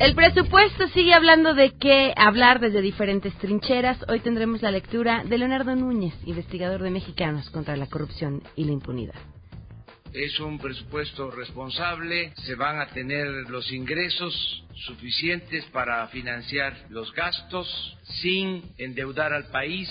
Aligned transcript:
El 0.00 0.14
presupuesto 0.14 0.86
sigue 0.88 1.12
hablando 1.12 1.54
de 1.54 1.76
qué 1.76 2.14
hablar 2.16 2.60
desde 2.60 2.82
diferentes 2.82 3.36
trincheras. 3.38 3.98
Hoy 4.08 4.20
tendremos 4.20 4.62
la 4.62 4.70
lectura 4.70 5.24
de 5.24 5.38
Leonardo 5.38 5.74
Núñez, 5.74 6.14
investigador 6.24 6.82
de 6.82 6.90
Mexicanos 6.90 7.50
contra 7.50 7.76
la 7.76 7.88
corrupción 7.88 8.40
y 8.54 8.62
la 8.62 8.70
impunidad. 8.70 9.16
Es 10.12 10.38
un 10.38 10.58
presupuesto 10.58 11.32
responsable, 11.32 12.32
se 12.36 12.54
van 12.54 12.80
a 12.80 12.86
tener 12.86 13.26
los 13.50 13.72
ingresos 13.72 14.64
suficientes 14.86 15.64
para 15.72 16.06
financiar 16.06 16.76
los 16.90 17.12
gastos 17.12 17.98
sin 18.22 18.62
endeudar 18.78 19.32
al 19.32 19.48
país, 19.48 19.88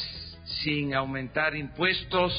sin 0.64 0.96
aumentar 0.96 1.54
impuestos. 1.54 2.34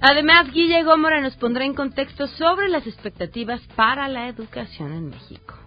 Además, 0.00 0.50
Guille 0.50 0.82
Gómora 0.82 1.20
nos 1.20 1.36
pondrá 1.36 1.64
en 1.64 1.74
contexto 1.74 2.26
sobre 2.26 2.68
las 2.68 2.84
expectativas 2.84 3.60
para 3.76 4.08
la 4.08 4.26
educación 4.26 4.92
en 4.92 5.10
México. 5.10 5.63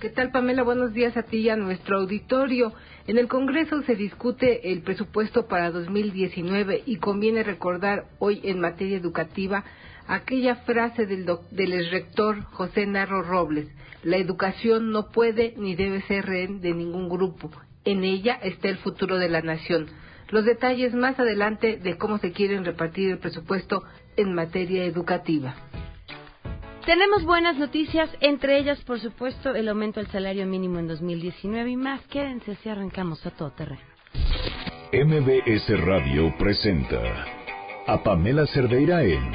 ¿Qué 0.00 0.10
tal, 0.10 0.30
Pamela? 0.30 0.62
Buenos 0.62 0.92
días 0.92 1.16
a 1.16 1.22
ti 1.22 1.38
y 1.38 1.48
a 1.48 1.56
nuestro 1.56 1.96
auditorio. 1.96 2.74
En 3.06 3.16
el 3.16 3.28
Congreso 3.28 3.82
se 3.84 3.96
discute 3.96 4.70
el 4.70 4.82
presupuesto 4.82 5.48
para 5.48 5.70
2019 5.70 6.82
y 6.84 6.96
conviene 6.96 7.42
recordar 7.42 8.04
hoy 8.18 8.42
en 8.44 8.60
materia 8.60 8.98
educativa 8.98 9.64
aquella 10.06 10.56
frase 10.56 11.06
del, 11.06 11.26
del 11.50 11.90
rector 11.90 12.42
José 12.42 12.84
Narro 12.84 13.22
Robles. 13.22 13.68
La 14.02 14.18
educación 14.18 14.90
no 14.90 15.08
puede 15.12 15.54
ni 15.56 15.74
debe 15.74 16.02
ser 16.02 16.26
rehén 16.26 16.60
de 16.60 16.74
ningún 16.74 17.08
grupo. 17.08 17.50
En 17.86 18.04
ella 18.04 18.34
está 18.42 18.68
el 18.68 18.76
futuro 18.76 19.16
de 19.16 19.30
la 19.30 19.40
nación. 19.40 19.86
Los 20.28 20.44
detalles 20.44 20.92
más 20.92 21.18
adelante 21.18 21.78
de 21.78 21.96
cómo 21.96 22.18
se 22.18 22.32
quieren 22.32 22.66
repartir 22.66 23.12
el 23.12 23.18
presupuesto 23.18 23.82
en 24.18 24.34
materia 24.34 24.84
educativa. 24.84 25.54
Tenemos 26.86 27.24
buenas 27.24 27.56
noticias, 27.56 28.08
entre 28.20 28.58
ellas, 28.58 28.80
por 28.82 29.00
supuesto, 29.00 29.56
el 29.56 29.68
aumento 29.68 29.98
del 29.98 30.08
salario 30.08 30.46
mínimo 30.46 30.78
en 30.78 30.86
2019 30.86 31.70
y 31.70 31.76
más. 31.76 32.00
Quédense 32.06 32.54
si 32.62 32.68
arrancamos 32.68 33.26
a 33.26 33.32
todo 33.32 33.50
terreno. 33.50 33.80
MBS 34.92 35.84
Radio 35.84 36.32
presenta 36.38 37.02
a 37.88 38.02
Pamela 38.04 38.46
Cerdeira 38.46 39.02
en 39.02 39.34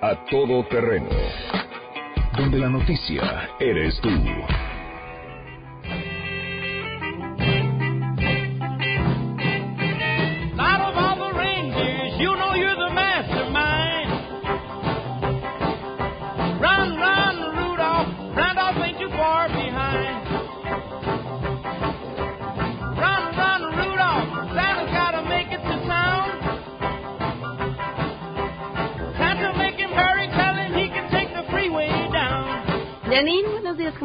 A 0.00 0.24
Todo 0.30 0.64
Terreno, 0.68 1.10
donde 2.38 2.58
la 2.58 2.70
noticia 2.70 3.50
eres 3.60 4.00
tú. 4.00 4.08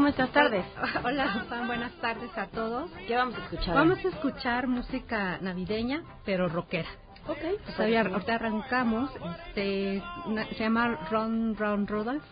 Buenos 0.07 0.15
días, 0.15 0.29
¿cómo 0.31 0.31
estás? 0.31 0.31
Tardes. 0.31 0.65
Hola, 1.03 1.45
Juan, 1.49 1.67
buenas 1.67 1.91
tardes 1.99 2.37
a 2.37 2.47
todos. 2.47 2.89
¿Qué 3.07 3.15
vamos 3.15 3.35
a 3.35 3.43
escuchar? 3.43 3.75
Vamos 3.75 4.05
a 4.05 4.07
escuchar 4.07 4.67
música 4.67 5.37
navideña, 5.41 6.03
pero 6.25 6.47
rockera. 6.47 6.89
Ok, 7.27 7.39
pues 7.65 7.79
ahorita 7.79 8.35
arrancamos. 8.35 9.11
Este, 9.47 10.01
se 10.55 10.63
llama 10.63 11.07
Ron 11.11 11.55
Ron 11.57 11.87
Rudolph. 11.87 12.23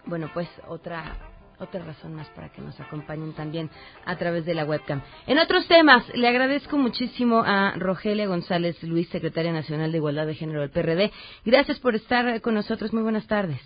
bueno, 0.07 0.31
pues 0.33 0.49
otra 0.69 1.17
otra 1.61 1.85
razón 1.85 2.15
más 2.15 2.29
para 2.31 2.49
que 2.51 2.63
nos 2.63 2.79
acompañen 2.81 3.35
también 3.35 3.71
a 4.07 4.17
través 4.17 4.45
de 4.47 4.55
la 4.55 4.65
webcam. 4.65 5.03
En 5.27 5.39
otros 5.39 5.69
temas, 5.69 6.09
le 6.15 6.27
agradezco 6.27 6.79
muchísimo 6.79 7.43
a 7.45 7.73
Rogelia 7.77 8.27
González 8.27 8.83
Luis, 8.83 9.09
secretaria 9.11 9.53
nacional 9.53 9.93
de 9.93 9.99
Igualdad 9.99 10.27
de 10.27 10.35
Género 10.35 10.61
del 10.61 10.71
PRD. 10.71 11.13
Gracias 11.45 11.79
por 11.79 11.95
estar 11.95 12.41
con 12.41 12.55
nosotros. 12.55 12.93
Muy 12.93 13.03
buenas 13.03 13.27
tardes. 13.27 13.61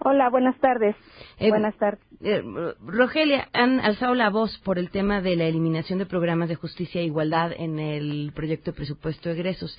Hola, 0.00 0.28
buenas 0.28 0.58
tardes. 0.58 0.96
Eh, 1.38 1.50
buenas 1.50 1.76
tardes. 1.76 2.00
Eh, 2.20 2.42
Rogelia, 2.80 3.48
han 3.52 3.80
alzado 3.80 4.14
la 4.14 4.30
voz 4.30 4.58
por 4.64 4.78
el 4.78 4.90
tema 4.90 5.20
de 5.20 5.36
la 5.36 5.44
eliminación 5.44 5.98
de 5.98 6.06
programas 6.06 6.48
de 6.48 6.56
justicia 6.56 7.00
e 7.00 7.04
igualdad 7.04 7.52
en 7.52 7.78
el 7.78 8.32
proyecto 8.34 8.70
de 8.72 8.76
presupuesto 8.76 9.28
de 9.28 9.36
egresos. 9.36 9.78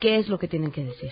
¿Qué 0.00 0.16
es 0.16 0.28
lo 0.28 0.38
que 0.38 0.48
tienen 0.48 0.72
que 0.72 0.84
decir? 0.84 1.10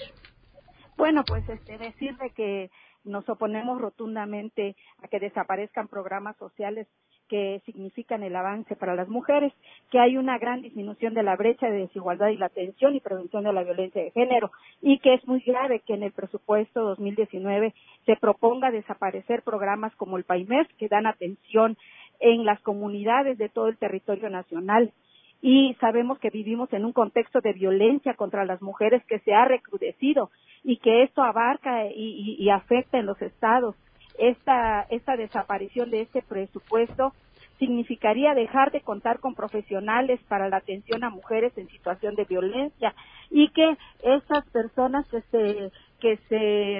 Bueno, 0.96 1.24
pues 1.24 1.48
este, 1.48 1.78
decirle 1.78 2.30
que 2.34 2.70
nos 3.04 3.28
oponemos 3.28 3.80
rotundamente 3.80 4.76
a 5.02 5.08
que 5.08 5.18
desaparezcan 5.18 5.88
programas 5.88 6.36
sociales 6.36 6.86
que 7.32 7.62
significan 7.64 8.22
el 8.22 8.36
avance 8.36 8.76
para 8.76 8.94
las 8.94 9.08
mujeres, 9.08 9.54
que 9.90 9.98
hay 9.98 10.18
una 10.18 10.36
gran 10.36 10.60
disminución 10.60 11.14
de 11.14 11.22
la 11.22 11.34
brecha 11.34 11.66
de 11.70 11.78
desigualdad 11.78 12.28
y 12.28 12.36
la 12.36 12.44
atención 12.44 12.94
y 12.94 13.00
prevención 13.00 13.44
de 13.44 13.54
la 13.54 13.64
violencia 13.64 14.02
de 14.02 14.10
género 14.10 14.50
y 14.82 14.98
que 14.98 15.14
es 15.14 15.26
muy 15.26 15.40
grave 15.40 15.80
que 15.80 15.94
en 15.94 16.02
el 16.02 16.12
presupuesto 16.12 16.82
2019 16.82 17.72
se 18.04 18.16
proponga 18.16 18.70
desaparecer 18.70 19.40
programas 19.40 19.96
como 19.96 20.18
el 20.18 20.24
PAIMES 20.24 20.68
que 20.76 20.88
dan 20.88 21.06
atención 21.06 21.78
en 22.20 22.44
las 22.44 22.60
comunidades 22.60 23.38
de 23.38 23.48
todo 23.48 23.68
el 23.68 23.78
territorio 23.78 24.28
nacional. 24.28 24.92
Y 25.40 25.74
sabemos 25.80 26.18
que 26.18 26.28
vivimos 26.28 26.70
en 26.74 26.84
un 26.84 26.92
contexto 26.92 27.40
de 27.40 27.54
violencia 27.54 28.12
contra 28.12 28.44
las 28.44 28.60
mujeres 28.60 29.02
que 29.06 29.20
se 29.20 29.32
ha 29.32 29.46
recrudecido 29.46 30.30
y 30.64 30.76
que 30.76 31.02
esto 31.02 31.22
abarca 31.22 31.86
y, 31.86 32.36
y 32.38 32.50
afecta 32.50 32.98
en 32.98 33.06
los 33.06 33.22
estados 33.22 33.74
esta, 34.18 34.82
esta 34.90 35.16
desaparición 35.16 35.90
de 35.90 36.02
este 36.02 36.22
presupuesto 36.22 37.12
significaría 37.58 38.34
dejar 38.34 38.72
de 38.72 38.80
contar 38.80 39.20
con 39.20 39.34
profesionales 39.34 40.20
para 40.28 40.48
la 40.48 40.56
atención 40.56 41.04
a 41.04 41.10
mujeres 41.10 41.56
en 41.56 41.68
situación 41.68 42.16
de 42.16 42.24
violencia 42.24 42.94
y 43.30 43.48
que 43.50 43.76
esas 44.02 44.44
personas 44.50 45.06
que 45.08 45.20
se 45.30 45.70
que 46.00 46.16
se 46.28 46.78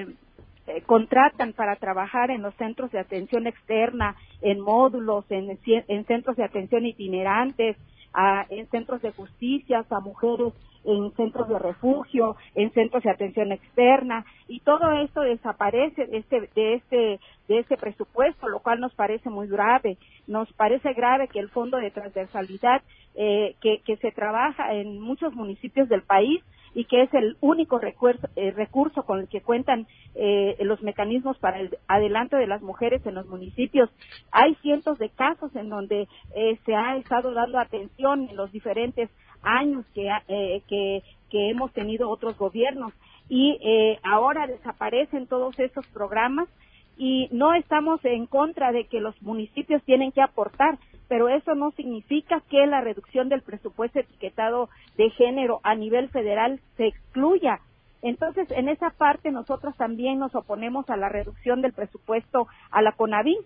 eh, 0.65 0.81
contratan 0.85 1.53
para 1.53 1.77
trabajar 1.77 2.31
en 2.31 2.41
los 2.41 2.53
centros 2.55 2.91
de 2.91 2.99
atención 2.99 3.47
externa, 3.47 4.15
en 4.41 4.59
módulos, 4.59 5.25
en, 5.29 5.57
en 5.65 6.05
centros 6.05 6.35
de 6.35 6.43
atención 6.43 6.85
itinerantes, 6.85 7.77
a, 8.13 8.45
en 8.49 8.67
centros 8.69 9.01
de 9.01 9.11
justicia, 9.11 9.85
a 9.89 9.99
mujeres 9.99 10.53
en 10.85 11.11
centros 11.15 11.47
de 11.49 11.59
refugio, 11.59 12.35
en 12.55 12.71
centros 12.71 13.03
de 13.03 13.11
atención 13.11 13.51
externa 13.51 14.25
y 14.47 14.59
todo 14.61 14.91
esto 15.01 15.21
desaparece 15.21 16.05
de 16.07 16.17
este 16.17 16.49
de 16.55 16.73
este 16.75 17.19
de 17.47 17.59
este 17.59 17.77
presupuesto, 17.77 18.47
lo 18.47 18.59
cual 18.59 18.79
nos 18.79 18.93
parece 18.93 19.29
muy 19.29 19.47
grave. 19.47 19.97
Nos 20.27 20.51
parece 20.53 20.93
grave 20.93 21.27
que 21.27 21.39
el 21.39 21.49
fondo 21.49 21.77
de 21.77 21.91
transversalidad 21.91 22.81
eh, 23.15 23.55
que, 23.61 23.81
que 23.85 23.97
se 23.97 24.11
trabaja 24.11 24.73
en 24.73 24.99
muchos 24.99 25.33
municipios 25.33 25.89
del 25.89 26.03
país 26.03 26.41
y 26.75 26.85
que 26.85 27.03
es 27.03 27.13
el 27.13 27.37
único 27.41 27.77
recurso, 27.79 28.27
eh, 28.35 28.51
recurso 28.51 29.03
con 29.03 29.19
el 29.19 29.27
que 29.27 29.41
cuentan 29.41 29.87
eh, 30.15 30.57
los 30.61 30.81
mecanismos 30.81 31.37
para 31.37 31.59
el 31.59 31.77
adelanto 31.87 32.37
de 32.37 32.47
las 32.47 32.61
mujeres 32.61 33.05
en 33.05 33.15
los 33.15 33.27
municipios. 33.27 33.89
Hay 34.31 34.55
cientos 34.55 34.97
de 34.97 35.09
casos 35.09 35.55
en 35.55 35.69
donde 35.69 36.07
eh, 36.35 36.59
se 36.65 36.75
ha 36.75 36.97
estado 36.97 37.33
dando 37.33 37.59
atención 37.59 38.27
en 38.29 38.35
los 38.35 38.51
diferentes 38.51 39.09
años 39.43 39.85
que, 39.93 40.09
eh, 40.27 40.61
que, 40.67 41.03
que 41.29 41.49
hemos 41.49 41.71
tenido 41.73 42.09
otros 42.09 42.37
gobiernos 42.37 42.93
y 43.29 43.57
eh, 43.61 43.99
ahora 44.03 44.47
desaparecen 44.47 45.27
todos 45.27 45.57
esos 45.59 45.85
programas 45.87 46.49
y 46.97 47.27
no 47.31 47.53
estamos 47.53 48.03
en 48.05 48.27
contra 48.27 48.71
de 48.71 48.85
que 48.85 48.99
los 48.99 49.19
municipios 49.21 49.81
tienen 49.83 50.11
que 50.11 50.21
aportar, 50.21 50.77
pero 51.07 51.29
eso 51.29 51.55
no 51.55 51.71
significa 51.71 52.41
que 52.49 52.65
la 52.67 52.81
reducción 52.81 53.29
del 53.29 53.41
presupuesto 53.41 53.99
etiquetado 53.99 54.69
de 54.97 55.09
género 55.11 55.59
a 55.63 55.75
nivel 55.75 56.09
federal 56.09 56.59
se 56.77 56.87
excluya. 56.87 57.59
Entonces, 58.01 58.51
en 58.51 58.67
esa 58.67 58.89
parte 58.91 59.31
nosotros 59.31 59.75
también 59.77 60.19
nos 60.19 60.35
oponemos 60.35 60.89
a 60.89 60.97
la 60.97 61.09
reducción 61.09 61.61
del 61.61 61.73
presupuesto 61.73 62.47
a 62.69 62.81
la 62.81 62.91
CONAVI. 62.91 63.37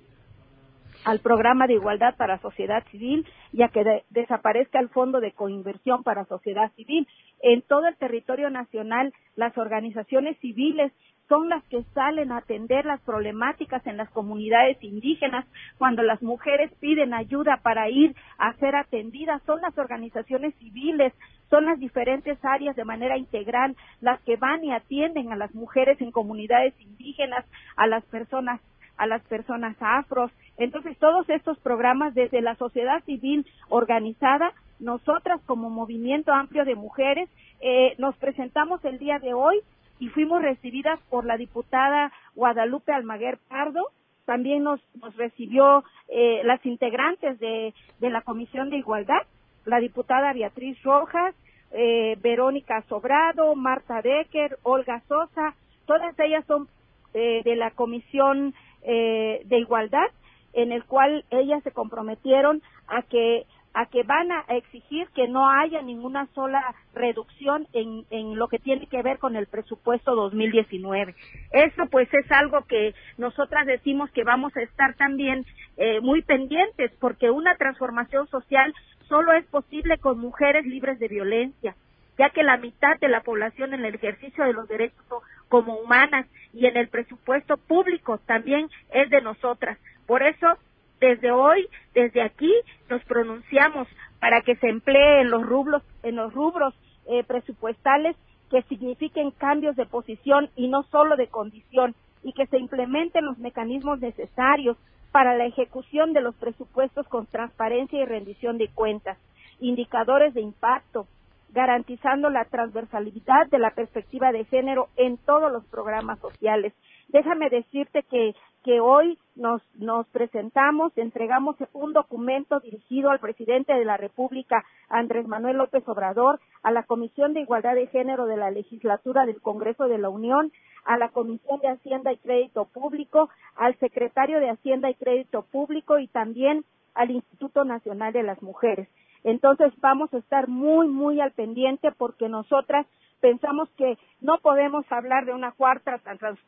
Al 1.05 1.19
programa 1.19 1.67
de 1.67 1.73
igualdad 1.73 2.15
para 2.15 2.39
sociedad 2.39 2.83
civil 2.91 3.25
y 3.53 3.63
a 3.63 3.69
que 3.69 4.03
desaparezca 4.09 4.79
el 4.79 4.89
fondo 4.89 5.19
de 5.19 5.31
coinversión 5.31 6.03
para 6.03 6.25
sociedad 6.25 6.71
civil. 6.75 7.07
En 7.41 7.61
todo 7.61 7.87
el 7.87 7.95
territorio 7.97 8.49
nacional, 8.49 9.13
las 9.35 9.57
organizaciones 9.57 10.37
civiles 10.39 10.91
son 11.27 11.49
las 11.49 11.63
que 11.65 11.83
salen 11.93 12.31
a 12.31 12.37
atender 12.37 12.85
las 12.85 13.01
problemáticas 13.01 13.85
en 13.85 13.97
las 13.97 14.09
comunidades 14.11 14.81
indígenas. 14.81 15.45
Cuando 15.77 16.01
las 16.01 16.21
mujeres 16.21 16.71
piden 16.79 17.13
ayuda 17.13 17.59
para 17.63 17.89
ir 17.89 18.15
a 18.37 18.53
ser 18.53 18.75
atendidas, 18.75 19.41
son 19.43 19.61
las 19.61 19.77
organizaciones 19.77 20.55
civiles, 20.55 21.13
son 21.49 21.65
las 21.65 21.79
diferentes 21.79 22.37
áreas 22.43 22.75
de 22.75 22.85
manera 22.85 23.17
integral 23.17 23.75
las 24.01 24.21
que 24.21 24.37
van 24.37 24.63
y 24.63 24.71
atienden 24.71 25.31
a 25.31 25.35
las 25.35 25.53
mujeres 25.53 25.99
en 26.01 26.11
comunidades 26.11 26.73
indígenas, 26.79 27.45
a 27.75 27.87
las 27.87 28.03
personas 28.05 28.61
a 28.97 29.07
las 29.07 29.21
personas 29.23 29.75
afros. 29.79 30.31
Entonces, 30.57 30.97
todos 30.97 31.29
estos 31.29 31.57
programas 31.59 32.13
desde 32.15 32.41
la 32.41 32.55
sociedad 32.55 33.03
civil 33.05 33.45
organizada, 33.69 34.53
nosotras 34.79 35.41
como 35.45 35.69
Movimiento 35.69 36.33
Amplio 36.33 36.65
de 36.65 36.75
Mujeres, 36.75 37.29
eh, 37.61 37.95
nos 37.97 38.15
presentamos 38.17 38.83
el 38.85 38.99
día 38.99 39.19
de 39.19 39.33
hoy 39.33 39.59
y 39.99 40.09
fuimos 40.09 40.41
recibidas 40.41 40.99
por 41.09 41.25
la 41.25 41.37
diputada 41.37 42.11
Guadalupe 42.35 42.91
Almaguer 42.91 43.39
Pardo. 43.47 43.87
También 44.25 44.63
nos, 44.63 44.81
nos 45.01 45.15
recibió 45.15 45.83
eh, 46.09 46.41
las 46.43 46.63
integrantes 46.65 47.39
de, 47.39 47.73
de 47.99 48.09
la 48.09 48.21
Comisión 48.21 48.69
de 48.69 48.77
Igualdad, 48.77 49.21
la 49.65 49.79
diputada 49.79 50.33
Beatriz 50.33 50.81
Rojas, 50.83 51.33
eh, 51.71 52.17
Verónica 52.21 52.81
Sobrado, 52.87 53.55
Marta 53.55 54.01
Decker, 54.01 54.57
Olga 54.63 55.01
Sosa, 55.07 55.55
todas 55.85 56.17
ellas 56.19 56.45
son 56.45 56.67
eh, 57.13 57.41
de 57.43 57.55
la 57.55 57.71
Comisión 57.71 58.53
eh, 58.83 59.41
de 59.45 59.59
Igualdad, 59.59 60.09
en 60.53 60.71
el 60.71 60.83
cual 60.85 61.25
ellas 61.29 61.63
se 61.63 61.71
comprometieron 61.71 62.61
a 62.87 63.01
que 63.03 63.45
a 63.77 63.85
que 63.85 64.01
van 64.01 64.31
a 64.31 64.43
exigir 64.49 65.07
que 65.13 65.27
no 65.27 65.47
haya 65.47 65.83
ninguna 65.83 66.27
sola 66.33 66.73
reducción 66.95 67.67
en, 67.73 68.05
en 68.09 68.35
lo 68.35 68.47
que 68.47 68.57
tiene 68.57 68.87
que 68.87 69.03
ver 69.03 69.19
con 69.19 69.35
el 69.35 69.45
presupuesto 69.45 70.15
2019. 70.15 71.13
Eso 71.51 71.85
pues 71.91 72.11
es 72.11 72.31
algo 72.31 72.65
que 72.65 72.95
nosotras 73.19 73.67
decimos 73.67 74.09
que 74.09 74.23
vamos 74.23 74.57
a 74.57 74.63
estar 74.63 74.95
también 74.95 75.45
eh, 75.77 76.01
muy 76.01 76.23
pendientes 76.23 76.91
porque 76.99 77.29
una 77.29 77.55
transformación 77.55 78.27
social 78.29 78.73
solo 79.07 79.31
es 79.33 79.45
posible 79.45 79.99
con 79.99 80.17
mujeres 80.17 80.65
libres 80.65 80.97
de 80.97 81.07
violencia, 81.07 81.75
ya 82.17 82.31
que 82.31 82.41
la 82.41 82.57
mitad 82.57 82.97
de 82.99 83.09
la 83.09 83.21
población 83.21 83.75
en 83.75 83.85
el 83.85 83.93
ejercicio 83.93 84.43
de 84.43 84.53
los 84.53 84.67
derechos 84.67 85.05
como 85.49 85.75
humanas 85.75 86.27
y 86.53 86.65
en 86.65 86.77
el 86.77 86.87
presupuesto 86.87 87.57
público 87.57 88.17
también 88.19 88.69
es 88.91 89.09
de 89.09 89.21
nosotras. 89.21 89.77
Por 90.05 90.23
eso 90.23 90.57
desde 90.99 91.31
hoy, 91.31 91.67
desde 91.93 92.21
aquí, 92.21 92.51
nos 92.89 93.03
pronunciamos 93.03 93.87
para 94.19 94.41
que 94.41 94.55
se 94.55 94.67
emplee 94.67 95.21
en 95.21 95.29
los 95.29 95.45
rubros, 95.45 95.83
en 96.03 96.15
los 96.15 96.33
rubros 96.33 96.73
eh, 97.07 97.23
presupuestales 97.23 98.15
que 98.49 98.63
signifiquen 98.63 99.31
cambios 99.31 99.75
de 99.75 99.85
posición 99.85 100.49
y 100.55 100.67
no 100.67 100.83
solo 100.83 101.15
de 101.15 101.27
condición 101.27 101.95
y 102.23 102.33
que 102.33 102.47
se 102.47 102.57
implementen 102.57 103.25
los 103.25 103.37
mecanismos 103.37 103.99
necesarios 103.99 104.77
para 105.11 105.35
la 105.35 105.45
ejecución 105.45 106.13
de 106.13 106.21
los 106.21 106.35
presupuestos 106.35 107.07
con 107.07 107.25
transparencia 107.27 108.01
y 108.01 108.05
rendición 108.05 108.57
de 108.57 108.69
cuentas, 108.69 109.17
indicadores 109.59 110.33
de 110.33 110.41
impacto, 110.41 111.07
garantizando 111.49 112.29
la 112.29 112.45
transversalidad 112.45 113.47
de 113.49 113.59
la 113.59 113.71
perspectiva 113.71 114.31
de 114.31 114.45
género 114.45 114.89
en 114.95 115.17
todos 115.17 115.51
los 115.51 115.65
programas 115.65 116.19
sociales. 116.19 116.73
Déjame 117.09 117.49
decirte 117.49 118.03
que 118.03 118.33
hoy 118.81 119.17
nos, 119.35 119.61
nos 119.75 120.05
presentamos, 120.07 120.91
entregamos 120.97 121.55
un 121.73 121.93
documento 121.93 122.59
dirigido 122.59 123.11
al 123.11 123.19
presidente 123.19 123.73
de 123.73 123.85
la 123.85 123.95
República, 123.95 124.65
Andrés 124.89 125.25
Manuel 125.25 125.57
López 125.57 125.87
Obrador, 125.87 126.39
a 126.63 126.71
la 126.71 126.83
Comisión 126.83 127.33
de 127.33 127.41
Igualdad 127.41 127.75
de 127.75 127.87
Género 127.87 128.25
de 128.25 128.35
la 128.35 128.51
Legislatura 128.51 129.25
del 129.25 129.41
Congreso 129.41 129.87
de 129.87 129.97
la 129.97 130.09
Unión, 130.09 130.51
a 130.83 130.97
la 130.97 131.09
Comisión 131.09 131.59
de 131.61 131.69
Hacienda 131.69 132.11
y 132.11 132.17
Crédito 132.17 132.65
Público, 132.65 133.29
al 133.55 133.77
secretario 133.79 134.39
de 134.39 134.49
Hacienda 134.49 134.89
y 134.89 134.95
Crédito 134.95 135.43
Público 135.43 135.99
y 135.99 136.07
también 136.07 136.65
al 136.93 137.11
Instituto 137.11 137.63
Nacional 137.63 138.11
de 138.11 138.23
las 138.23 138.41
Mujeres. 138.41 138.89
Entonces 139.27 139.73
vamos 139.81 140.13
a 140.13 140.19
estar 140.19 140.47
muy, 140.47 140.87
muy 140.87 141.19
al 141.19 141.33
pendiente 141.33 141.91
porque 141.91 142.29
nosotras 142.29 142.87
pensamos 143.19 143.67
que 143.75 143.97
no 144.21 144.37
podemos 144.37 144.85
hablar 144.89 145.25
de 145.25 145.33
una 145.33 145.51
cuarta 145.51 145.99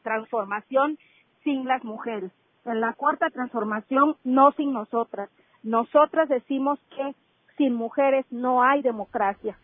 transformación 0.02 0.98
sin 1.44 1.66
las 1.66 1.84
mujeres. 1.84 2.32
En 2.64 2.80
la 2.80 2.94
cuarta 2.94 3.30
transformación, 3.32 4.16
no 4.24 4.54
sin 4.54 4.72
nosotras. 4.72 5.30
Nosotras 5.62 6.30
decimos 6.30 6.80
que 6.96 7.16
sin 7.58 7.74
mujeres 7.74 8.26
no 8.32 8.64
hay 8.64 8.82
democracia. 8.82 9.58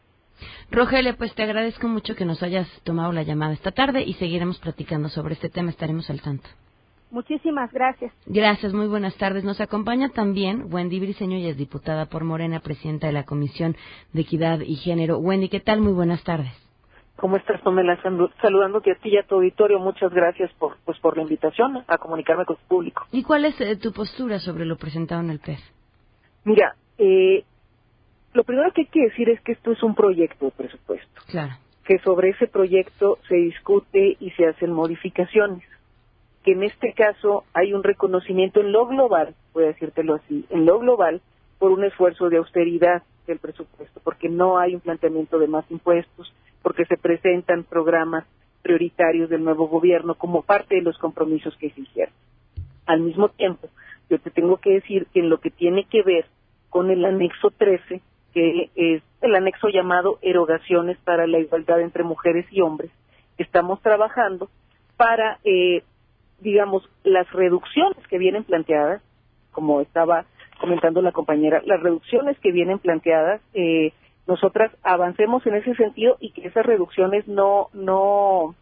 Rogelia, 0.69 1.15
pues 1.15 1.33
te 1.35 1.43
agradezco 1.43 1.87
mucho 1.87 2.17
que 2.17 2.25
nos 2.25 2.43
hayas 2.43 2.67
tomado 2.83 3.13
la 3.13 3.23
llamada 3.23 3.53
esta 3.53 3.71
tarde 3.71 4.03
y 4.03 4.15
seguiremos 4.15 4.59
platicando 4.59 5.07
sobre 5.07 5.35
este 5.35 5.47
tema, 5.47 5.69
estaremos 5.69 6.09
al 6.09 6.21
tanto. 6.21 6.49
Muchísimas 7.15 7.71
gracias. 7.71 8.11
Gracias, 8.25 8.73
muy 8.73 8.87
buenas 8.87 9.15
tardes. 9.15 9.45
Nos 9.45 9.61
acompaña 9.61 10.09
también 10.09 10.65
Wendy 10.69 10.99
Briceño, 10.99 11.37
y 11.37 11.47
es 11.47 11.55
diputada 11.55 12.07
por 12.07 12.25
Morena, 12.25 12.59
presidenta 12.59 13.07
de 13.07 13.13
la 13.13 13.23
Comisión 13.23 13.77
de 14.11 14.23
Equidad 14.23 14.59
y 14.59 14.75
Género. 14.75 15.19
Wendy, 15.19 15.47
¿qué 15.47 15.61
tal? 15.61 15.79
Muy 15.79 15.93
buenas 15.93 16.21
tardes. 16.25 16.51
¿Cómo 17.15 17.37
estás, 17.37 17.61
Pamela? 17.61 17.97
Saludándote 18.41 18.91
a 18.91 18.95
ti 18.95 19.11
y 19.11 19.17
a 19.17 19.23
tu 19.23 19.35
auditorio. 19.35 19.79
Muchas 19.79 20.11
gracias 20.11 20.51
por, 20.59 20.75
pues, 20.83 20.99
por 20.99 21.15
la 21.15 21.23
invitación 21.23 21.85
a 21.87 21.97
comunicarme 21.97 22.43
con 22.43 22.57
tu 22.57 22.63
público. 22.67 23.07
¿Y 23.13 23.23
cuál 23.23 23.45
es 23.45 23.61
eh, 23.61 23.77
tu 23.77 23.93
postura 23.93 24.39
sobre 24.39 24.65
lo 24.65 24.75
presentado 24.75 25.21
en 25.21 25.29
el 25.29 25.39
PES? 25.39 25.61
Mira, 26.43 26.75
eh, 26.97 27.45
lo 28.33 28.43
primero 28.43 28.73
que 28.73 28.81
hay 28.81 28.87
que 28.87 29.03
decir 29.03 29.29
es 29.29 29.39
que 29.39 29.53
esto 29.53 29.71
es 29.71 29.81
un 29.83 29.95
proyecto 29.95 30.47
de 30.47 30.51
presupuesto. 30.51 31.21
Claro. 31.27 31.53
Que 31.85 31.97
sobre 31.99 32.31
ese 32.31 32.47
proyecto 32.47 33.19
se 33.29 33.35
discute 33.35 34.17
y 34.19 34.31
se 34.31 34.47
hacen 34.47 34.73
modificaciones. 34.73 35.63
Que 36.45 36.51
en 36.51 36.63
este 36.63 36.93
caso 36.93 37.43
hay 37.53 37.73
un 37.73 37.83
reconocimiento 37.83 38.61
en 38.61 38.71
lo 38.71 38.85
global, 38.85 39.33
voy 39.53 39.63
a 39.63 39.67
decírtelo 39.67 40.13
así, 40.13 40.45
en 40.51 40.65
lo 40.65 40.79
global, 40.79 41.21
por 41.57 41.71
un 41.71 41.83
esfuerzo 41.83 42.29
de 42.29 42.37
austeridad 42.37 43.01
del 43.25 43.39
presupuesto, 43.39 43.99
porque 44.03 44.29
no 44.29 44.59
hay 44.59 44.75
un 44.75 44.81
planteamiento 44.81 45.39
de 45.39 45.47
más 45.47 45.65
impuestos, 45.71 46.31
porque 46.61 46.85
se 46.85 46.97
presentan 46.97 47.63
programas 47.63 48.25
prioritarios 48.61 49.29
del 49.29 49.43
nuevo 49.43 49.67
gobierno 49.67 50.15
como 50.15 50.43
parte 50.43 50.75
de 50.75 50.81
los 50.81 50.97
compromisos 50.99 51.55
que 51.57 51.71
se 51.71 51.81
hicieron. 51.81 52.13
Al 52.85 53.01
mismo 53.01 53.29
tiempo, 53.29 53.67
yo 54.09 54.19
te 54.19 54.29
tengo 54.29 54.57
que 54.57 54.73
decir 54.73 55.07
que 55.13 55.21
en 55.21 55.29
lo 55.29 55.39
que 55.39 55.49
tiene 55.49 55.85
que 55.85 56.03
ver 56.03 56.25
con 56.69 56.91
el 56.91 57.05
anexo 57.05 57.51
13, 57.51 58.01
que 58.33 58.69
es 58.75 59.01
el 59.21 59.35
anexo 59.35 59.69
llamado 59.69 60.19
Erogaciones 60.21 60.97
para 60.99 61.25
la 61.25 61.39
Igualdad 61.39 61.81
entre 61.81 62.03
Mujeres 62.03 62.45
y 62.51 62.61
Hombres, 62.61 62.91
estamos 63.37 63.81
trabajando 63.81 64.49
para, 64.97 65.39
eh, 65.43 65.83
digamos, 66.45 66.87
las 67.03 67.29
reducciones 67.33 68.07
que 68.07 68.17
vienen 68.17 68.45
planteadas, 68.45 69.01
como 69.51 69.81
estaba 69.81 70.25
comentando 70.61 71.01
la 71.01 71.11
compañera, 71.11 71.61
las 71.65 71.81
reducciones 71.81 72.39
que 72.39 72.53
vienen 72.53 72.79
planteadas 72.79 73.41
eh, 73.53 73.91
nosotras 74.27 74.71
avancemos 74.83 75.45
en 75.45 75.55
ese 75.55 75.75
sentido 75.75 76.17
y 76.19 76.31
que 76.31 76.47
esas 76.47 76.65
reducciones 76.65 77.27
no 77.27 77.67
no 77.73 78.55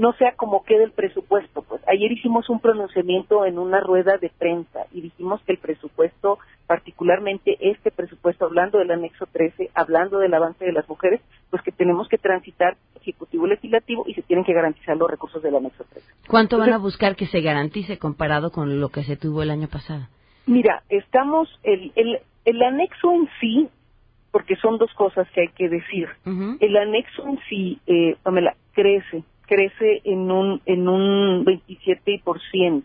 no 0.00 0.14
sea 0.14 0.32
como 0.32 0.64
quede 0.64 0.84
el 0.84 0.92
presupuesto. 0.92 1.60
Pues 1.60 1.82
ayer 1.86 2.10
hicimos 2.10 2.48
un 2.48 2.58
pronunciamiento 2.58 3.44
en 3.44 3.58
una 3.58 3.80
rueda 3.80 4.16
de 4.16 4.30
prensa 4.30 4.86
y 4.92 5.02
dijimos 5.02 5.42
que 5.42 5.52
el 5.52 5.58
presupuesto, 5.58 6.38
particularmente 6.66 7.58
este 7.60 7.90
presupuesto, 7.90 8.46
hablando 8.46 8.78
del 8.78 8.90
anexo 8.92 9.26
13, 9.30 9.68
hablando 9.74 10.18
del 10.18 10.32
avance 10.32 10.64
de 10.64 10.72
las 10.72 10.88
mujeres, 10.88 11.20
pues 11.50 11.62
que 11.62 11.70
tenemos 11.70 12.08
que 12.08 12.16
transitar 12.16 12.78
ejecutivo 12.94 13.46
legislativo 13.46 14.04
y 14.06 14.14
se 14.14 14.22
tienen 14.22 14.46
que 14.46 14.54
garantizar 14.54 14.96
los 14.96 15.10
recursos 15.10 15.42
del 15.42 15.56
anexo 15.56 15.84
13. 15.84 16.06
¿Cuánto 16.26 16.56
van 16.56 16.72
a 16.72 16.78
buscar 16.78 17.14
que 17.14 17.26
se 17.26 17.42
garantice 17.42 17.98
comparado 17.98 18.52
con 18.52 18.80
lo 18.80 18.88
que 18.88 19.04
se 19.04 19.18
tuvo 19.18 19.42
el 19.42 19.50
año 19.50 19.68
pasado? 19.68 20.08
Mira, 20.46 20.82
estamos 20.88 21.46
el 21.62 21.92
el, 21.94 22.20
el 22.46 22.62
anexo 22.62 23.12
en 23.12 23.28
sí 23.38 23.68
porque 24.30 24.56
son 24.56 24.78
dos 24.78 24.94
cosas 24.94 25.28
que 25.34 25.42
hay 25.42 25.48
que 25.48 25.68
decir. 25.68 26.08
El 26.24 26.76
anexo 26.76 27.26
en 27.26 27.38
sí, 27.50 27.80
eh, 27.86 28.16
Pamela, 28.22 28.54
crece, 28.72 29.24
crece 29.50 30.00
en 30.04 30.30
un 30.30 30.62
en 30.64 30.88
un 30.88 31.44
27%. 31.44 32.82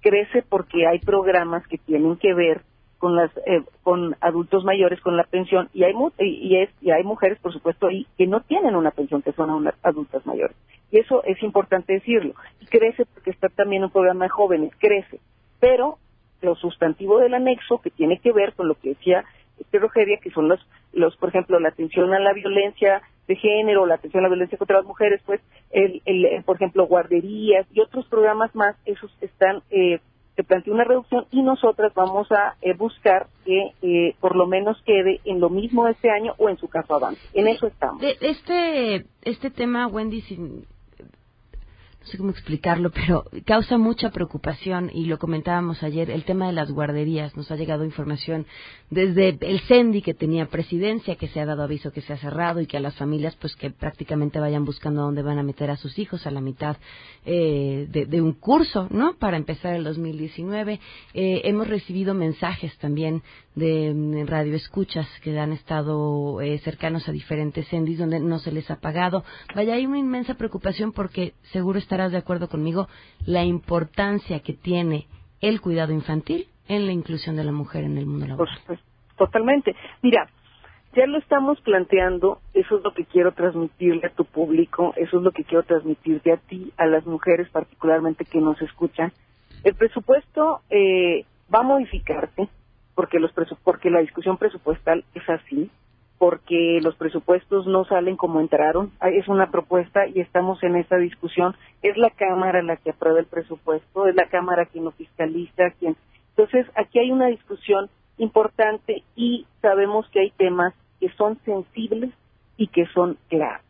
Crece 0.00 0.42
porque 0.42 0.86
hay 0.86 0.98
programas 0.98 1.66
que 1.68 1.78
tienen 1.78 2.16
que 2.16 2.34
ver 2.34 2.62
con 2.98 3.14
las 3.14 3.30
eh, 3.46 3.62
con 3.84 4.16
adultos 4.20 4.64
mayores 4.64 5.00
con 5.00 5.16
la 5.16 5.22
pensión 5.22 5.68
y 5.72 5.84
hay 5.84 5.94
y, 6.18 6.56
es, 6.56 6.70
y 6.80 6.90
hay 6.90 7.04
mujeres 7.04 7.38
por 7.38 7.52
supuesto 7.52 7.86
ahí 7.86 8.06
que 8.18 8.26
no 8.26 8.40
tienen 8.40 8.74
una 8.74 8.90
pensión 8.90 9.22
que 9.22 9.32
son 9.32 9.70
adultas 9.82 10.26
mayores. 10.26 10.56
Y 10.90 10.98
eso 10.98 11.22
es 11.24 11.40
importante 11.42 11.92
decirlo. 11.92 12.34
Y 12.60 12.66
crece 12.66 13.06
porque 13.06 13.30
está 13.30 13.48
también 13.48 13.84
un 13.84 13.90
programa 13.90 14.24
de 14.24 14.30
jóvenes 14.30 14.72
crece. 14.78 15.20
Pero 15.60 15.98
lo 16.42 16.56
sustantivo 16.56 17.18
del 17.18 17.34
anexo 17.34 17.80
que 17.80 17.90
tiene 17.90 18.18
que 18.18 18.32
ver 18.32 18.54
con 18.54 18.66
lo 18.68 18.74
que 18.74 18.90
decía 18.90 19.24
este 19.58 19.80
que 20.22 20.30
son 20.30 20.48
los, 20.48 20.60
los, 20.92 21.16
por 21.16 21.28
ejemplo, 21.30 21.58
la 21.58 21.70
atención 21.70 22.12
a 22.14 22.20
la 22.20 22.32
violencia 22.32 23.02
de 23.28 23.36
género, 23.36 23.86
la 23.86 23.96
atención 23.96 24.20
a 24.20 24.28
la 24.28 24.30
violencia 24.30 24.58
contra 24.58 24.78
las 24.78 24.86
mujeres, 24.86 25.20
pues, 25.24 25.40
el, 25.70 26.02
el, 26.06 26.42
por 26.44 26.56
ejemplo, 26.56 26.86
guarderías 26.86 27.66
y 27.72 27.80
otros 27.80 28.06
programas 28.06 28.54
más, 28.54 28.74
esos 28.86 29.14
están 29.20 29.62
eh, 29.70 30.00
se 30.34 30.44
plantea 30.44 30.72
una 30.72 30.84
reducción 30.84 31.26
y 31.32 31.42
nosotras 31.42 31.92
vamos 31.94 32.30
a 32.30 32.54
eh, 32.62 32.72
buscar 32.72 33.26
que 33.44 33.72
eh, 33.82 34.14
por 34.20 34.36
lo 34.36 34.46
menos 34.46 34.80
quede 34.86 35.20
en 35.24 35.40
lo 35.40 35.50
mismo 35.50 35.88
este 35.88 36.10
año 36.10 36.32
o 36.38 36.48
en 36.48 36.56
su 36.58 36.68
caso 36.68 36.94
avance. 36.94 37.20
En 37.34 37.48
eso 37.48 37.66
estamos. 37.66 38.00
este, 38.20 39.04
este 39.22 39.50
tema, 39.50 39.88
Wendy, 39.88 40.20
sin, 40.20 40.64
sé 42.08 42.18
cómo 42.18 42.30
explicarlo, 42.30 42.90
pero 42.90 43.24
causa 43.44 43.78
mucha 43.78 44.10
preocupación 44.10 44.90
y 44.92 45.04
lo 45.04 45.18
comentábamos 45.18 45.82
ayer, 45.82 46.10
el 46.10 46.24
tema 46.24 46.46
de 46.46 46.52
las 46.52 46.70
guarderías. 46.70 47.36
Nos 47.36 47.50
ha 47.50 47.56
llegado 47.56 47.84
información 47.84 48.46
desde 48.90 49.38
el 49.40 49.60
CENDI 49.60 50.02
que 50.02 50.14
tenía 50.14 50.46
presidencia, 50.46 51.16
que 51.16 51.28
se 51.28 51.40
ha 51.40 51.46
dado 51.46 51.62
aviso 51.62 51.92
que 51.92 52.00
se 52.00 52.12
ha 52.12 52.16
cerrado 52.16 52.60
y 52.60 52.66
que 52.66 52.76
a 52.76 52.80
las 52.80 52.96
familias 52.96 53.36
pues 53.36 53.54
que 53.56 53.70
prácticamente 53.70 54.40
vayan 54.40 54.64
buscando 54.64 55.02
dónde 55.02 55.22
van 55.22 55.38
a 55.38 55.42
meter 55.42 55.70
a 55.70 55.76
sus 55.76 55.98
hijos 55.98 56.26
a 56.26 56.30
la 56.30 56.40
mitad 56.40 56.76
eh, 57.24 57.86
de, 57.88 58.20
un 58.22 58.32
curso, 58.32 58.88
¿no? 58.90 59.14
Para 59.18 59.36
empezar 59.36 59.74
el 59.74 59.84
2019. 59.84 60.80
Eh, 61.14 61.42
hemos 61.44 61.68
recibido 61.68 62.14
mensajes 62.14 62.76
también 62.78 63.22
de 63.58 63.92
mm, 63.94 64.26
radio 64.26 64.54
escuchas 64.54 65.06
que 65.22 65.38
han 65.38 65.52
estado 65.52 66.40
eh, 66.40 66.58
cercanos 66.58 67.08
a 67.08 67.12
diferentes 67.12 67.68
CENDIs 67.68 67.98
donde 67.98 68.20
no 68.20 68.38
se 68.38 68.52
les 68.52 68.70
ha 68.70 68.80
pagado. 68.80 69.24
Vaya, 69.54 69.74
hay 69.74 69.86
una 69.86 69.98
inmensa 69.98 70.34
preocupación 70.34 70.92
porque 70.92 71.34
seguro 71.52 71.78
estarás 71.78 72.12
de 72.12 72.18
acuerdo 72.18 72.48
conmigo, 72.48 72.88
la 73.26 73.44
importancia 73.44 74.40
que 74.40 74.52
tiene 74.52 75.06
el 75.40 75.60
cuidado 75.60 75.92
infantil 75.92 76.48
en 76.68 76.86
la 76.86 76.92
inclusión 76.92 77.36
de 77.36 77.44
la 77.44 77.52
mujer 77.52 77.84
en 77.84 77.98
el 77.98 78.06
mundo 78.06 78.26
laboral. 78.26 78.58
Totalmente. 79.16 79.74
Mira, 80.02 80.28
ya 80.94 81.06
lo 81.06 81.18
estamos 81.18 81.60
planteando, 81.60 82.40
eso 82.54 82.78
es 82.78 82.84
lo 82.84 82.92
que 82.92 83.04
quiero 83.04 83.32
transmitirle 83.32 84.06
a 84.06 84.14
tu 84.14 84.24
público, 84.24 84.94
eso 84.96 85.18
es 85.18 85.22
lo 85.22 85.32
que 85.32 85.44
quiero 85.44 85.64
transmitirte 85.64 86.32
a 86.32 86.36
ti, 86.36 86.72
a 86.76 86.86
las 86.86 87.04
mujeres 87.06 87.48
particularmente 87.50 88.24
que 88.24 88.40
nos 88.40 88.60
escuchan. 88.62 89.12
El 89.64 89.74
presupuesto 89.74 90.60
eh, 90.70 91.24
va 91.52 91.60
a 91.60 91.64
modificarse 91.64 92.48
porque 92.98 93.20
los 93.20 93.30
porque 93.62 93.90
la 93.90 94.00
discusión 94.00 94.38
presupuestal 94.38 95.04
es 95.14 95.22
así 95.28 95.70
porque 96.18 96.80
los 96.82 96.96
presupuestos 96.96 97.64
no 97.68 97.84
salen 97.84 98.16
como 98.16 98.40
entraron. 98.40 98.90
Es 99.00 99.28
una 99.28 99.52
propuesta 99.52 100.08
y 100.08 100.18
estamos 100.18 100.60
en 100.64 100.74
esa 100.74 100.96
discusión. 100.96 101.54
Es 101.80 101.96
la 101.96 102.10
Cámara 102.10 102.60
la 102.60 102.76
que 102.76 102.90
aprueba 102.90 103.20
el 103.20 103.26
presupuesto, 103.26 104.08
es 104.08 104.16
la 104.16 104.26
Cámara 104.26 104.66
quien 104.66 104.82
lo 104.82 104.90
fiscaliza, 104.90 105.70
quien. 105.78 105.94
Entonces, 106.30 106.66
aquí 106.74 106.98
hay 106.98 107.12
una 107.12 107.28
discusión 107.28 107.88
importante 108.16 109.04
y 109.14 109.46
sabemos 109.62 110.08
que 110.10 110.18
hay 110.18 110.30
temas 110.32 110.74
que 110.98 111.08
son 111.10 111.38
sensibles 111.44 112.10
y 112.56 112.66
que 112.66 112.86
son 112.86 113.16
claros. 113.28 113.64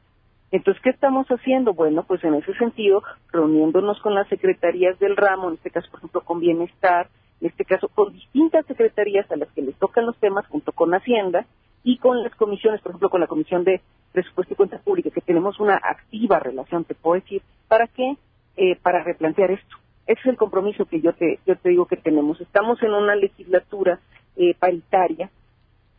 Entonces, 0.51 0.83
¿qué 0.83 0.89
estamos 0.89 1.27
haciendo? 1.27 1.75
Bueno, 1.75 2.05
pues 2.05 2.25
en 2.25 2.33
ese 2.33 2.55
sentido, 2.55 3.03
reuniéndonos 3.31 4.01
con 4.01 4.15
las 4.15 4.27
secretarías 4.29 4.99
del 4.99 5.19
ramo, 5.19 5.49
en 5.49 5.57
este 5.57 5.71
caso, 5.71 5.91
por 5.91 6.01
ejemplo, 6.01 6.23
con 6.23 6.41
Bienestar, 6.41 7.11
en 7.41 7.49
este 7.49 7.65
caso, 7.65 7.89
con 7.89 8.13
distintas 8.13 8.67
secretarías 8.67 9.31
a 9.31 9.37
las 9.37 9.49
que 9.51 9.63
les 9.63 9.77
tocan 9.77 10.07
los 10.07 10.17
temas, 10.19 10.47
junto 10.47 10.73
con 10.73 10.93
Hacienda, 10.95 11.47
y 11.85 11.99
con 11.99 12.23
las 12.23 12.35
comisiones, 12.35 12.81
por 12.81 12.91
ejemplo, 12.91 13.11
con 13.11 13.21
la 13.21 13.27
Comisión 13.27 13.65
de 13.65 13.81
Presupuesto 14.13 14.55
y 14.55 14.57
Cuenta 14.57 14.79
Pública, 14.79 15.11
que 15.11 15.21
tenemos 15.21 15.61
una 15.61 15.77
activa 15.77 16.39
relación, 16.39 16.85
te 16.85 16.95
puedo 16.95 17.21
decir, 17.21 17.43
¿para 17.69 17.87
qué? 17.87 18.17
Eh, 18.57 18.77
para 18.83 19.05
replantear 19.05 19.53
esto. 19.53 19.77
Ese 20.07 20.21
es 20.21 20.27
el 20.27 20.37
compromiso 20.37 20.87
que 20.87 21.01
yo 21.01 21.13
te, 21.13 21.39
yo 21.47 21.57
te 21.57 21.69
digo 21.69 21.87
que 21.87 21.97
tenemos. 21.97 22.41
Estamos 22.41 22.83
en 22.83 22.93
una 22.93 23.15
legislatura 23.15 24.01
eh, 24.37 24.55
paritaria 24.59 25.31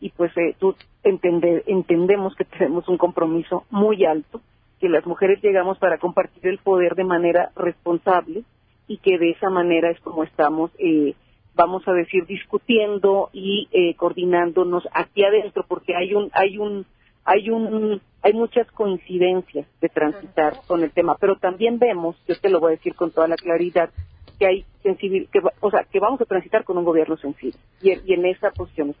y 0.00 0.10
pues 0.10 0.36
eh, 0.36 0.56
tú 0.58 0.74
entendemos 1.02 2.34
que 2.34 2.44
tenemos 2.44 2.88
un 2.88 2.98
compromiso 2.98 3.64
muy 3.70 4.04
alto, 4.04 4.40
que 4.80 4.88
las 4.88 5.06
mujeres 5.06 5.42
llegamos 5.42 5.78
para 5.78 5.98
compartir 5.98 6.46
el 6.46 6.58
poder 6.58 6.94
de 6.94 7.04
manera 7.04 7.50
responsable 7.54 8.42
y 8.88 8.98
que 8.98 9.18
de 9.18 9.30
esa 9.30 9.50
manera 9.50 9.90
es 9.90 10.00
como 10.00 10.24
estamos 10.24 10.70
eh, 10.78 11.14
vamos 11.54 11.86
a 11.86 11.92
decir, 11.92 12.26
discutiendo 12.26 13.30
y 13.32 13.68
eh, 13.72 13.94
coordinándonos 13.94 14.88
aquí 14.92 15.24
adentro, 15.24 15.64
porque 15.66 15.94
hay 15.96 16.14
un, 16.14 16.30
hay 16.32 16.58
un, 16.58 16.86
hay 17.24 17.50
un, 17.50 18.00
hay 18.22 18.32
muchas 18.32 18.70
coincidencias 18.72 19.66
de 19.80 19.88
transitar 19.88 20.60
con 20.66 20.82
el 20.82 20.90
tema, 20.92 21.16
pero 21.20 21.36
también 21.36 21.78
vemos, 21.78 22.16
yo 22.26 22.38
te 22.38 22.50
lo 22.50 22.60
voy 22.60 22.72
a 22.72 22.76
decir 22.76 22.94
con 22.94 23.10
toda 23.10 23.28
la 23.28 23.36
claridad, 23.36 23.90
que 24.38 24.46
hay 24.46 24.64
sensibil, 24.82 25.28
que, 25.30 25.40
o 25.60 25.70
sea, 25.70 25.84
que 25.84 26.00
vamos 26.00 26.20
a 26.20 26.24
transitar 26.24 26.64
con 26.64 26.78
un 26.78 26.84
gobierno 26.84 27.16
sensible. 27.18 27.58
Y, 27.82 27.90
y 27.90 28.14
en 28.14 28.24
esa 28.24 28.50
posición 28.50 28.94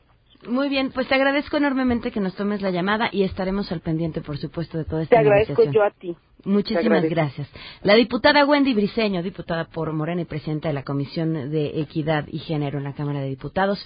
muy 0.48 0.68
bien, 0.68 0.90
pues 0.92 1.06
te 1.08 1.14
agradezco 1.14 1.56
enormemente 1.58 2.10
que 2.10 2.20
nos 2.20 2.34
tomes 2.34 2.62
la 2.62 2.70
llamada 2.70 3.10
y 3.12 3.22
estaremos 3.22 3.70
al 3.72 3.80
pendiente, 3.80 4.20
por 4.20 4.38
supuesto, 4.38 4.78
de 4.78 4.84
todo 4.84 5.00
esto. 5.00 5.14
Te 5.14 5.18
agradezco 5.18 5.64
yo 5.70 5.82
a 5.82 5.90
ti. 5.90 6.16
Muchísimas 6.44 7.04
gracias. 7.04 7.48
La 7.82 7.94
diputada 7.94 8.46
Wendy 8.46 8.72
Briceño, 8.72 9.22
diputada 9.22 9.66
por 9.66 9.92
Morena 9.92 10.22
y 10.22 10.24
presidenta 10.24 10.68
de 10.68 10.74
la 10.74 10.84
Comisión 10.84 11.50
de 11.50 11.80
Equidad 11.80 12.26
y 12.28 12.38
Género 12.38 12.78
en 12.78 12.84
la 12.84 12.94
Cámara 12.94 13.20
de 13.20 13.28
Diputados. 13.28 13.84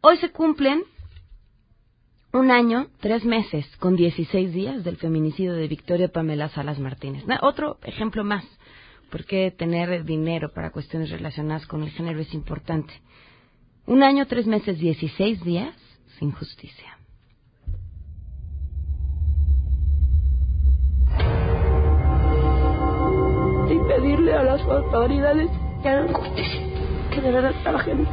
Hoy 0.00 0.16
se 0.18 0.30
cumplen 0.30 0.84
un 2.32 2.50
año, 2.50 2.88
tres 3.00 3.24
meses, 3.24 3.66
con 3.76 3.94
16 3.96 4.52
días 4.52 4.84
del 4.84 4.96
feminicidio 4.96 5.52
de 5.52 5.68
Victoria 5.68 6.08
Pamela 6.08 6.48
Salas 6.48 6.78
Martínez. 6.78 7.24
Otro 7.42 7.78
ejemplo 7.82 8.24
más, 8.24 8.44
porque 9.10 9.50
tener 9.50 10.04
dinero 10.04 10.52
para 10.52 10.70
cuestiones 10.70 11.10
relacionadas 11.10 11.66
con 11.66 11.82
el 11.82 11.90
género 11.90 12.20
es 12.20 12.32
importante. 12.34 12.94
Un 13.86 14.02
año, 14.02 14.26
tres 14.26 14.46
meses, 14.46 14.78
dieciséis 14.78 15.42
días 15.44 15.74
sin 16.18 16.32
justicia. 16.32 16.96
Y 23.68 23.78
pedirle 23.88 24.32
a 24.32 24.42
las 24.42 24.62
autoridades 24.62 25.50
que 25.82 25.88
hagan 25.88 26.12
justicia, 26.14 26.60
que 27.12 27.20
de 27.20 27.30
verdad 27.30 27.54
trabajen. 27.62 28.06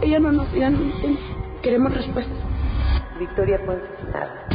Ella 0.00 0.18
no 0.20 0.32
nos 0.32 0.50
digan, 0.54 0.90
queremos 1.62 1.92
respuesta. 1.92 2.32
Victoria 3.18 3.60
fue 3.66 3.76
asesinada. 3.76 4.48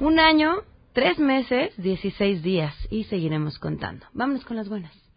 Un 0.00 0.20
año, 0.20 0.56
tres 0.92 1.18
meses, 1.18 1.72
dieciséis 1.78 2.42
días 2.42 2.74
y 2.90 3.04
seguiremos 3.04 3.58
contando. 3.58 4.04
Vámonos 4.12 4.44
con 4.44 4.58
las 4.58 4.68
buenas. 4.68 5.07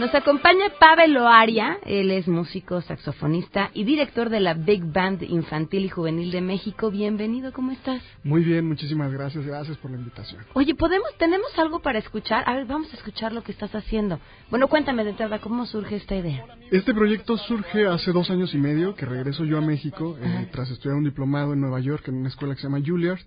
Nos 0.00 0.14
acompaña 0.14 0.70
Pavel 0.80 1.12
Loaria, 1.12 1.76
él 1.84 2.10
es 2.10 2.26
músico, 2.26 2.80
saxofonista 2.80 3.70
y 3.74 3.84
director 3.84 4.30
de 4.30 4.40
la 4.40 4.54
Big 4.54 4.82
Band 4.82 5.22
Infantil 5.22 5.84
y 5.84 5.90
Juvenil 5.90 6.30
de 6.30 6.40
México. 6.40 6.90
Bienvenido, 6.90 7.52
¿cómo 7.52 7.70
estás? 7.70 8.02
Muy 8.24 8.42
bien, 8.42 8.66
muchísimas 8.66 9.12
gracias, 9.12 9.44
gracias 9.44 9.76
por 9.76 9.90
la 9.90 9.98
invitación. 9.98 10.42
Oye, 10.54 10.74
¿podemos, 10.74 11.06
tenemos 11.18 11.50
algo 11.58 11.80
para 11.80 11.98
escuchar? 11.98 12.44
A 12.46 12.54
ver, 12.54 12.64
vamos 12.64 12.90
a 12.94 12.96
escuchar 12.96 13.34
lo 13.34 13.42
que 13.42 13.52
estás 13.52 13.74
haciendo. 13.74 14.18
Bueno, 14.48 14.68
cuéntame 14.68 15.04
de 15.04 15.10
entrada, 15.10 15.38
¿cómo 15.38 15.66
surge 15.66 15.96
esta 15.96 16.16
idea? 16.16 16.46
Este 16.70 16.94
proyecto 16.94 17.36
surge 17.36 17.86
hace 17.86 18.10
dos 18.12 18.30
años 18.30 18.54
y 18.54 18.58
medio, 18.58 18.94
que 18.94 19.04
regreso 19.04 19.44
yo 19.44 19.58
a 19.58 19.60
México, 19.60 20.16
eh, 20.18 20.48
tras 20.50 20.70
estudiar 20.70 20.96
un 20.96 21.04
diplomado 21.04 21.52
en 21.52 21.60
Nueva 21.60 21.80
York 21.80 22.08
en 22.08 22.14
una 22.14 22.30
escuela 22.30 22.54
que 22.54 22.62
se 22.62 22.68
llama 22.68 22.82
Juilliard. 22.82 23.20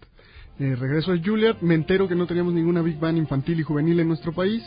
Eh, 0.58 0.76
regreso 0.76 1.12
a 1.12 1.18
Juilliard, 1.24 1.62
me 1.62 1.76
entero 1.76 2.08
que 2.08 2.16
no 2.16 2.26
teníamos 2.26 2.56
ninguna 2.56 2.82
Big 2.82 3.00
Band 3.00 3.20
infantil 3.20 3.60
y 3.60 3.64
juvenil 3.64 4.00
en 4.00 4.08
nuestro 4.08 4.34
país 4.34 4.64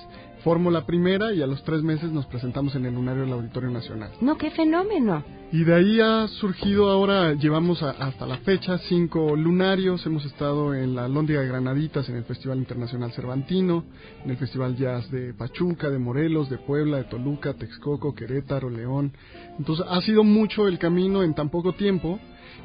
formo 0.46 0.70
la 0.70 0.86
primera 0.86 1.34
y 1.34 1.42
a 1.42 1.46
los 1.48 1.64
tres 1.64 1.82
meses 1.82 2.12
nos 2.12 2.24
presentamos 2.26 2.76
en 2.76 2.86
el 2.86 2.94
lunario 2.94 3.22
del 3.22 3.32
Auditorio 3.32 3.68
Nacional. 3.68 4.12
No, 4.20 4.38
qué 4.38 4.52
fenómeno. 4.52 5.24
Y 5.50 5.64
de 5.64 5.74
ahí 5.74 5.98
ha 5.98 6.28
surgido 6.28 6.88
ahora, 6.88 7.32
llevamos 7.32 7.82
hasta 7.82 8.26
la 8.26 8.36
fecha 8.38 8.78
cinco 8.88 9.34
lunarios, 9.34 10.06
hemos 10.06 10.24
estado 10.24 10.72
en 10.72 10.94
la 10.94 11.08
Lóndiga 11.08 11.40
de 11.40 11.48
Granaditas, 11.48 12.08
en 12.08 12.14
el 12.14 12.22
Festival 12.22 12.58
Internacional 12.58 13.10
Cervantino, 13.10 13.86
en 14.24 14.30
el 14.30 14.36
Festival 14.36 14.76
Jazz 14.76 15.10
de 15.10 15.34
Pachuca, 15.34 15.90
de 15.90 15.98
Morelos, 15.98 16.48
de 16.48 16.58
Puebla, 16.58 16.98
de 16.98 17.04
Toluca, 17.04 17.54
Texcoco, 17.54 18.14
Querétaro, 18.14 18.70
León. 18.70 19.14
Entonces 19.58 19.84
ha 19.88 20.00
sido 20.02 20.22
mucho 20.22 20.68
el 20.68 20.78
camino 20.78 21.24
en 21.24 21.34
tan 21.34 21.50
poco 21.50 21.72
tiempo 21.72 22.20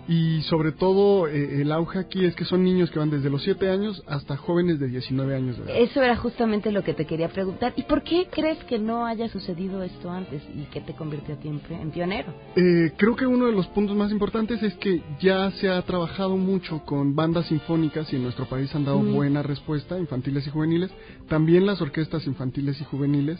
y 0.08 0.42
sobre 0.44 0.72
todo 0.72 1.28
eh, 1.28 1.62
el 1.62 1.72
auge 1.72 2.00
aquí 2.00 2.26
es 2.26 2.36
que 2.36 2.46
son 2.46 2.64
niños 2.64 2.90
que 2.92 3.00
van 3.00 3.10
desde 3.10 3.30
los 3.30 3.44
7 3.44 3.70
años 3.70 4.04
hasta 4.08 4.36
jóvenes 4.36 4.80
de 4.80 4.88
19 4.88 5.36
años 5.36 5.58
de 5.58 5.64
edad. 5.64 5.76
Eso 5.78 6.02
era 6.02 6.16
justamente 6.16 6.72
lo 6.72 6.84
que 6.84 6.94
te 6.94 7.06
quería 7.06 7.30
preguntar. 7.30 7.71
¿Y 7.76 7.84
por 7.84 8.04
qué 8.04 8.28
crees 8.32 8.58
que 8.66 8.80
no 8.80 9.06
haya 9.06 9.30
sucedido 9.30 9.84
esto 9.84 10.10
antes 10.10 10.42
y 10.56 10.64
que 10.66 10.82
te 10.82 10.94
convirtió 10.94 11.36
a 11.36 11.38
ti 11.38 11.48
en, 11.48 11.92
pionero? 11.92 12.34
Eh, 12.56 12.92
creo 12.98 13.16
que 13.16 13.26
uno 13.26 13.46
de 13.46 13.52
los 13.52 13.68
puntos 13.68 13.96
más 13.96 14.12
importantes 14.12 14.62
es 14.64 14.74
que 14.76 15.02
ya 15.20 15.52
se 15.52 15.70
ha 15.70 15.82
trabajado 15.84 16.38
mucho 16.38 16.84
con 16.86 17.16
bandas 17.16 17.48
sinfónicas 17.48 18.12
y 18.12 18.18
en 18.18 18.24
nuestro 18.24 18.46
país 18.46 18.74
han 18.76 18.86
dado 18.86 19.00
buena 19.00 19.42
respuesta, 19.42 19.98
infantiles 19.98 20.46
y 20.48 20.50
juveniles, 20.50 20.92
también 21.28 21.66
las 21.66 21.82
orquestas 21.82 22.26
infantiles 22.28 22.80
y 22.82 22.84
juveniles. 22.84 23.40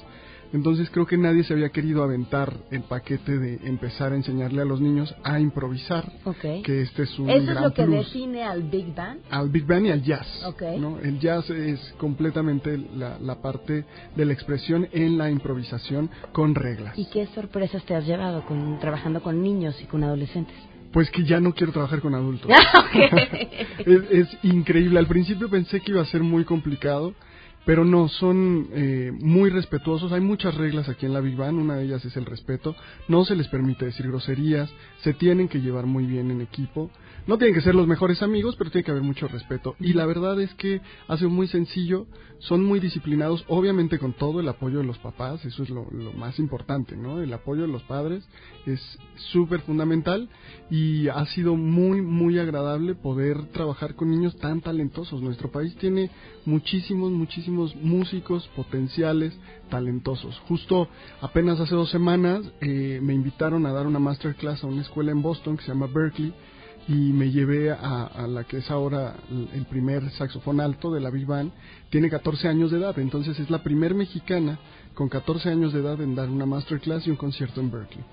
Entonces 0.54 0.90
creo 0.90 1.06
que 1.06 1.18
nadie 1.18 1.44
se 1.44 1.54
había 1.54 1.70
querido 1.70 2.04
aventar 2.04 2.54
el 2.72 2.82
paquete 2.82 3.38
de 3.38 3.68
empezar 3.68 4.12
a 4.12 4.16
enseñarle 4.16 4.62
a 4.62 4.66
los 4.66 4.82
niños 4.82 5.14
a 5.24 5.40
improvisar. 5.40 6.12
Que 6.64 6.82
este 6.82 7.04
es 7.04 7.20
un 7.20 7.30
¿Eso 7.30 7.52
es 7.52 7.62
lo 7.62 7.74
que 7.74 7.88
define 7.88 8.44
al 8.44 8.64
Big 8.64 8.94
Band? 8.94 9.22
Al 9.30 9.50
Big 9.50 9.66
Band 9.66 9.86
y 9.88 9.92
al 9.92 10.04
jazz. 10.04 10.28
¿no? 10.80 11.00
El 11.00 11.20
jazz 11.20 11.50
es 11.50 11.80
completamente 11.98 12.78
la, 12.96 13.18
la, 13.20 13.42
parte 13.42 13.86
de 14.16 14.26
la 14.26 14.34
expresión 14.34 14.88
en 14.92 15.18
la 15.18 15.30
improvisación 15.30 16.10
con 16.34 16.54
reglas. 16.54 16.98
¿Y 16.98 17.06
qué 17.10 17.28
sorpresas 17.28 17.84
te 17.86 17.96
has 17.96 18.06
llevado 18.06 18.46
con, 18.46 18.80
trabajando 18.80 19.22
con 19.22 19.42
niños 19.42 19.80
y 19.82 19.86
con 19.86 20.04
adolescentes? 20.04 20.56
Pues 20.92 21.10
que 21.10 21.24
ya 21.24 21.40
no 21.40 21.54
quiero 21.54 21.72
trabajar 21.72 22.02
con 22.02 22.14
adultos. 22.14 22.52
es, 23.80 24.02
es, 24.12 24.38
increíble. 24.44 25.00
Al 25.00 25.08
principio 25.08 25.50
pensé 25.50 25.80
que 25.80 25.92
iba 25.92 26.02
a 26.02 26.06
ser 26.06 26.22
muy 26.22 26.44
complicado, 26.44 27.14
pero 27.66 27.86
no, 27.86 28.08
son 28.10 28.70
eh, 28.74 29.12
muy 29.14 29.50
respetuosos. 29.50 30.12
Hay 30.12 30.22
muchas 30.22 30.56
reglas 30.56 30.90
aquí 30.90 31.06
en 31.06 31.14
la 31.14 31.22
Big 31.22 31.36
Bang, 31.36 31.58
una 31.58 31.76
de 31.76 31.86
ellas 31.86 32.04
es 32.06 32.18
el 32.18 32.26
respeto. 32.26 32.76
No 33.08 33.26
se 33.26 33.36
les 33.36 33.48
permite 33.48 33.86
decir 33.86 34.08
groserías, 34.08 34.70
se 35.02 35.14
tienen 35.14 35.48
que 35.48 35.62
llevar 35.62 35.86
muy 35.86 36.06
bien 36.06 36.32
en 36.32 36.42
equipo. 36.42 36.90
No 37.28 37.38
tienen 37.38 37.54
que 37.54 37.62
ser 37.62 37.76
los 37.76 37.88
mejores 37.88 38.24
amigos, 38.24 38.56
pero 38.58 38.72
tiene 38.72 38.84
que 38.84 38.92
haber 38.92 39.04
mucho 39.04 39.28
respeto. 39.28 39.76
Y 39.80 39.94
la 39.94 40.08
verdad 40.08 40.42
es 40.42 40.54
que 40.56 40.82
hace 41.08 41.28
muy 41.28 41.48
sencillo, 41.48 42.08
son 42.40 42.64
muy 42.66 42.80
disciplinados, 42.80 43.46
obviamente 43.48 44.00
con 44.00 44.14
todo 44.14 44.40
el 44.40 44.50
apoyo 44.50 44.80
de 44.80 44.86
los 44.86 44.98
papás, 44.98 45.46
eso 45.46 45.62
es 45.62 45.70
lo, 45.70 45.86
más 46.18 46.40
importante, 46.40 46.98
¿no? 46.98 47.22
El 47.22 47.32
apoyo 47.32 47.62
de 47.62 47.68
los 47.68 47.84
padres 47.84 48.28
es 48.66 48.82
súper 49.32 49.62
fundamental 49.62 50.30
y 50.72 51.08
ha 51.10 51.24
sido 51.28 51.56
muy, 51.56 52.02
muy 52.02 52.40
agradable 52.40 52.96
poder 52.96 53.46
trabajar 53.52 53.94
con 53.94 54.10
niños 54.10 54.36
tan 54.38 54.62
talentosos. 54.62 55.22
Nuestro 55.22 55.52
país 55.52 55.76
tiene 55.76 56.10
muchísimos, 56.46 57.12
muchísimos 57.12 57.51
músicos 57.52 58.48
potenciales, 58.56 59.38
talentosos. 59.70 60.40
Justo 60.48 60.88
apenas 61.22 61.60
hace 61.60 61.76
dos 61.76 61.90
semanas 61.90 62.42
eh, 62.62 63.00
me 63.02 63.14
invitaron 63.14 63.66
a 63.66 63.72
dar 63.72 63.88
una 63.88 64.00
masterclass 64.00 64.64
a 64.64 64.68
una 64.68 64.82
escuela 64.82 65.12
en 65.12 65.22
Boston 65.22 65.58
que 65.58 65.64
se 65.64 65.70
llama 65.70 65.88
Berkeley 65.88 66.34
y 66.88 67.14
me 67.14 67.32
llevé 67.32 67.72
a, 67.72 68.06
a, 68.06 68.28
la 68.28 68.44
que 68.44 68.58
es 68.58 68.72
ahora 68.72 69.16
el 69.54 69.66
primer 69.66 70.10
saxofón 70.12 70.60
alto 70.60 70.92
de 70.92 71.00
la 71.00 71.12
Big 71.12 71.28
Band. 71.28 71.52
Tiene 71.90 72.10
14 72.10 72.48
años 72.48 72.72
de 72.72 72.80
edad, 72.80 72.98
entonces 72.98 73.40
es 73.40 73.50
la 73.50 73.62
primer 73.62 73.94
mexicana 73.94 74.58
con 74.94 75.08
14 75.08 75.50
años 75.50 75.74
de 75.74 75.80
edad 75.80 76.02
en 76.02 76.16
dar 76.16 76.30
una 76.30 76.46
masterclass 76.46 77.06
y 77.08 77.12
un 77.12 77.18
concierto 77.18 77.62
en 77.62 77.72
Berkeley. 77.72 78.04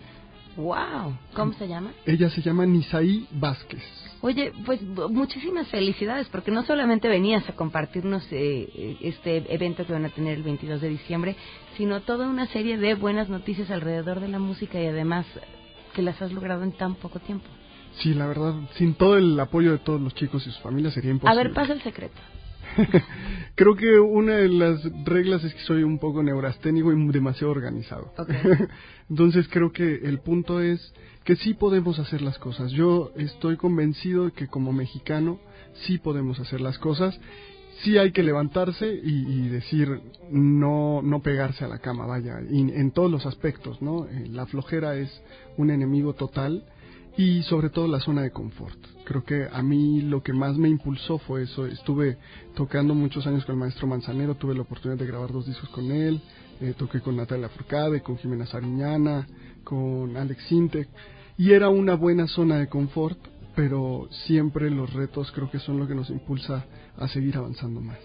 ¡Wow! 0.58 1.16
¿Cómo 1.34 1.52
se 1.52 1.68
llama? 1.68 1.92
Ella 2.04 2.28
se 2.30 2.42
llama 2.42 2.66
Nisaí 2.66 3.28
Vázquez. 3.30 3.80
Oye, 4.20 4.52
pues 4.66 4.82
muchísimas 4.82 5.68
felicidades, 5.68 6.26
porque 6.30 6.50
no 6.50 6.64
solamente 6.64 7.08
venías 7.08 7.48
a 7.48 7.52
compartirnos 7.52 8.26
eh, 8.32 8.96
este 9.00 9.54
evento 9.54 9.86
que 9.86 9.92
van 9.92 10.04
a 10.04 10.08
tener 10.08 10.36
el 10.36 10.42
22 10.42 10.80
de 10.80 10.88
diciembre, 10.88 11.36
sino 11.76 12.00
toda 12.00 12.26
una 12.26 12.46
serie 12.48 12.76
de 12.76 12.96
buenas 12.96 13.28
noticias 13.28 13.70
alrededor 13.70 14.18
de 14.18 14.26
la 14.26 14.40
música 14.40 14.80
y 14.80 14.86
además 14.86 15.26
que 15.94 16.02
las 16.02 16.20
has 16.20 16.32
logrado 16.32 16.64
en 16.64 16.72
tan 16.72 16.96
poco 16.96 17.20
tiempo. 17.20 17.46
Sí, 18.00 18.12
la 18.14 18.26
verdad, 18.26 18.54
sin 18.74 18.94
todo 18.94 19.16
el 19.16 19.38
apoyo 19.38 19.70
de 19.70 19.78
todos 19.78 20.00
los 20.00 20.12
chicos 20.16 20.44
y 20.44 20.50
sus 20.50 20.58
familias 20.58 20.94
sería 20.94 21.12
imposible. 21.12 21.40
A 21.40 21.44
ver, 21.44 21.54
pasa 21.54 21.72
el 21.72 21.82
secreto. 21.82 22.18
Creo 23.54 23.74
que 23.74 23.98
una 23.98 24.36
de 24.36 24.48
las 24.48 24.80
reglas 25.04 25.42
es 25.42 25.52
que 25.52 25.62
soy 25.62 25.82
un 25.82 25.98
poco 25.98 26.22
neurasténico 26.22 26.92
y 26.92 27.08
demasiado 27.08 27.50
organizado. 27.50 28.12
Okay. 28.16 28.36
Entonces 29.10 29.48
creo 29.48 29.72
que 29.72 29.96
el 29.96 30.20
punto 30.20 30.60
es 30.60 30.94
que 31.24 31.34
sí 31.34 31.54
podemos 31.54 31.98
hacer 31.98 32.22
las 32.22 32.38
cosas. 32.38 32.70
Yo 32.70 33.10
estoy 33.16 33.56
convencido 33.56 34.26
de 34.26 34.30
que 34.30 34.46
como 34.46 34.72
mexicano 34.72 35.40
sí 35.86 35.98
podemos 35.98 36.38
hacer 36.38 36.60
las 36.60 36.78
cosas. 36.78 37.18
Sí 37.82 37.98
hay 37.98 38.12
que 38.12 38.22
levantarse 38.22 38.86
y, 38.86 39.26
y 39.26 39.48
decir 39.48 40.02
no 40.30 41.02
no 41.02 41.20
pegarse 41.20 41.64
a 41.64 41.68
la 41.68 41.78
cama, 41.78 42.06
vaya, 42.06 42.40
y 42.48 42.60
en 42.60 42.90
todos 42.92 43.10
los 43.10 43.26
aspectos, 43.26 43.82
¿no? 43.82 44.06
Eh, 44.06 44.28
la 44.30 44.46
flojera 44.46 44.96
es 44.96 45.10
un 45.56 45.70
enemigo 45.70 46.14
total 46.14 46.64
y 47.18 47.42
sobre 47.42 47.68
todo 47.68 47.88
la 47.88 47.98
zona 47.98 48.22
de 48.22 48.30
confort. 48.30 48.78
Creo 49.04 49.24
que 49.24 49.48
a 49.52 49.60
mí 49.60 50.02
lo 50.02 50.22
que 50.22 50.32
más 50.32 50.56
me 50.56 50.68
impulsó 50.68 51.18
fue 51.18 51.42
eso. 51.42 51.66
Estuve 51.66 52.16
tocando 52.54 52.94
muchos 52.94 53.26
años 53.26 53.44
con 53.44 53.56
el 53.56 53.58
maestro 53.58 53.88
Manzanero, 53.88 54.36
tuve 54.36 54.54
la 54.54 54.62
oportunidad 54.62 55.00
de 55.00 55.06
grabar 55.08 55.32
dos 55.32 55.44
discos 55.44 55.68
con 55.70 55.90
él, 55.90 56.22
eh, 56.60 56.74
toqué 56.78 57.00
con 57.00 57.16
Natalia 57.16 57.48
Furcade, 57.48 58.02
con 58.02 58.18
Jimena 58.18 58.46
Sariñana, 58.46 59.26
con 59.64 60.16
Alex 60.16 60.44
Sintek, 60.44 60.88
y 61.36 61.50
era 61.50 61.68
una 61.68 61.96
buena 61.96 62.28
zona 62.28 62.58
de 62.58 62.68
confort, 62.68 63.18
pero 63.56 64.06
siempre 64.24 64.70
los 64.70 64.92
retos 64.92 65.32
creo 65.32 65.50
que 65.50 65.58
son 65.58 65.80
lo 65.80 65.88
que 65.88 65.96
nos 65.96 66.10
impulsa 66.10 66.66
a 66.96 67.08
seguir 67.08 67.36
avanzando 67.36 67.80
más. 67.80 67.98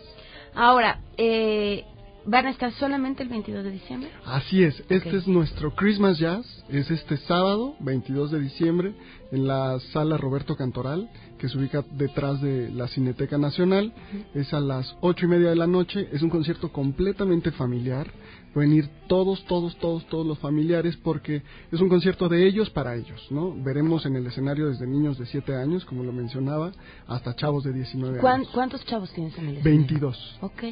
Ahora, 0.55 1.01
eh, 1.17 1.85
¿Van 2.25 2.45
a 2.45 2.51
estar 2.51 2.71
solamente 2.73 3.21
el 3.21 3.29
22 3.29 3.65
de 3.65 3.71
diciembre? 3.71 4.09
Así 4.25 4.63
es, 4.63 4.81
este 4.87 5.17
es 5.17 5.27
nuestro 5.27 5.75
Christmas 5.75 6.17
Jazz, 6.17 6.45
es 6.69 6.89
este 6.89 7.17
sábado, 7.17 7.75
22 7.81 8.31
de 8.31 8.39
diciembre, 8.39 8.93
en 9.31 9.45
la 9.45 9.77
sala 9.91 10.15
Roberto 10.15 10.55
Cantoral, 10.55 11.09
que 11.37 11.49
se 11.49 11.57
ubica 11.57 11.83
detrás 11.91 12.41
de 12.41 12.69
la 12.71 12.87
Cineteca 12.87 13.37
Nacional, 13.37 13.93
uh 13.93 14.15
-huh. 14.15 14.41
es 14.41 14.53
a 14.53 14.61
las 14.61 14.95
ocho 15.01 15.25
y 15.25 15.29
media 15.29 15.49
de 15.49 15.57
la 15.57 15.67
noche, 15.67 16.07
es 16.13 16.21
un 16.21 16.29
concierto 16.29 16.71
completamente 16.71 17.51
familiar, 17.51 18.07
pueden 18.53 18.73
ir 18.73 18.89
todos, 19.07 19.43
todos, 19.45 19.75
todos, 19.77 20.05
todos 20.07 20.25
los 20.25 20.39
familiares 20.39 20.97
porque 20.97 21.41
es 21.71 21.81
un 21.81 21.89
concierto 21.89 22.29
de 22.29 22.47
ellos 22.47 22.69
para 22.69 22.95
ellos, 22.95 23.27
¿no? 23.29 23.53
Veremos 23.63 24.05
en 24.05 24.15
el 24.15 24.25
escenario 24.27 24.69
desde 24.69 24.87
niños 24.87 25.17
de 25.17 25.25
7 25.25 25.55
años, 25.55 25.85
como 25.85 26.03
lo 26.03 26.11
mencionaba, 26.11 26.71
hasta 27.07 27.35
chavos 27.35 27.63
de 27.63 27.73
19 27.73 28.19
años. 28.19 28.49
¿Cuántos 28.53 28.85
chavos 28.85 29.11
tienes 29.13 29.37
en 29.37 29.49
el 29.49 29.57
escenario? 29.57 29.79
22. 29.79 30.37
Ok, 30.41 30.63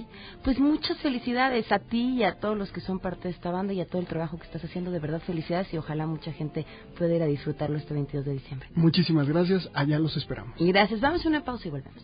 pues 0.43 0.59
muchas 0.59 0.97
felicidades 0.99 1.71
a 1.71 1.79
ti 1.79 2.17
y 2.17 2.23
a 2.23 2.39
todos 2.39 2.57
los 2.57 2.71
que 2.71 2.81
son 2.81 2.99
parte 2.99 3.27
de 3.27 3.33
esta 3.33 3.51
banda 3.51 3.73
y 3.73 3.81
a 3.81 3.85
todo 3.85 4.01
el 4.01 4.07
trabajo 4.07 4.37
que 4.37 4.45
estás 4.45 4.63
haciendo, 4.63 4.91
de 4.91 4.99
verdad 4.99 5.21
felicidades 5.21 5.73
y 5.73 5.77
ojalá 5.77 6.05
mucha 6.05 6.31
gente 6.31 6.65
pueda 6.97 7.15
ir 7.15 7.23
a 7.23 7.25
disfrutarlo 7.25 7.77
este 7.77 7.93
22 7.93 8.25
de 8.25 8.33
diciembre. 8.33 8.69
Muchísimas 8.75 9.27
gracias, 9.27 9.69
allá 9.73 9.99
los 9.99 10.15
esperamos. 10.17 10.59
Y 10.59 10.67
gracias, 10.67 11.01
vamos 11.01 11.25
a 11.25 11.29
una 11.29 11.43
pausa 11.43 11.67
y 11.67 11.71
volvemos. 11.71 12.03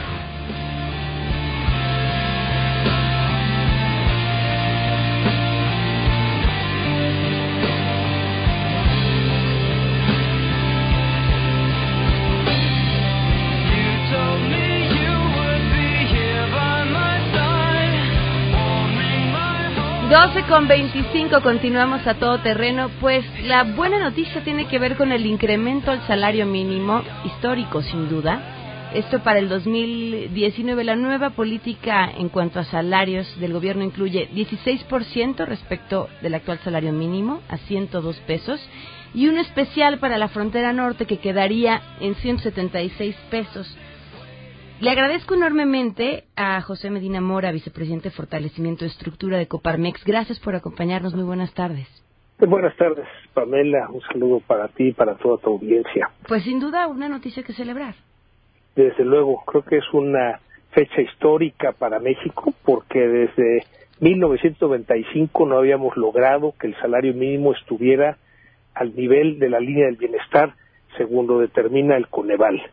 Con 20.51 20.67
25 20.67 21.41
continuamos 21.41 22.05
a 22.05 22.15
todo 22.15 22.41
terreno, 22.41 22.91
pues 22.99 23.23
la 23.43 23.63
buena 23.63 23.99
noticia 23.99 24.43
tiene 24.43 24.67
que 24.67 24.79
ver 24.79 24.97
con 24.97 25.13
el 25.13 25.25
incremento 25.25 25.91
al 25.91 26.05
salario 26.07 26.45
mínimo, 26.45 27.01
histórico 27.23 27.81
sin 27.81 28.09
duda. 28.09 28.89
Esto 28.93 29.23
para 29.23 29.39
el 29.39 29.47
2019, 29.47 30.83
la 30.83 30.97
nueva 30.97 31.29
política 31.29 32.11
en 32.17 32.27
cuanto 32.27 32.59
a 32.59 32.65
salarios 32.65 33.33
del 33.39 33.53
gobierno 33.53 33.85
incluye 33.85 34.29
16% 34.33 35.45
respecto 35.45 36.09
del 36.21 36.33
actual 36.33 36.59
salario 36.65 36.91
mínimo 36.91 37.39
a 37.47 37.55
102 37.55 38.17
pesos 38.27 38.59
y 39.13 39.29
uno 39.29 39.39
especial 39.39 39.99
para 39.99 40.17
la 40.17 40.27
frontera 40.27 40.73
norte 40.73 41.05
que 41.05 41.19
quedaría 41.19 41.81
en 42.01 42.13
176 42.15 43.15
pesos. 43.29 43.73
Le 44.81 44.89
agradezco 44.89 45.35
enormemente 45.35 46.23
a 46.35 46.59
José 46.61 46.89
Medina 46.89 47.21
Mora, 47.21 47.51
vicepresidente 47.51 48.09
de 48.09 48.15
Fortalecimiento 48.15 48.83
de 48.83 48.89
Estructura 48.89 49.37
de 49.37 49.47
Coparmex. 49.47 50.03
Gracias 50.03 50.39
por 50.39 50.55
acompañarnos. 50.55 51.13
Muy 51.13 51.23
buenas 51.23 51.53
tardes. 51.53 51.87
Muy 52.39 52.49
buenas 52.49 52.75
tardes, 52.77 53.05
Pamela. 53.35 53.87
Un 53.91 54.01
saludo 54.01 54.39
para 54.39 54.69
ti 54.69 54.87
y 54.87 54.93
para 54.93 55.13
toda 55.17 55.37
tu 55.37 55.51
audiencia. 55.51 56.09
Pues 56.27 56.43
sin 56.45 56.59
duda 56.59 56.87
una 56.87 57.07
noticia 57.09 57.43
que 57.43 57.53
celebrar. 57.53 57.93
Desde 58.75 59.05
luego, 59.05 59.43
creo 59.45 59.63
que 59.63 59.77
es 59.77 59.93
una 59.93 60.39
fecha 60.71 60.99
histórica 60.99 61.73
para 61.73 61.99
México 61.99 62.51
porque 62.65 63.07
desde 63.07 63.63
1995 63.99 65.45
no 65.45 65.59
habíamos 65.59 65.95
logrado 65.95 66.55
que 66.59 66.65
el 66.65 66.75
salario 66.77 67.13
mínimo 67.13 67.53
estuviera 67.53 68.17
al 68.73 68.95
nivel 68.95 69.37
de 69.37 69.47
la 69.47 69.59
línea 69.59 69.85
del 69.85 69.97
bienestar 69.97 70.55
según 70.97 71.27
lo 71.27 71.37
determina 71.37 71.95
el 71.97 72.07
Coneval 72.07 72.63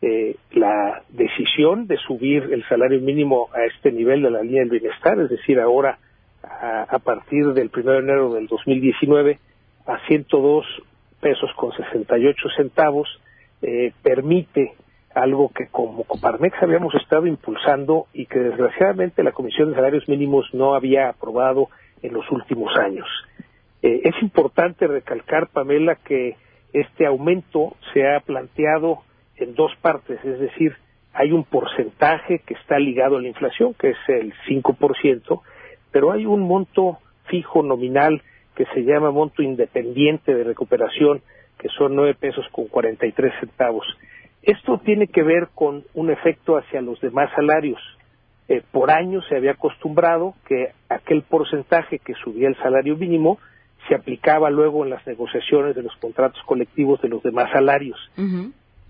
eh, 0.00 0.36
la 0.52 1.02
decisión 1.08 1.86
de 1.86 1.96
subir 1.96 2.50
el 2.52 2.64
salario 2.68 3.00
mínimo 3.00 3.48
a 3.52 3.64
este 3.64 3.90
nivel 3.90 4.22
de 4.22 4.30
la 4.30 4.42
línea 4.42 4.60
del 4.60 4.80
bienestar, 4.80 5.18
es 5.20 5.28
decir, 5.28 5.58
ahora 5.58 5.98
a, 6.42 6.98
partir 7.00 7.46
del 7.52 7.70
1 7.74 7.90
de 7.92 7.98
enero 7.98 8.32
del 8.32 8.46
2019 8.46 9.38
a 9.86 9.98
102 10.06 10.64
pesos 11.20 11.50
con 11.56 11.72
68 11.72 12.48
centavos, 12.56 13.08
eh, 13.62 13.92
permite 14.02 14.74
algo 15.14 15.50
que 15.52 15.66
como 15.66 16.04
Coparmex 16.04 16.62
habíamos 16.62 16.94
estado 16.94 17.26
impulsando 17.26 18.06
y 18.12 18.26
que 18.26 18.38
desgraciadamente 18.38 19.24
la 19.24 19.32
Comisión 19.32 19.70
de 19.70 19.76
Salarios 19.76 20.08
Mínimos 20.08 20.46
no 20.52 20.74
había 20.74 21.08
aprobado 21.08 21.68
en 22.02 22.12
los 22.12 22.30
últimos 22.30 22.76
años. 22.76 23.06
Eh, 23.82 24.02
es 24.04 24.14
importante 24.22 24.86
recalcar, 24.86 25.48
Pamela, 25.48 25.96
que 25.96 26.36
este 26.72 27.06
aumento 27.06 27.74
se 27.92 28.06
ha 28.06 28.20
planteado 28.20 29.02
en 29.38 29.54
dos 29.54 29.72
partes, 29.80 30.18
es 30.24 30.38
decir, 30.38 30.76
hay 31.12 31.32
un 31.32 31.44
porcentaje 31.44 32.40
que 32.40 32.54
está 32.54 32.78
ligado 32.78 33.16
a 33.16 33.20
la 33.20 33.28
inflación, 33.28 33.74
que 33.74 33.90
es 33.90 33.98
el 34.08 34.32
5%, 34.46 35.40
pero 35.90 36.12
hay 36.12 36.26
un 36.26 36.42
monto 36.42 36.98
fijo 37.24 37.62
nominal 37.62 38.22
que 38.54 38.66
se 38.66 38.84
llama 38.84 39.10
monto 39.10 39.42
independiente 39.42 40.34
de 40.34 40.44
recuperación, 40.44 41.22
que 41.58 41.68
son 41.68 41.94
nueve 41.94 42.14
pesos 42.14 42.46
con 42.52 42.66
43 42.66 43.32
centavos. 43.40 43.86
Esto 44.42 44.78
tiene 44.78 45.08
que 45.08 45.22
ver 45.22 45.48
con 45.54 45.84
un 45.94 46.10
efecto 46.10 46.56
hacia 46.56 46.80
los 46.80 47.00
demás 47.00 47.30
salarios. 47.34 47.80
Eh, 48.48 48.62
por 48.70 48.90
años 48.90 49.24
se 49.28 49.36
había 49.36 49.52
acostumbrado 49.52 50.34
que 50.46 50.72
aquel 50.88 51.22
porcentaje 51.22 51.98
que 51.98 52.14
subía 52.14 52.48
el 52.48 52.56
salario 52.56 52.96
mínimo 52.96 53.38
se 53.88 53.94
aplicaba 53.94 54.50
luego 54.50 54.84
en 54.84 54.90
las 54.90 55.06
negociaciones 55.06 55.74
de 55.74 55.82
los 55.82 55.94
contratos 55.96 56.42
colectivos 56.44 57.00
de 57.02 57.08
los 57.08 57.22
demás 57.22 57.50
salarios. 57.52 57.98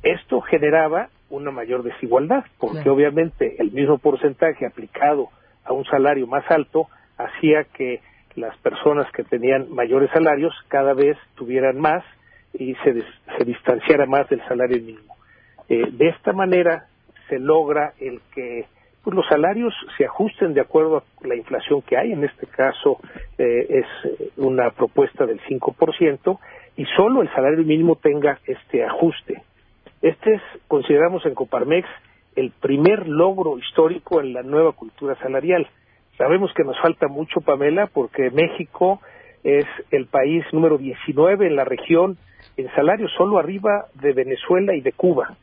Esto 0.03 0.41
generaba 0.41 1.09
una 1.31 1.51
mayor 1.51 1.83
desigualdad, 1.83 2.45
porque 2.59 2.89
obviamente 2.89 3.57
el 3.59 3.73
mismo 3.73 3.99
porcentaje 3.99 4.67
aplicado 4.67 5.29
a 5.65 5.73
un 5.73 5.85
salario 5.85 6.27
más 6.27 6.51
alto 6.51 6.89
hacía 7.19 7.65
que 7.65 8.01
las 8.35 8.57
personas 8.59 9.11
que 9.13 9.25
tenían 9.25 9.71
mayores 9.71 10.11
salarios 10.11 10.55
cada 10.69 10.95
vez 10.95 11.17
tuvieran 11.35 11.79
más 11.79 12.05
y 12.55 12.75
se, 12.77 13.03
se 13.37 13.45
distanciara 13.45 14.07
más 14.07 14.29
del 14.29 14.43
salario 14.47 14.79
mínimo. 14.79 15.17
Eh, 15.69 15.91
de 15.91 16.09
esta 16.09 16.33
manera 16.33 16.87
se 17.29 17.39
logra 17.39 17.93
el 18.01 18.21
que 18.35 18.67
pues, 19.03 19.15
los 19.15 19.27
salarios 19.27 19.75
se 19.97 20.07
ajusten 20.07 20.55
de 20.55 20.61
acuerdo 20.61 20.99
a 20.99 21.27
la 21.27 21.35
inflación 21.35 21.83
que 21.83 21.97
hay. 21.97 22.13
En 22.13 22.25
este 22.25 22.47
caso 22.47 22.99
eh, 23.37 23.67
es 23.69 23.87
una 24.37 24.71
propuesta 24.71 25.27
del 25.27 25.41
5% 25.41 26.39
y 26.77 26.85
solo 26.97 27.23
el 27.23 27.31
salario 27.33 27.65
mínimo 27.65 27.97
tenga 27.97 28.39
este 28.47 28.85
ajuste. 28.85 29.43
Este 30.03 30.35
es, 30.35 30.43
consideramos 30.69 31.27
en 31.27 31.35
Coparmex, 31.35 31.89
el 32.37 32.53
primer 32.53 33.09
logro 33.09 33.59
histórico 33.59 34.21
en 34.21 34.33
la 34.33 34.43
nueva 34.43 34.73
cultura 34.73 35.17
salarial. 35.17 35.67
Sabemos 36.17 36.53
que 36.55 36.63
nos 36.63 36.79
falta 36.81 37.09
mucho, 37.09 37.41
Pamela, 37.41 37.87
porque 37.87 38.31
México 38.31 39.01
es 39.43 39.67
el 39.91 40.07
país 40.07 40.45
número 40.53 40.79
19 40.79 41.47
en 41.47 41.57
la 41.57 41.65
región 41.65 42.17
en 42.57 42.73
salario, 42.75 43.09
solo 43.17 43.39
arriba 43.39 43.87
de 43.95 44.13
Venezuela 44.13 44.75
y 44.75 44.81
de 44.81 44.93
Cuba. 44.93 45.37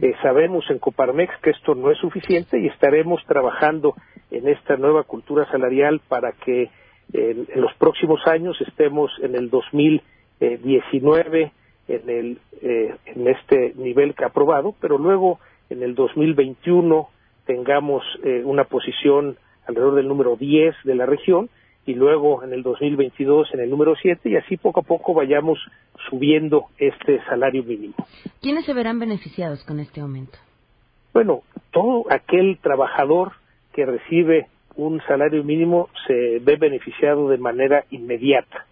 Eh, 0.00 0.14
sabemos 0.22 0.64
en 0.70 0.78
Coparmex 0.78 1.32
que 1.42 1.50
esto 1.50 1.74
no 1.74 1.90
es 1.90 1.98
suficiente 1.98 2.58
y 2.58 2.66
estaremos 2.66 3.24
trabajando 3.26 3.94
en 4.30 4.48
esta 4.48 4.76
nueva 4.76 5.04
cultura 5.04 5.48
salarial 5.50 6.00
para 6.08 6.32
que 6.32 6.70
en 7.12 7.46
los 7.56 7.74
próximos 7.74 8.24
años 8.28 8.56
estemos 8.60 9.10
en 9.20 9.34
el 9.34 9.50
2019 9.50 11.52
en, 11.90 12.08
el, 12.10 12.38
eh, 12.62 12.94
en 13.06 13.26
este 13.28 13.74
nivel 13.76 14.14
que 14.14 14.24
ha 14.24 14.28
aprobado, 14.28 14.74
pero 14.80 14.98
luego 14.98 15.38
en 15.68 15.82
el 15.82 15.94
2021 15.94 17.08
tengamos 17.46 18.02
eh, 18.22 18.42
una 18.44 18.64
posición 18.64 19.36
alrededor 19.66 19.96
del 19.96 20.08
número 20.08 20.36
10 20.36 20.74
de 20.84 20.94
la 20.94 21.06
región 21.06 21.48
y 21.86 21.94
luego 21.94 22.44
en 22.44 22.52
el 22.52 22.62
2022 22.62 23.54
en 23.54 23.60
el 23.60 23.70
número 23.70 23.94
7 24.00 24.28
y 24.28 24.36
así 24.36 24.56
poco 24.56 24.80
a 24.80 24.82
poco 24.82 25.14
vayamos 25.14 25.58
subiendo 26.08 26.66
este 26.78 27.22
salario 27.24 27.64
mínimo. 27.64 27.94
¿Quiénes 28.40 28.64
se 28.64 28.74
verán 28.74 28.98
beneficiados 28.98 29.64
con 29.64 29.80
este 29.80 30.00
aumento? 30.00 30.38
Bueno, 31.12 31.42
todo 31.72 32.04
aquel 32.10 32.58
trabajador 32.58 33.32
que 33.72 33.86
recibe 33.86 34.46
un 34.76 35.00
salario 35.02 35.42
mínimo 35.42 35.88
se 36.06 36.38
ve 36.40 36.56
beneficiado 36.56 37.28
de 37.28 37.38
manera 37.38 37.84
inmediata. 37.90 38.66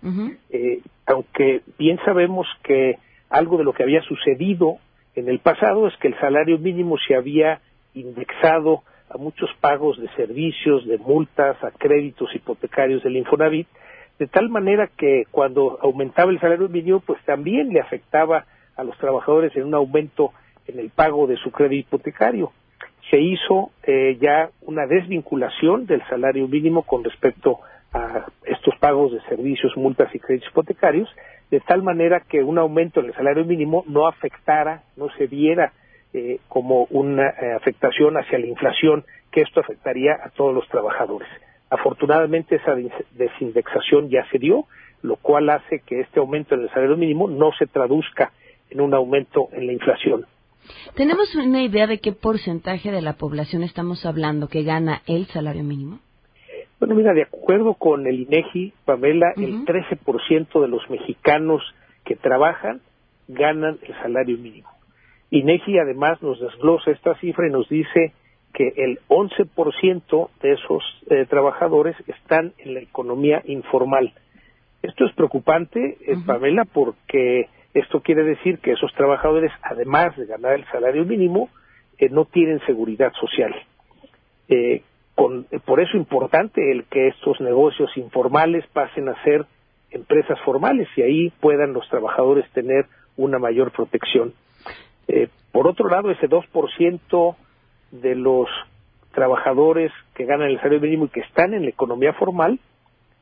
eh, 0.50 0.80
aunque 1.06 1.62
bien 1.78 1.98
sabemos 2.04 2.46
que 2.62 2.98
algo 3.30 3.58
de 3.58 3.64
lo 3.64 3.72
que 3.72 3.82
había 3.82 4.02
sucedido 4.02 4.78
en 5.14 5.28
el 5.28 5.40
pasado 5.40 5.88
es 5.88 5.96
que 5.96 6.08
el 6.08 6.18
salario 6.18 6.58
mínimo 6.58 6.96
se 6.98 7.14
había 7.14 7.60
indexado 7.94 8.82
a 9.10 9.18
muchos 9.18 9.50
pagos 9.60 9.98
de 9.98 10.08
servicios, 10.10 10.86
de 10.86 10.98
multas, 10.98 11.62
a 11.64 11.70
créditos 11.70 12.34
hipotecarios 12.34 13.02
del 13.02 13.16
Infonavit, 13.16 13.66
de 14.18 14.26
tal 14.26 14.48
manera 14.48 14.88
que 14.96 15.24
cuando 15.30 15.78
aumentaba 15.80 16.30
el 16.30 16.40
salario 16.40 16.68
mínimo, 16.68 17.00
pues 17.00 17.22
también 17.24 17.70
le 17.70 17.80
afectaba 17.80 18.44
a 18.76 18.84
los 18.84 18.96
trabajadores 18.98 19.54
en 19.56 19.64
un 19.64 19.74
aumento 19.74 20.32
en 20.66 20.78
el 20.78 20.90
pago 20.90 21.26
de 21.26 21.36
su 21.36 21.50
crédito 21.50 21.96
hipotecario. 21.96 22.52
Se 23.10 23.18
hizo 23.18 23.70
eh, 23.84 24.18
ya 24.20 24.50
una 24.62 24.86
desvinculación 24.86 25.86
del 25.86 26.02
salario 26.08 26.46
mínimo 26.46 26.82
con 26.82 27.02
respecto 27.02 27.60
a 27.92 28.26
estos 28.44 28.76
pagos 28.78 29.12
de 29.12 29.20
servicios, 29.22 29.76
multas 29.76 30.14
y 30.14 30.18
créditos 30.18 30.50
hipotecarios, 30.50 31.08
de 31.50 31.60
tal 31.60 31.82
manera 31.82 32.20
que 32.28 32.42
un 32.42 32.58
aumento 32.58 33.00
en 33.00 33.06
el 33.06 33.14
salario 33.14 33.44
mínimo 33.44 33.84
no 33.86 34.06
afectara, 34.06 34.82
no 34.96 35.08
se 35.16 35.26
viera 35.26 35.72
eh, 36.12 36.40
como 36.48 36.84
una 36.90 37.28
eh, 37.28 37.52
afectación 37.56 38.16
hacia 38.16 38.38
la 38.38 38.46
inflación, 38.46 39.04
que 39.30 39.42
esto 39.42 39.60
afectaría 39.60 40.12
a 40.22 40.30
todos 40.30 40.54
los 40.54 40.66
trabajadores. 40.68 41.28
Afortunadamente 41.70 42.56
esa 42.56 42.74
desindexación 43.12 44.08
ya 44.08 44.26
se 44.30 44.38
dio, 44.38 44.64
lo 45.02 45.16
cual 45.16 45.50
hace 45.50 45.80
que 45.80 46.00
este 46.00 46.20
aumento 46.20 46.54
en 46.54 46.62
el 46.62 46.70
salario 46.70 46.96
mínimo 46.96 47.28
no 47.28 47.52
se 47.58 47.66
traduzca 47.66 48.32
en 48.70 48.80
un 48.80 48.94
aumento 48.94 49.48
en 49.52 49.66
la 49.66 49.72
inflación. 49.72 50.26
¿Tenemos 50.94 51.34
una 51.34 51.62
idea 51.62 51.86
de 51.86 51.98
qué 51.98 52.12
porcentaje 52.12 52.90
de 52.90 53.02
la 53.02 53.14
población 53.14 53.62
estamos 53.62 54.04
hablando 54.04 54.48
que 54.48 54.62
gana 54.62 55.02
el 55.06 55.26
salario 55.26 55.64
mínimo? 55.64 56.00
Bueno, 56.78 56.94
mira, 56.94 57.12
de 57.12 57.22
acuerdo 57.22 57.74
con 57.74 58.06
el 58.06 58.20
INEGI, 58.20 58.72
Pamela, 58.84 59.32
el 59.36 59.64
13% 59.64 60.60
de 60.60 60.68
los 60.68 60.88
mexicanos 60.88 61.62
que 62.04 62.14
trabajan 62.14 62.80
ganan 63.26 63.78
el 63.82 63.94
salario 63.96 64.38
mínimo. 64.38 64.68
INEGI 65.30 65.78
además 65.78 66.22
nos 66.22 66.40
desglosa 66.40 66.92
esta 66.92 67.14
cifra 67.16 67.48
y 67.48 67.50
nos 67.50 67.68
dice 67.68 68.12
que 68.54 68.72
el 68.76 69.00
11% 69.08 70.30
de 70.40 70.52
esos 70.52 70.82
eh, 71.10 71.26
trabajadores 71.28 71.96
están 72.06 72.52
en 72.58 72.74
la 72.74 72.80
economía 72.80 73.42
informal. 73.44 74.12
Esto 74.82 75.04
es 75.04 75.12
preocupante, 75.14 75.98
eh, 76.00 76.16
Pamela, 76.24 76.64
porque 76.64 77.48
esto 77.74 78.00
quiere 78.00 78.22
decir 78.22 78.60
que 78.60 78.72
esos 78.72 78.92
trabajadores, 78.94 79.52
además 79.62 80.16
de 80.16 80.26
ganar 80.26 80.54
el 80.54 80.64
salario 80.66 81.04
mínimo, 81.04 81.50
eh, 81.98 82.08
no 82.08 82.24
tienen 82.24 82.60
seguridad 82.66 83.12
social. 83.20 83.54
Con, 85.18 85.46
por 85.64 85.80
eso 85.80 85.90
es 85.94 85.96
importante 85.96 86.70
el 86.70 86.84
que 86.84 87.08
estos 87.08 87.40
negocios 87.40 87.90
informales 87.96 88.64
pasen 88.68 89.08
a 89.08 89.20
ser 89.24 89.46
empresas 89.90 90.38
formales 90.44 90.86
y 90.94 91.02
ahí 91.02 91.32
puedan 91.40 91.72
los 91.72 91.88
trabajadores 91.88 92.48
tener 92.52 92.86
una 93.16 93.40
mayor 93.40 93.72
protección. 93.72 94.32
Eh, 95.08 95.26
por 95.50 95.66
otro 95.66 95.88
lado, 95.88 96.12
ese 96.12 96.28
2% 96.28 97.34
de 97.90 98.14
los 98.14 98.48
trabajadores 99.12 99.90
que 100.14 100.24
ganan 100.24 100.50
el 100.50 100.58
salario 100.58 100.82
mínimo 100.82 101.06
y 101.06 101.08
que 101.08 101.22
están 101.22 101.52
en 101.52 101.62
la 101.62 101.70
economía 101.70 102.12
formal 102.12 102.60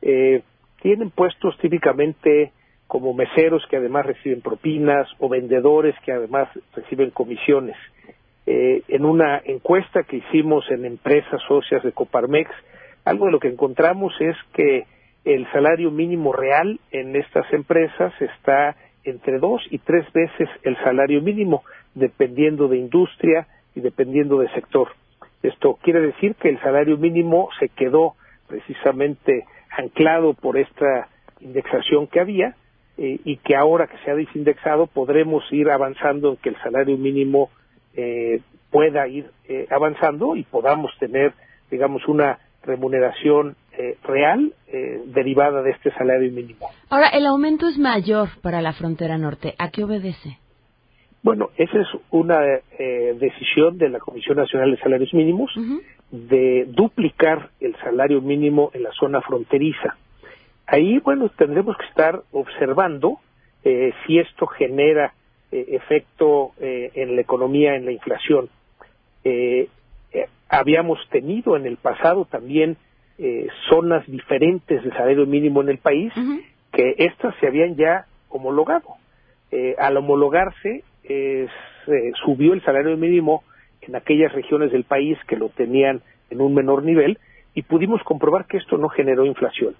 eh, 0.03 0.43
tienen 0.83 1.09
puestos 1.09 1.57
típicamente 1.57 2.51
como 2.85 3.15
meseros 3.15 3.65
que 3.71 3.77
además 3.77 4.05
reciben 4.05 4.41
propinas 4.41 5.07
o 5.17 5.29
vendedores 5.29 5.95
que 6.05 6.11
además 6.11 6.47
reciben 6.75 7.09
comisiones. 7.09 7.75
Eh, 8.49 8.83
en 8.87 9.03
una 9.03 9.41
encuesta 9.43 10.03
que 10.03 10.17
hicimos 10.17 10.71
en 10.71 10.85
empresas 10.85 11.41
socias 11.49 11.83
de 11.83 11.91
Coparmex, 11.91 12.49
algo 13.03 13.25
de 13.25 13.33
lo 13.33 13.41
que 13.41 13.49
encontramos 13.49 14.13
es 14.21 14.37
que 14.53 14.85
el 15.25 15.45
salario 15.51 15.91
mínimo 15.91 16.31
real 16.31 16.79
en 16.91 17.17
estas 17.17 17.51
empresas 17.51 18.13
está 18.21 18.77
entre 19.03 19.39
dos 19.39 19.61
y 19.69 19.79
tres 19.79 20.09
veces 20.13 20.47
el 20.63 20.77
salario 20.77 21.21
mínimo, 21.21 21.63
dependiendo 21.93 22.69
de 22.69 22.77
industria 22.77 23.47
y 23.75 23.81
dependiendo 23.81 24.39
de 24.39 24.49
sector. 24.51 24.87
Esto 25.43 25.77
quiere 25.81 25.99
decir 25.99 26.35
que 26.35 26.47
el 26.47 26.59
salario 26.61 26.97
mínimo 26.97 27.49
se 27.59 27.67
quedó 27.67 28.15
precisamente 28.47 29.43
anclado 29.77 30.33
por 30.33 30.57
esta 30.57 31.09
indexación 31.41 32.07
que 32.07 32.21
había 32.21 32.55
eh, 32.97 33.19
y 33.25 33.35
que 33.37 33.57
ahora 33.57 33.87
que 33.87 33.97
se 34.05 34.11
ha 34.11 34.15
desindexado 34.15 34.87
podremos 34.87 35.43
ir 35.51 35.69
avanzando 35.69 36.29
en 36.29 36.37
que 36.37 36.49
el 36.49 36.57
salario 36.63 36.97
mínimo 36.97 37.49
eh, 37.97 38.39
pueda 38.71 39.07
ir 39.07 39.29
eh, 39.49 39.67
avanzando 39.69 40.35
y 40.35 40.43
podamos 40.43 40.91
tener, 40.99 41.33
digamos, 41.69 42.07
una 42.07 42.39
remuneración 42.63 43.55
eh, 43.71 43.97
real 44.03 44.53
eh, 44.67 45.01
derivada 45.05 45.61
de 45.63 45.71
este 45.71 45.91
salario 45.91 46.31
mínimo. 46.31 46.67
Ahora, 46.89 47.09
el 47.09 47.25
aumento 47.25 47.67
es 47.67 47.77
mayor 47.77 48.29
para 48.41 48.61
la 48.61 48.73
frontera 48.73 49.17
norte. 49.17 49.55
¿A 49.57 49.71
qué 49.71 49.83
obedece? 49.83 50.37
Bueno, 51.23 51.49
esa 51.57 51.81
es 51.81 51.87
una 52.11 52.39
eh, 52.45 53.15
decisión 53.19 53.77
de 53.77 53.89
la 53.89 53.99
Comisión 53.99 54.37
Nacional 54.37 54.71
de 54.71 54.77
Salarios 54.77 55.13
Mínimos 55.13 55.51
de 56.11 56.65
duplicar 56.69 57.49
el 57.59 57.75
salario 57.77 58.21
mínimo 58.21 58.71
en 58.73 58.83
la 58.83 58.91
zona 58.91 59.21
fronteriza. 59.21 59.97
Ahí, 60.65 60.99
bueno, 60.99 61.29
tendremos 61.29 61.75
que 61.77 61.85
estar 61.85 62.21
observando 62.31 63.19
si 64.05 64.17
esto 64.17 64.47
genera 64.47 65.13
efecto 65.51 66.51
en 66.59 67.15
la 67.15 67.21
economía, 67.21 67.75
en 67.75 67.85
la 67.85 67.91
inflación. 67.91 68.49
habíamos 70.49 70.99
tenido 71.09 71.55
en 71.55 71.65
el 71.65 71.77
pasado 71.77 72.25
también 72.25 72.77
eh, 73.19 73.47
zonas 73.67 74.05
diferentes 74.05 74.83
de 74.83 74.91
salario 74.91 75.25
mínimo 75.25 75.61
en 75.61 75.69
el 75.69 75.79
país, 75.79 76.13
que 76.71 76.93
estas 76.99 77.35
se 77.39 77.47
habían 77.47 77.75
ya 77.75 78.05
homologado. 78.29 78.89
Eh, 79.51 79.75
al 79.79 79.97
homologarse, 79.97 80.83
eh, 81.03 81.47
subió 82.23 82.53
el 82.53 82.63
salario 82.63 82.95
mínimo 82.95 83.43
en 83.81 83.95
aquellas 83.95 84.33
regiones 84.33 84.71
del 84.71 84.83
país 84.83 85.17
que 85.27 85.35
lo 85.35 85.49
tenían 85.49 86.01
en 86.29 86.41
un 86.41 86.53
menor 86.53 86.83
nivel 86.83 87.17
y 87.55 87.63
pudimos 87.63 88.03
comprobar 88.03 88.45
que 88.45 88.57
esto 88.57 88.77
no 88.77 88.87
generó 88.89 89.25
inflación. 89.25 89.75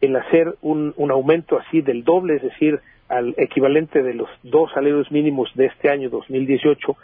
El 0.00 0.16
hacer 0.16 0.56
un, 0.60 0.94
un 0.96 1.10
aumento 1.12 1.56
así 1.56 1.80
del 1.80 2.02
doble, 2.02 2.36
es 2.36 2.42
decir, 2.42 2.80
al 3.08 3.34
equivalente 3.36 4.02
de 4.02 4.14
los 4.14 4.28
dos 4.42 4.72
salarios 4.72 5.10
mínimos 5.10 5.50
de 5.54 5.66
este 5.66 5.90
año 5.90 6.10
2018 6.10 6.96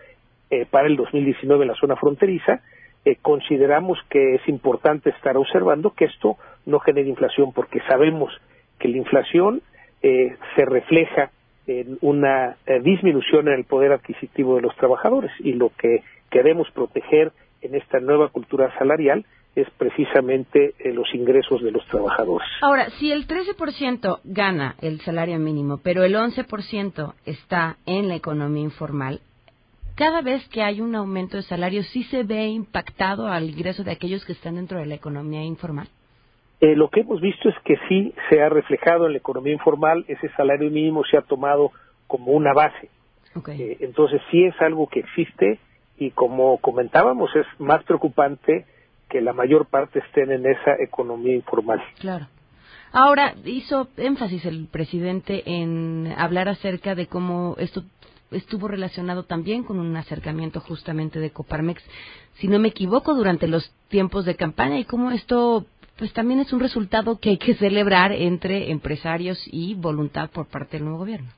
eh, 0.51 0.67
para 0.69 0.87
el 0.87 0.97
2019 0.97 1.63
en 1.63 1.69
la 1.69 1.75
zona 1.75 1.97
fronteriza, 1.97 2.63
eh, 3.05 3.17
consideramos 3.23 3.99
que 4.11 4.35
es 4.35 4.49
importante 4.49 5.11
estar 5.11 5.37
observando 5.37 5.91
que 5.91 6.05
esto 6.05 6.37
no 6.67 6.81
genere 6.81 7.09
inflación 7.09 7.53
porque 7.53 7.81
sabemos 7.89 8.33
que 8.79 8.89
la 8.89 8.99
inflación 8.99 9.63
eh, 10.03 10.37
se 10.57 10.65
refleja 10.65 11.31
en 11.67 11.99
una 12.01 12.57
eh, 12.67 12.81
disminución 12.81 13.49
en 13.49 13.55
el 13.55 13.65
poder 13.65 13.93
adquisitivo 13.93 14.57
de 14.57 14.63
los 14.63 14.77
trabajadores 14.77 15.31
y 15.39 15.53
lo 15.53 15.71
que 15.79 16.03
queremos 16.31 16.71
proteger 16.73 17.33
en 17.63 17.75
esta 17.75 18.01
nueva 18.01 18.29
cultura 18.29 18.77
salarial 18.79 19.25
es 19.57 19.69
precisamente 19.77 20.75
eh, 20.79 20.93
los 20.93 21.13
ingresos 21.15 21.63
de 21.63 21.73
los 21.73 21.85
trabajadores. 21.87 22.49
Ahora, 22.63 22.91
si 22.99 23.11
el 23.11 23.27
13% 23.27 24.21
gana 24.25 24.77
el 24.81 25.01
salario 25.01 25.39
mínimo, 25.39 25.81
pero 25.83 26.05
el 26.05 26.15
11% 26.15 27.15
está 27.27 27.77
en 27.87 28.09
la 28.09 28.15
economía 28.15 28.63
informal, 28.63 29.21
cada 29.97 30.23
vez 30.23 30.49
que 30.49 30.63
hay 30.63 30.81
un 30.81 30.95
aumento 30.95 31.37
de 31.37 31.43
salario, 31.43 31.83
¿sí 31.83 32.05
se 32.05 32.23
ve 32.23 32.47
impactado 32.47 33.27
al 33.29 33.51
ingreso 33.51 33.85
de 33.85 33.91
aquellos 33.91 34.25
que 34.25 34.33
están 34.33 34.55
dentro 34.55 34.79
de 34.79 34.87
la 34.87 34.95
economía 34.95 35.43
informal? 35.43 35.89
Eh, 36.61 36.77
lo 36.77 36.89
que 36.89 37.01
hemos 37.01 37.21
visto 37.21 37.49
es 37.49 37.55
que 37.65 37.77
sí 37.89 38.15
se 38.29 38.43
ha 38.43 38.49
reflejado 38.49 39.07
en 39.07 39.13
la 39.13 39.19
economía 39.19 39.53
informal, 39.53 40.05
ese 40.09 40.29
salario 40.37 40.71
mínimo 40.71 41.05
se 41.05 41.17
ha 41.17 41.23
tomado 41.23 41.73
como 42.07 42.33
una 42.33 42.53
base. 42.53 42.89
Eh, 43.49 43.77
entonces 43.81 44.21
sí 44.31 44.45
es 44.45 44.55
algo 44.61 44.89
que 44.89 45.01
existe 45.01 45.59
y 45.97 46.11
como 46.11 46.59
comentábamos 46.59 47.35
es 47.37 47.47
más 47.59 47.83
preocupante 47.85 48.67
que 49.11 49.21
la 49.21 49.33
mayor 49.33 49.67
parte 49.67 49.99
estén 49.99 50.31
en 50.31 50.47
esa 50.47 50.75
economía 50.81 51.35
informal. 51.35 51.83
Claro. 51.99 52.27
Ahora, 52.93 53.35
hizo 53.45 53.89
énfasis 53.97 54.45
el 54.47 54.67
presidente 54.67 55.43
en 55.47 56.13
hablar 56.17 56.49
acerca 56.49 56.95
de 56.95 57.07
cómo 57.07 57.55
esto 57.59 57.83
estuvo 58.31 58.69
relacionado 58.69 59.25
también 59.25 59.65
con 59.65 59.79
un 59.79 59.97
acercamiento 59.97 60.61
justamente 60.61 61.21
de 61.21 61.31
Coparmex, 61.31 61.83
si 62.35 62.49
no 62.49 62.59
me 62.59 62.69
equivoco, 62.69 63.15
durante 63.15 63.49
los 63.49 63.71
tiempos 63.89 64.25
de 64.25 64.37
campaña 64.37 64.79
y 64.79 64.85
cómo 64.85 65.11
esto 65.11 65.67
pues 65.99 66.13
también 66.15 66.41
es 66.41 66.53
un 66.55 66.61
resultado 66.61 67.19
que 67.19 67.31
hay 67.31 67.37
que 67.37 67.55
celebrar 67.55 68.13
entre 68.13 68.71
empresarios 68.71 69.39
y 69.53 69.75
voluntad 69.75 70.31
por 70.31 70.47
parte 70.47 70.79
del 70.79 70.85
nuevo 70.85 71.01
gobierno. 71.01 71.29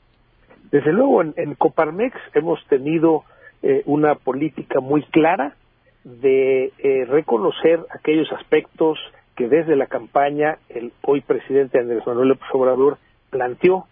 Desde 0.70 0.92
luego, 0.92 1.20
en, 1.22 1.54
Coparmex 1.56 2.16
hemos 2.34 2.64
tenido 2.68 3.24
eh, 3.62 3.82
una 3.86 4.14
política 4.14 4.78
muy 4.80 5.02
clara 5.06 5.56
de 6.04 6.72
eh, 6.78 7.04
reconocer 7.06 7.80
aquellos 7.90 8.30
aspectos 8.32 8.98
que 9.36 9.48
desde 9.48 9.76
la 9.76 9.86
campaña 9.86 10.58
el 10.68 10.92
hoy 11.02 11.20
presidente 11.20 11.78
Andrés 11.78 12.06
Manuel 12.06 12.30
López 12.30 12.48
Obrador 12.52 12.98
planteó 13.30 13.86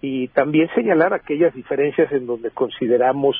y 0.00 0.28
también 0.28 0.68
señalar 0.74 1.14
aquellas 1.14 1.54
diferencias 1.54 2.12
en 2.12 2.26
donde 2.26 2.50
consideramos 2.50 3.36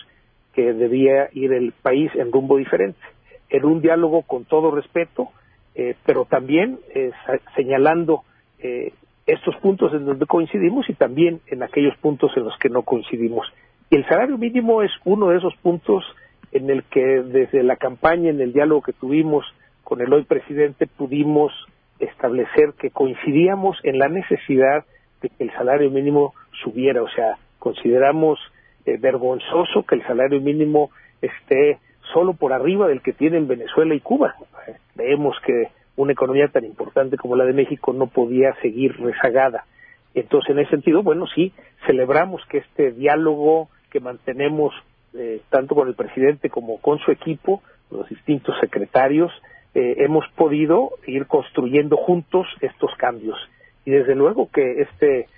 que 0.54 0.72
debía 0.72 1.28
ir 1.32 1.52
el 1.52 1.72
país 1.72 2.10
en 2.14 2.32
rumbo 2.32 2.56
diferente, 2.56 3.00
en 3.50 3.64
un 3.64 3.82
diálogo 3.82 4.22
con 4.22 4.44
todo 4.44 4.70
respeto, 4.70 5.28
eh, 5.74 5.94
pero 6.06 6.24
también 6.24 6.78
eh, 6.94 7.10
señalando 7.54 8.22
estos 9.26 9.54
puntos 9.56 9.92
en 9.92 10.06
donde 10.06 10.24
coincidimos 10.24 10.88
y 10.88 10.94
también 10.94 11.40
en 11.48 11.62
aquellos 11.62 11.94
puntos 11.98 12.32
en 12.34 12.44
los 12.44 12.56
que 12.56 12.70
no 12.70 12.80
coincidimos. 12.80 13.46
Y 13.90 13.96
el 13.96 14.06
salario 14.06 14.38
mínimo 14.38 14.80
es 14.80 14.90
uno 15.04 15.28
de 15.28 15.36
esos 15.36 15.54
puntos 15.56 16.02
en 16.54 16.70
el 16.70 16.84
que 16.84 17.22
desde 17.22 17.62
la 17.62 17.76
campaña, 17.76 18.30
en 18.30 18.40
el 18.40 18.52
diálogo 18.52 18.82
que 18.82 18.92
tuvimos 18.92 19.44
con 19.82 20.00
el 20.00 20.12
hoy 20.12 20.24
presidente, 20.24 20.86
pudimos 20.86 21.52
establecer 21.98 22.72
que 22.78 22.90
coincidíamos 22.90 23.76
en 23.82 23.98
la 23.98 24.08
necesidad 24.08 24.84
de 25.20 25.28
que 25.28 25.44
el 25.44 25.52
salario 25.52 25.90
mínimo 25.90 26.32
subiera. 26.62 27.02
O 27.02 27.08
sea, 27.08 27.36
consideramos 27.58 28.38
eh, 28.86 28.96
vergonzoso 28.98 29.84
que 29.84 29.96
el 29.96 30.06
salario 30.06 30.40
mínimo 30.40 30.90
esté 31.20 31.78
solo 32.12 32.34
por 32.34 32.52
arriba 32.52 32.86
del 32.86 33.02
que 33.02 33.12
tienen 33.12 33.48
Venezuela 33.48 33.94
y 33.94 34.00
Cuba. 34.00 34.36
Eh, 34.68 34.76
vemos 34.94 35.36
que 35.44 35.68
una 35.96 36.12
economía 36.12 36.48
tan 36.48 36.64
importante 36.64 37.16
como 37.16 37.36
la 37.36 37.44
de 37.44 37.52
México 37.52 37.92
no 37.92 38.06
podía 38.06 38.54
seguir 38.62 38.96
rezagada. 39.00 39.64
Entonces, 40.14 40.50
en 40.50 40.60
ese 40.60 40.70
sentido, 40.70 41.02
bueno, 41.02 41.26
sí, 41.26 41.52
celebramos 41.86 42.44
que 42.46 42.58
este 42.58 42.92
diálogo 42.92 43.68
que 43.90 43.98
mantenemos 43.98 44.72
eh, 45.16 45.42
tanto 45.48 45.74
con 45.74 45.88
el 45.88 45.94
presidente 45.94 46.50
como 46.50 46.80
con 46.80 46.98
su 46.98 47.12
equipo, 47.12 47.62
los 47.90 48.08
distintos 48.08 48.56
secretarios, 48.60 49.30
eh, 49.74 49.96
hemos 49.98 50.24
podido 50.36 50.90
ir 51.06 51.26
construyendo 51.26 51.96
juntos 51.96 52.46
estos 52.60 52.90
cambios. 52.96 53.36
Y 53.84 53.92
desde 53.92 54.14
luego 54.14 54.50
que 54.50 54.82
este 54.82 55.28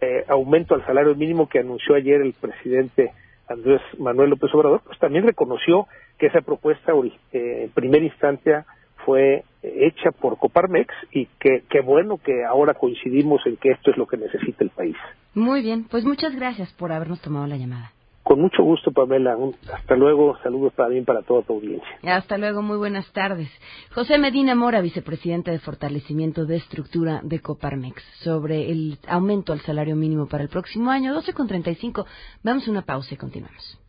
eh, 0.00 0.24
aumento 0.28 0.74
al 0.74 0.86
salario 0.86 1.14
mínimo 1.14 1.48
que 1.48 1.58
anunció 1.58 1.94
ayer 1.94 2.22
el 2.22 2.32
presidente 2.32 3.12
Andrés 3.48 3.82
Manuel 3.98 4.30
López 4.30 4.54
Obrador, 4.54 4.80
pues 4.86 4.98
también 4.98 5.26
reconoció 5.26 5.86
que 6.18 6.26
esa 6.26 6.40
propuesta 6.40 6.92
en 7.32 7.70
primera 7.70 8.04
instancia 8.04 8.64
fue 9.04 9.44
hecha 9.62 10.12
por 10.12 10.38
Coparmex 10.38 10.94
y 11.12 11.26
que, 11.38 11.80
bueno 11.82 12.18
que 12.18 12.44
ahora 12.44 12.74
coincidimos 12.74 13.44
en 13.46 13.56
que 13.56 13.70
esto 13.70 13.90
es 13.90 13.96
lo 13.96 14.06
que 14.06 14.16
necesita 14.16 14.64
el 14.64 14.70
país. 14.70 14.96
Muy 15.34 15.62
bien, 15.62 15.84
pues 15.90 16.04
muchas 16.04 16.34
gracias 16.34 16.72
por 16.74 16.92
habernos 16.92 17.20
tomado 17.20 17.46
la 17.46 17.56
llamada. 17.56 17.92
Con 18.30 18.40
mucho 18.42 18.62
gusto, 18.62 18.92
Pamela. 18.92 19.36
hasta 19.74 19.96
luego. 19.96 20.38
Saludos 20.44 20.72
también 20.76 21.04
para 21.04 21.22
toda 21.22 21.42
tu 21.42 21.54
audiencia. 21.54 21.88
Hasta 22.14 22.38
luego. 22.38 22.62
Muy 22.62 22.78
buenas 22.78 23.12
tardes. 23.12 23.50
José 23.92 24.18
Medina 24.18 24.54
Mora, 24.54 24.80
vicepresidente 24.80 25.50
de 25.50 25.58
Fortalecimiento 25.58 26.46
de 26.46 26.58
Estructura 26.58 27.22
de 27.24 27.40
Coparmex, 27.40 28.00
sobre 28.22 28.70
el 28.70 28.98
aumento 29.08 29.52
al 29.52 29.58
salario 29.62 29.96
mínimo 29.96 30.28
para 30.28 30.44
el 30.44 30.48
próximo 30.48 30.92
año, 30.92 31.12
12,35. 31.12 32.06
Vamos 32.44 32.68
a 32.68 32.70
una 32.70 32.82
pausa 32.82 33.14
y 33.14 33.16
continuamos. 33.16 33.80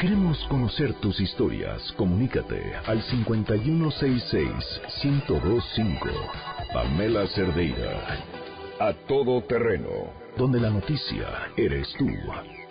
Queremos 0.00 0.38
conocer 0.48 0.94
tus 1.00 1.20
historias. 1.20 1.82
Comunícate 1.96 2.76
al 2.86 3.02
5166-1025. 3.02 5.98
Pamela 6.72 7.26
Cerdeira. 7.26 8.20
A 8.78 8.92
todo 9.08 9.42
terreno. 9.42 9.88
Donde 10.36 10.60
la 10.60 10.70
noticia 10.70 11.26
eres 11.56 11.92
tú. 11.98 12.06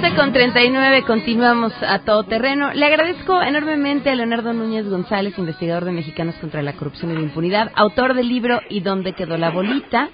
12 0.00 0.16
con 0.16 0.32
39, 0.32 1.02
continuamos 1.02 1.70
a 1.82 1.98
todo 1.98 2.24
terreno. 2.24 2.72
Le 2.72 2.86
agradezco 2.86 3.42
enormemente 3.42 4.08
a 4.08 4.14
Leonardo 4.14 4.54
Núñez 4.54 4.88
González, 4.88 5.36
investigador 5.36 5.84
de 5.84 5.92
Mexicanos 5.92 6.34
contra 6.36 6.62
la 6.62 6.72
Corrupción 6.72 7.10
y 7.10 7.14
la 7.16 7.20
Impunidad, 7.20 7.70
autor 7.74 8.14
del 8.14 8.26
libro 8.26 8.58
¿Y 8.70 8.80
dónde 8.80 9.12
quedó 9.12 9.36
la 9.36 9.50
bolita? 9.50 10.08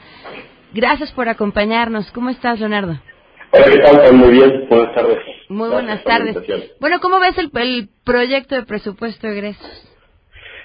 Gracias 0.75 1.13
por 1.13 1.29
acompañarnos. 1.29 2.11
¿Cómo 2.11 2.29
estás, 2.31 2.59
Leonardo? 2.59 2.99
Hola, 3.53 3.65
¿qué 3.71 3.79
tal? 3.79 4.15
Muy 4.15 4.33
bien, 4.33 4.67
buenas 4.69 4.95
tardes. 4.97 5.19
Muy 5.49 5.69
buenas 5.69 6.03
tardes. 6.03 6.37
Bueno, 6.81 6.99
¿cómo 6.99 7.21
ves 7.21 7.39
el, 7.39 7.49
el 7.55 7.89
proyecto 8.05 8.57
de 8.57 8.65
presupuesto 8.65 9.29
de 9.29 9.33
egresos? 9.35 9.95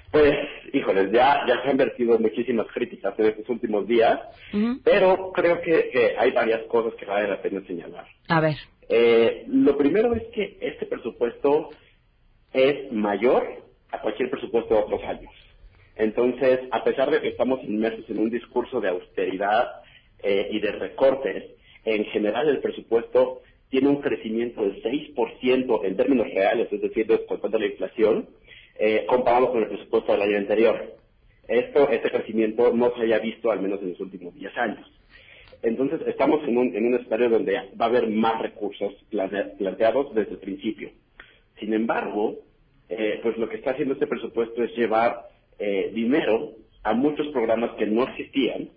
Pues, 0.10 0.34
híjoles, 0.74 1.12
ya, 1.12 1.46
ya 1.48 1.62
se 1.62 1.70
han 1.70 1.78
vertido 1.78 2.18
muchísimas 2.18 2.66
críticas 2.74 3.14
en 3.20 3.28
estos 3.28 3.48
últimos 3.48 3.88
días, 3.88 4.20
pero 4.84 5.32
creo 5.36 5.62
que, 5.62 5.92
que, 5.92 6.16
hay 6.18 6.32
varias 6.32 6.64
cosas 6.64 6.96
que 6.96 7.06
vale 7.06 7.28
la 7.28 7.40
pena 7.40 7.62
señalar. 7.68 8.08
A 8.28 8.40
ver. 8.40 8.58
Eh, 8.90 9.46
lo 9.48 9.78
primero 9.78 10.14
es 10.14 10.24
que 10.34 10.58
este 10.62 10.86
presupuesto 10.86 11.70
es 12.52 12.92
mayor 12.92 13.64
a 13.92 14.02
cualquier 14.02 14.30
presupuesto 14.30 14.76
de 14.76 14.82
otros 14.82 15.04
años. 15.04 15.32
Entonces, 15.96 16.60
a 16.72 16.84
pesar 16.84 17.12
de 17.12 17.22
que 17.22 17.30
estamos 17.30 17.64
inmersos 17.64 18.10
en 18.10 18.20
un 18.20 18.30
discurso 18.30 18.82
de 18.82 18.90
austeridad 18.90 19.68
eh, 20.22 20.50
y 20.52 20.60
de 20.60 20.72
recortes, 20.72 21.52
en 21.86 22.06
general 22.06 22.48
el 22.50 22.60
presupuesto 22.60 23.42
tiene 23.70 23.90
un 23.90 24.02
crecimiento 24.02 24.62
del 24.62 24.82
6% 24.82 25.86
en 25.86 25.98
términos 25.98 26.28
reales, 26.28 26.72
es 26.72 26.82
decir, 26.82 27.08
descontando 27.08 27.58
la 27.58 27.66
inflación, 27.66 28.30
eh, 28.80 29.06
comparado 29.08 29.52
con 29.52 29.64
el 29.64 29.70
presupuesto 29.70 30.12
del 30.12 30.22
año 30.22 30.38
anterior. 30.38 30.96
Esto, 31.48 31.90
este 31.90 32.10
crecimiento 32.10 32.72
no 32.72 32.96
se 32.96 33.04
haya 33.04 33.20
visto 33.20 33.52
al 33.52 33.62
menos 33.62 33.82
en 33.82 33.90
los 33.90 34.00
últimos 34.00 34.34
10 34.36 34.58
años. 34.58 34.92
Entonces, 35.64 36.02
estamos 36.08 36.46
en 36.46 36.58
un, 36.58 36.76
en 36.76 36.88
un 36.88 36.96
escenario 36.96 37.30
donde 37.30 37.54
va 37.80 37.86
a 37.86 37.88
haber 37.88 38.10
más 38.10 38.42
recursos 38.42 38.94
planteados 39.10 40.14
desde 40.14 40.32
el 40.32 40.40
principio. 40.40 40.92
Sin 41.58 41.74
embargo, 41.74 42.36
eh, 42.90 43.22
pues 43.24 43.38
lo 43.38 43.48
que 43.48 43.56
está 43.56 43.72
haciendo 43.72 43.94
este 43.94 44.06
presupuesto 44.06 44.62
es 44.62 44.76
llevar 44.76 45.30
eh, 45.58 45.90
dinero 45.94 46.52
a 46.84 46.94
muchos 46.94 47.28
programas 47.30 47.72
que 47.78 47.88
no 47.88 48.04
existían, 48.04 48.72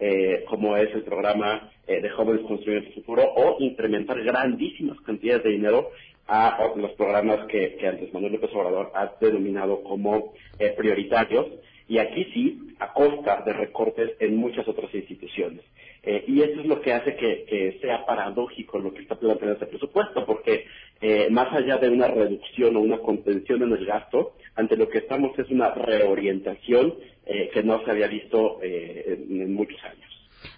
eh, 0.00 0.44
como 0.48 0.76
es 0.76 0.92
el 0.94 1.04
programa 1.04 1.70
de 1.86 2.08
jóvenes 2.10 2.46
construyendo 2.46 2.88
el 2.88 2.94
futuro, 2.94 3.22
o 3.36 3.56
incrementar 3.60 4.22
grandísimas 4.22 4.98
cantidades 5.02 5.44
de 5.44 5.50
dinero 5.50 5.90
a, 6.26 6.72
los 6.76 6.92
programas 6.92 7.46
que, 7.46 7.76
que 7.76 7.86
antes 7.86 8.12
Manuel 8.14 8.32
López 8.34 8.50
Obrador 8.54 8.92
ha 8.94 9.12
denominado 9.20 9.82
como 9.82 10.32
prioritarios, 10.76 11.48
y 11.88 11.98
aquí 11.98 12.24
sí, 12.32 12.74
a 12.78 12.92
costa 12.92 13.42
de 13.44 13.52
recortes 13.52 14.12
en 14.20 14.36
muchas 14.36 14.66
otras 14.66 14.94
instituciones. 14.94 15.62
Eh, 16.04 16.24
y 16.26 16.42
eso 16.42 16.60
es 16.60 16.66
lo 16.66 16.80
que 16.80 16.92
hace 16.92 17.14
que, 17.14 17.78
sea 17.80 18.04
paradójico 18.04 18.78
lo 18.78 18.92
que 18.92 19.02
está 19.02 19.14
planteando 19.14 19.54
este 19.54 19.66
presupuesto, 19.66 20.26
porque 20.26 20.66
eh, 21.00 21.28
más 21.30 21.52
allá 21.52 21.78
de 21.78 21.90
una 21.90 22.08
reducción 22.08 22.76
o 22.76 22.80
una 22.80 22.98
contención 22.98 23.62
en 23.62 23.72
el 23.72 23.86
gasto, 23.86 24.32
ante 24.56 24.76
lo 24.76 24.88
que 24.88 24.98
estamos 24.98 25.38
es 25.38 25.48
una 25.50 25.70
reorientación 25.70 26.94
eh, 27.24 27.50
que 27.54 27.62
no 27.62 27.84
se 27.84 27.90
había 27.90 28.08
visto 28.08 28.58
en, 28.62 29.54
muchos 29.54 29.78
años. 29.84 30.10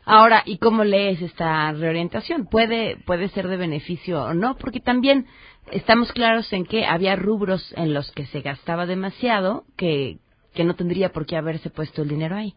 Ahora, 0.07 0.42
¿y 0.46 0.57
cómo 0.57 0.83
lees 0.83 1.20
esta 1.20 1.72
reorientación? 1.72 2.46
¿Puede, 2.46 2.96
puede 3.04 3.28
ser 3.28 3.48
de 3.48 3.59
beneficio 3.59 4.22
o 4.22 4.35
no? 4.35 4.57
Porque 4.57 4.80
también 4.80 5.26
estamos 5.72 6.11
claros 6.12 6.50
en 6.54 6.64
que 6.64 6.87
había 6.87 7.16
rubros 7.16 7.74
en 7.76 7.92
los 7.92 8.11
que 8.12 8.24
se 8.26 8.40
gastaba 8.40 8.87
demasiado 8.87 9.64
que, 9.76 10.18
que 10.54 10.64
no 10.64 10.74
tendría 10.74 11.11
por 11.11 11.26
qué 11.26 11.37
haberse 11.37 11.68
puesto 11.68 12.02
el 12.02 12.09
dinero 12.09 12.35
ahí. 12.37 12.54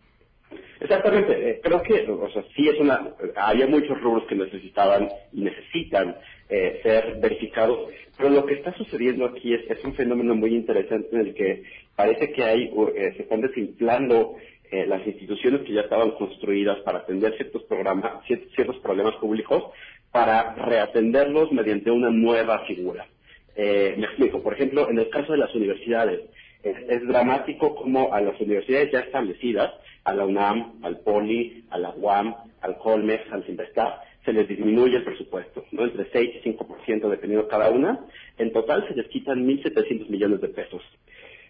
Exactamente, 0.79 1.49
eh, 1.49 1.59
creo 1.63 1.81
que, 1.81 2.09
o 2.09 2.29
sea, 2.29 2.43
sí 2.55 2.69
es 2.69 2.79
una, 2.79 3.09
había 3.35 3.67
muchos 3.67 3.99
rubros 4.01 4.25
que 4.27 4.35
necesitaban 4.35 5.09
y 5.33 5.41
necesitan 5.41 6.15
eh, 6.49 6.79
ser 6.83 7.17
verificados, 7.19 7.89
pero 8.17 8.29
lo 8.29 8.45
que 8.45 8.55
está 8.55 8.73
sucediendo 8.75 9.25
aquí 9.25 9.53
es, 9.53 9.69
es, 9.69 9.83
un 9.83 9.95
fenómeno 9.95 10.35
muy 10.35 10.53
interesante 10.55 11.09
en 11.11 11.27
el 11.27 11.33
que 11.33 11.63
parece 11.95 12.31
que 12.31 12.43
hay, 12.43 12.63
eh, 12.95 13.13
se 13.15 13.23
están 13.23 13.41
desinflando 13.41 14.35
las 14.69 15.07
instituciones 15.07 15.61
que 15.61 15.71
ya 15.71 15.79
estaban 15.79 16.11
construidas 16.11 16.77
para 16.79 16.97
atender 16.97 17.33
ciertos 17.37 17.63
programas, 17.63 18.21
ciertos 18.25 18.77
problemas 18.79 19.15
públicos, 19.15 19.71
para 20.11 20.55
reatenderlos 20.55 21.53
mediante 21.53 21.89
una 21.89 22.09
nueva 22.09 22.65
figura. 22.65 23.07
me 23.55 24.03
explico, 24.03 24.43
por 24.43 24.53
ejemplo, 24.55 24.89
en 24.89 24.99
el 24.99 25.09
caso 25.09 25.31
de 25.31 25.37
las 25.37 25.55
universidades, 25.55 26.19
es, 26.69 27.07
dramático 27.07 27.75
como 27.75 28.13
a 28.13 28.21
las 28.21 28.39
universidades 28.39 28.91
ya 28.91 28.99
establecidas, 28.99 29.71
a 30.03 30.13
la 30.13 30.25
UNAM, 30.25 30.79
al 30.83 30.99
POLI, 30.99 31.65
a 31.69 31.77
la 31.77 31.89
UAM, 31.91 32.35
al 32.61 32.77
COLMEX, 32.77 33.31
al 33.31 33.43
CIMBESTAR, 33.43 34.01
se 34.23 34.33
les 34.33 34.47
disminuye 34.47 34.97
el 34.97 35.03
presupuesto, 35.03 35.65
¿no? 35.71 35.83
entre 35.83 36.09
6 36.11 36.29
y 36.43 36.49
5% 36.49 37.09
dependiendo 37.09 37.47
cada 37.47 37.69
una. 37.69 38.05
En 38.37 38.51
total 38.51 38.87
se 38.87 38.95
les 38.95 39.07
quitan 39.07 39.47
1.700 39.47 40.09
millones 40.09 40.41
de 40.41 40.49
pesos. 40.49 40.81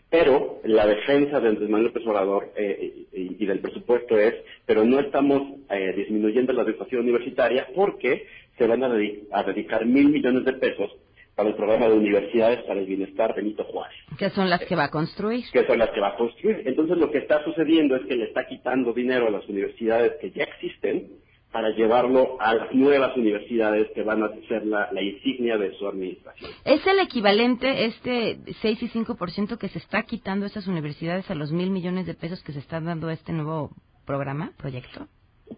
Pero 0.10 0.62
la 0.64 0.88
defensa 0.88 1.40
de 1.40 1.50
Andrés 1.50 1.70
Manuel 1.70 1.88
López 1.88 2.08
Obrador 2.08 2.54
eh, 2.56 3.08
y, 3.12 3.46
del 3.46 3.60
presupuesto 3.60 4.18
es, 4.18 4.36
pero 4.66 4.86
no 4.86 5.00
estamos 5.00 5.42
eh, 5.70 5.94
disminuyendo 5.96 6.54
la 6.54 6.62
educación 6.64 7.02
universitaria 7.02 7.68
porque 7.76 8.26
se 8.58 8.68
van 8.68 8.84
a 8.84 9.44
dedicar 9.44 9.86
mil 9.86 10.10
millones 10.10 10.46
de 10.46 10.54
pesos 10.54 10.96
para 11.38 11.50
el 11.50 11.56
programa 11.56 11.88
de 11.88 11.94
universidades 11.94 12.64
para 12.64 12.80
el 12.80 12.88
bienestar 12.88 13.36
Benito 13.36 13.64
Juárez. 13.66 13.96
¿Qué 14.18 14.32
son 14.32 14.50
las 14.50 14.60
que 14.66 14.76
va 14.76 14.86
a 14.86 14.90
construir? 14.90 15.46
Que 15.54 15.68
son 15.68 15.78
las 15.78 15.92
que 15.92 16.00
va 16.00 16.10
a 16.10 16.16
construir. 16.16 16.64
Entonces 16.66 16.98
lo 16.98 17.12
que 17.12 17.20
está 17.20 17.44
sucediendo 17.44 17.96
es 17.96 18.08
que 18.08 18.16
le 18.16 18.26
está 18.26 18.48
quitando 18.48 18.92
dinero 18.92 19.28
a 19.28 19.30
las 19.30 19.48
universidades 19.48 20.14
que 20.20 20.32
ya 20.32 20.46
existen 20.46 21.12
para 21.52 21.70
llevarlo 21.70 22.38
a 22.42 22.56
las 22.56 22.74
nuevas 22.74 23.16
universidades 23.16 23.88
que 23.94 24.02
van 24.02 24.24
a 24.24 24.30
ser 24.48 24.66
la, 24.66 24.90
insignia 25.00 25.60
de 25.60 25.74
su 25.78 25.88
administración. 25.88 26.50
¿Es 26.66 26.86
el 26.88 27.00
equivalente 27.00 27.86
este 27.86 28.40
6 28.62 28.82
y 28.82 28.90
5% 28.90 29.60
que 29.60 29.70
se 29.70 29.78
está 29.78 30.04
quitando 30.04 30.46
a 30.46 30.48
esas 30.48 30.66
universidades 30.66 31.30
a 31.30 31.36
los 31.36 31.52
mil 31.52 31.70
millones 31.70 32.08
de 32.08 32.16
pesos 32.16 32.42
que 32.44 32.52
se 32.52 32.60
están 32.60 32.86
dando 32.86 33.10
a 33.10 33.14
este 33.14 33.32
nuevo 33.32 33.70
programa, 34.08 34.54
proyecto? 34.58 35.08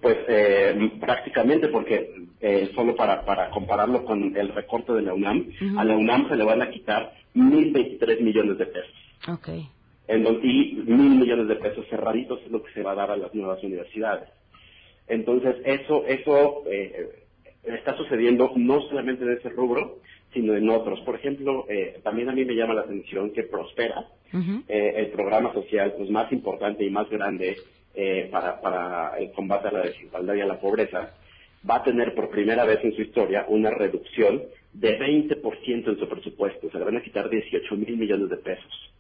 Pues 0.01 0.17
eh, 0.27 0.91
prácticamente 0.99 1.67
porque 1.67 2.13
eh, 2.39 2.69
solo 2.75 2.95
para, 2.95 3.25
para 3.25 3.49
compararlo 3.49 4.05
con 4.05 4.35
el 4.37 4.49
recorte 4.49 4.93
de 4.93 5.01
la 5.01 5.13
UNAM, 5.13 5.47
a 5.77 5.83
la 5.83 5.97
UNAM 5.97 6.29
se 6.29 6.35
le 6.35 6.43
van 6.43 6.61
a 6.61 6.69
quitar 6.69 7.13
1.023 7.35 8.21
millones 8.21 8.57
de 8.57 8.65
pesos. 8.65 8.95
Okay. 9.27 9.67
En 10.07 10.25
y 10.43 10.73
mil 10.87 11.19
millones 11.19 11.47
de 11.47 11.55
pesos 11.55 11.85
cerraditos 11.89 12.41
es 12.43 12.51
lo 12.51 12.63
que 12.63 12.73
se 12.73 12.81
va 12.81 12.91
a 12.91 12.95
dar 12.95 13.11
a 13.11 13.17
las 13.17 13.33
nuevas 13.35 13.63
universidades. 13.63 14.29
Entonces, 15.07 15.55
eso, 15.65 16.05
eso 16.05 16.63
eh, 16.67 17.25
está 17.63 17.95
sucediendo 17.97 18.51
no 18.55 18.81
solamente 18.81 19.23
en 19.23 19.33
ese 19.33 19.49
rubro, 19.49 19.99
sino 20.33 20.55
en 20.55 20.69
otros. 20.69 20.99
Por 21.01 21.15
ejemplo, 21.15 21.65
eh, 21.69 21.99
también 22.03 22.29
a 22.29 22.33
mí 22.33 22.45
me 22.45 22.55
llama 22.55 22.73
la 22.73 22.81
atención 22.81 23.31
que 23.31 23.43
Prospera, 23.43 24.07
eh, 24.67 24.93
el 24.95 25.07
programa 25.07 25.51
social 25.53 25.93
pues, 25.97 26.09
más 26.09 26.31
importante 26.31 26.85
y 26.85 26.89
más 26.89 27.09
grande 27.09 27.57
eh, 28.01 28.29
para, 28.31 28.61
para 28.61 29.17
el 29.17 29.33
combate 29.33 29.67
a 29.67 29.71
la 29.73 29.81
desigualdad 29.81 30.33
y 30.33 30.39
a 30.39 30.45
la 30.45 30.57
pobreza, 30.57 31.11
va 31.69 31.75
a 31.75 31.83
tener 31.83 32.15
por 32.15 32.29
primera 32.29 32.63
vez 32.63 32.79
en 32.81 32.95
su 32.95 33.01
historia 33.01 33.43
una 33.49 33.71
reducción 33.71 34.41
de 34.71 34.97
20% 34.97 35.87
en 35.89 35.99
su 35.99 36.07
presupuesto. 36.07 36.71
Se 36.71 36.79
le 36.79 36.85
van 36.85 36.95
a 36.95 37.01
quitar 37.01 37.29
18 37.29 37.75
mil 37.75 37.97
millones 37.97 38.29
de 38.29 38.37
pesos. 38.37 38.93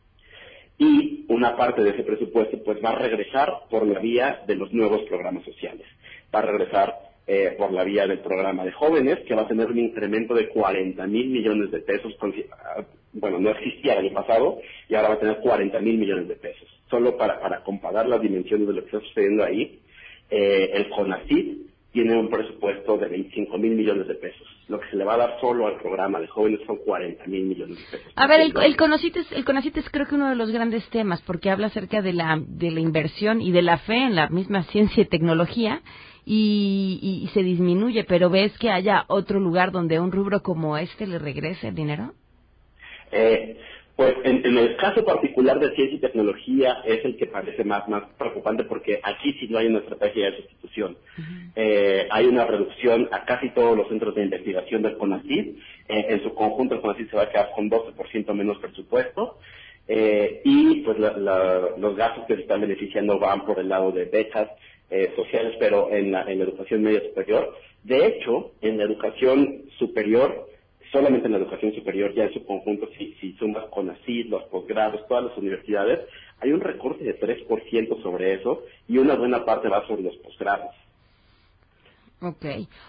Y 0.77 1.23
una 1.29 1.55
parte 1.55 1.81
de 1.81 1.91
ese 1.91 2.03
presupuesto 2.03 2.61
pues 2.61 2.83
va 2.83 2.89
a 2.89 2.99
regresar 2.99 3.49
por 3.69 3.87
la 3.87 3.99
vía 3.99 4.41
de 4.45 4.55
los 4.55 4.73
nuevos 4.73 5.03
programas 5.03 5.45
sociales. 5.45 5.87
Va 6.35 6.39
a 6.39 6.47
regresar 6.51 6.93
eh, 7.29 7.55
por 7.57 7.71
la 7.71 7.83
vía 7.83 8.07
del 8.07 8.19
programa 8.19 8.65
de 8.65 8.71
jóvenes, 8.71 9.19
que 9.27 9.35
va 9.35 9.43
a 9.43 9.47
tener 9.47 9.67
un 9.67 9.79
incremento 9.79 10.33
de 10.33 10.49
40 10.49 11.07
mil 11.07 11.29
millones 11.29 11.71
de 11.71 11.79
pesos. 11.79 12.13
Ah, 12.51 12.83
bueno, 13.13 13.39
no 13.39 13.51
existía 13.51 13.93
el 13.93 14.07
año 14.07 14.13
pasado 14.13 14.59
y 14.89 14.95
ahora 14.95 15.09
va 15.09 15.15
a 15.15 15.19
tener 15.19 15.37
40 15.39 15.79
mil 15.79 15.97
millones 15.97 16.27
de 16.27 16.35
pesos 16.35 16.67
solo 16.89 17.17
para, 17.17 17.39
para 17.39 17.63
comparar 17.63 18.07
las 18.07 18.21
dimensiones 18.21 18.67
de 18.67 18.73
lo 18.73 18.81
que 18.81 18.87
está 18.87 19.07
sucediendo 19.07 19.43
ahí, 19.43 19.79
eh, 20.29 20.71
el 20.73 20.89
CONACYT 20.89 21.69
tiene 21.91 22.15
un 22.15 22.29
presupuesto 22.29 22.97
de 22.97 23.07
25 23.07 23.57
mil 23.57 23.71
millones 23.71 24.07
de 24.07 24.13
pesos. 24.15 24.47
Lo 24.67 24.79
que 24.79 24.89
se 24.91 24.95
le 24.95 25.03
va 25.03 25.15
a 25.15 25.17
dar 25.17 25.41
solo 25.41 25.65
al 25.65 25.77
programa 25.77 26.19
de 26.19 26.27
jóvenes 26.27 26.59
son 26.67 26.77
40 26.77 27.25
mil 27.25 27.45
millones 27.45 27.77
de 27.77 27.97
pesos. 27.97 28.13
A 28.15 28.27
ver, 28.27 28.41
el, 28.41 28.53
el, 28.61 28.77
CONACYT 28.77 29.17
es, 29.17 29.31
el 29.31 29.43
CONACYT 29.43 29.77
es 29.77 29.89
creo 29.89 30.05
que 30.05 30.15
uno 30.15 30.29
de 30.29 30.35
los 30.35 30.51
grandes 30.51 30.87
temas 30.89 31.21
porque 31.23 31.49
habla 31.49 31.67
acerca 31.67 32.01
de 32.01 32.13
la, 32.13 32.39
de 32.45 32.69
la 32.69 32.79
inversión 32.79 33.41
y 33.41 33.51
de 33.51 33.63
la 33.63 33.79
fe 33.79 33.97
en 33.97 34.15
la 34.15 34.29
misma 34.29 34.63
ciencia 34.63 35.01
y 35.01 35.07
tecnología 35.07 35.81
y, 36.25 37.21
y, 37.23 37.27
se 37.29 37.43
disminuye, 37.43 38.03
pero 38.03 38.29
¿ves 38.29 38.57
que 38.59 38.69
haya 38.69 39.05
otro 39.07 39.39
lugar 39.39 39.71
donde 39.71 39.99
un 39.99 40.11
rubro 40.11 40.41
como 40.41 40.77
este 40.77 41.07
le 41.07 41.19
regrese 41.19 41.69
el 41.69 41.75
dinero? 41.75 42.13
Eh, 43.11 43.57
pues 43.99 44.15
en, 44.23 44.57
el 44.57 44.77
caso 44.77 45.03
particular 45.03 45.59
de 45.59 45.75
ciencia 45.75 45.97
y 45.97 45.99
tecnología 45.99 46.77
es 46.85 47.03
el 47.03 47.17
que 47.17 47.25
parece 47.25 47.65
más, 47.65 47.85
más 47.89 48.03
preocupante 48.17 48.63
porque 48.63 48.97
aquí 49.03 49.33
sí 49.33 49.47
no 49.49 49.57
hay 49.57 49.67
una 49.67 49.79
estrategia 49.79 50.31
de 50.31 50.37
sustitución. 50.37 50.95
Eh, 51.53 52.07
hay 52.09 52.25
una 52.27 52.45
reducción 52.45 53.09
a 53.11 53.25
casi 53.25 53.49
todos 53.49 53.75
los 53.75 53.89
centros 53.89 54.15
de 54.15 54.23
investigación 54.23 54.83
del 54.83 54.97
CONACYT. 54.97 55.57
Eh, 55.89 56.05
en 56.11 56.23
su 56.23 56.33
conjunto 56.33 56.75
el 56.75 56.81
CONACYT 56.81 57.09
se 57.09 57.17
va 57.17 57.23
a 57.23 57.29
quedar 57.29 57.49
con 57.53 57.69
12% 57.69 58.33
menos 58.33 58.57
presupuesto. 58.59 59.37
Eh, 59.85 60.43
y 60.45 60.75
pues 60.75 60.97
los 60.97 61.95
gastos 61.97 62.23
que 62.25 62.35
se 62.35 62.41
están 62.43 62.61
beneficiando 62.61 63.19
van 63.19 63.45
por 63.45 63.59
el 63.59 63.67
lado 63.67 63.91
de 63.91 64.05
becas 64.05 64.47
sociales, 65.15 65.55
pero 65.59 65.91
en 65.91 66.11
la, 66.11 66.23
en 66.23 66.39
la 66.39 66.45
educación 66.45 66.81
media 66.81 67.01
superior. 67.01 67.55
De 67.83 68.05
hecho, 68.05 68.51
en 68.61 68.77
la 68.77 68.83
educación 68.83 69.63
superior 69.77 70.47
solamente 70.91 71.27
en 71.27 71.33
la 71.33 71.39
educación 71.39 71.73
superior, 71.73 72.13
ya 72.13 72.23
en 72.23 72.33
su 72.33 72.45
conjunto, 72.45 72.89
si, 72.97 73.13
si 73.21 73.33
sumas 73.33 73.65
CONACYT, 73.65 74.27
los 74.27 74.43
posgrados, 74.45 75.07
todas 75.07 75.25
las 75.25 75.37
universidades, 75.37 75.99
hay 76.39 76.51
un 76.51 76.61
recorte 76.61 77.03
de 77.03 77.19
3% 77.19 78.01
sobre 78.01 78.33
eso 78.33 78.63
y 78.87 78.97
una 78.97 79.15
buena 79.15 79.45
parte 79.45 79.69
va 79.69 79.85
sobre 79.87 80.03
los 80.03 80.15
posgrados. 80.17 80.73
Ok. 82.21 82.45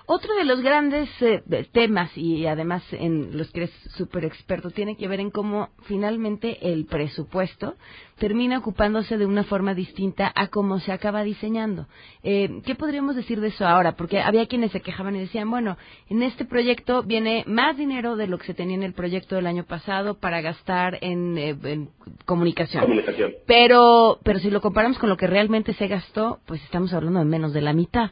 Otro 0.06 0.34
de 0.34 0.44
los 0.44 0.60
grandes 0.60 1.08
eh, 1.20 1.42
temas, 1.72 2.10
y 2.16 2.46
además 2.46 2.82
en 2.90 3.38
los 3.38 3.48
que 3.52 3.60
eres 3.60 3.70
súper 3.96 4.24
experto, 4.24 4.70
tiene 4.70 4.96
que 4.96 5.06
ver 5.06 5.20
en 5.20 5.30
cómo 5.30 5.68
finalmente 5.82 6.72
el 6.72 6.86
presupuesto 6.86 7.76
termina 8.18 8.58
ocupándose 8.58 9.16
de 9.16 9.26
una 9.26 9.44
forma 9.44 9.72
distinta 9.72 10.30
a 10.34 10.48
cómo 10.48 10.80
se 10.80 10.92
acaba 10.92 11.22
diseñando. 11.22 11.86
Eh, 12.22 12.60
¿Qué 12.66 12.74
podríamos 12.74 13.16
decir 13.16 13.40
de 13.40 13.48
eso 13.48 13.66
ahora? 13.66 13.92
Porque 13.92 14.20
había 14.20 14.46
quienes 14.46 14.72
se 14.72 14.80
quejaban 14.80 15.16
y 15.16 15.20
decían, 15.20 15.48
bueno, 15.48 15.78
en 16.08 16.22
este 16.22 16.44
proyecto 16.44 17.02
viene 17.02 17.44
más 17.46 17.76
dinero 17.78 18.16
de 18.16 18.26
lo 18.26 18.36
que 18.36 18.46
se 18.46 18.54
tenía 18.54 18.76
en 18.76 18.82
el 18.82 18.92
proyecto 18.92 19.36
del 19.36 19.46
año 19.46 19.64
pasado 19.64 20.18
para 20.18 20.40
gastar 20.42 20.98
en, 21.00 21.38
eh, 21.38 21.88
comunicación. 22.26 22.82
comunicación. 22.82 23.32
Pero, 23.46 24.18
pero 24.22 24.38
si 24.40 24.50
lo 24.50 24.60
comparamos 24.60 24.98
con 24.98 25.08
lo 25.08 25.16
que 25.16 25.26
realmente 25.26 25.72
se 25.74 25.86
gastó, 25.86 26.40
pues 26.46 26.62
estamos 26.64 26.92
hablando 26.92 27.20
de 27.20 27.24
menos 27.24 27.52
de 27.52 27.62
la 27.62 27.72
mitad. 27.72 28.10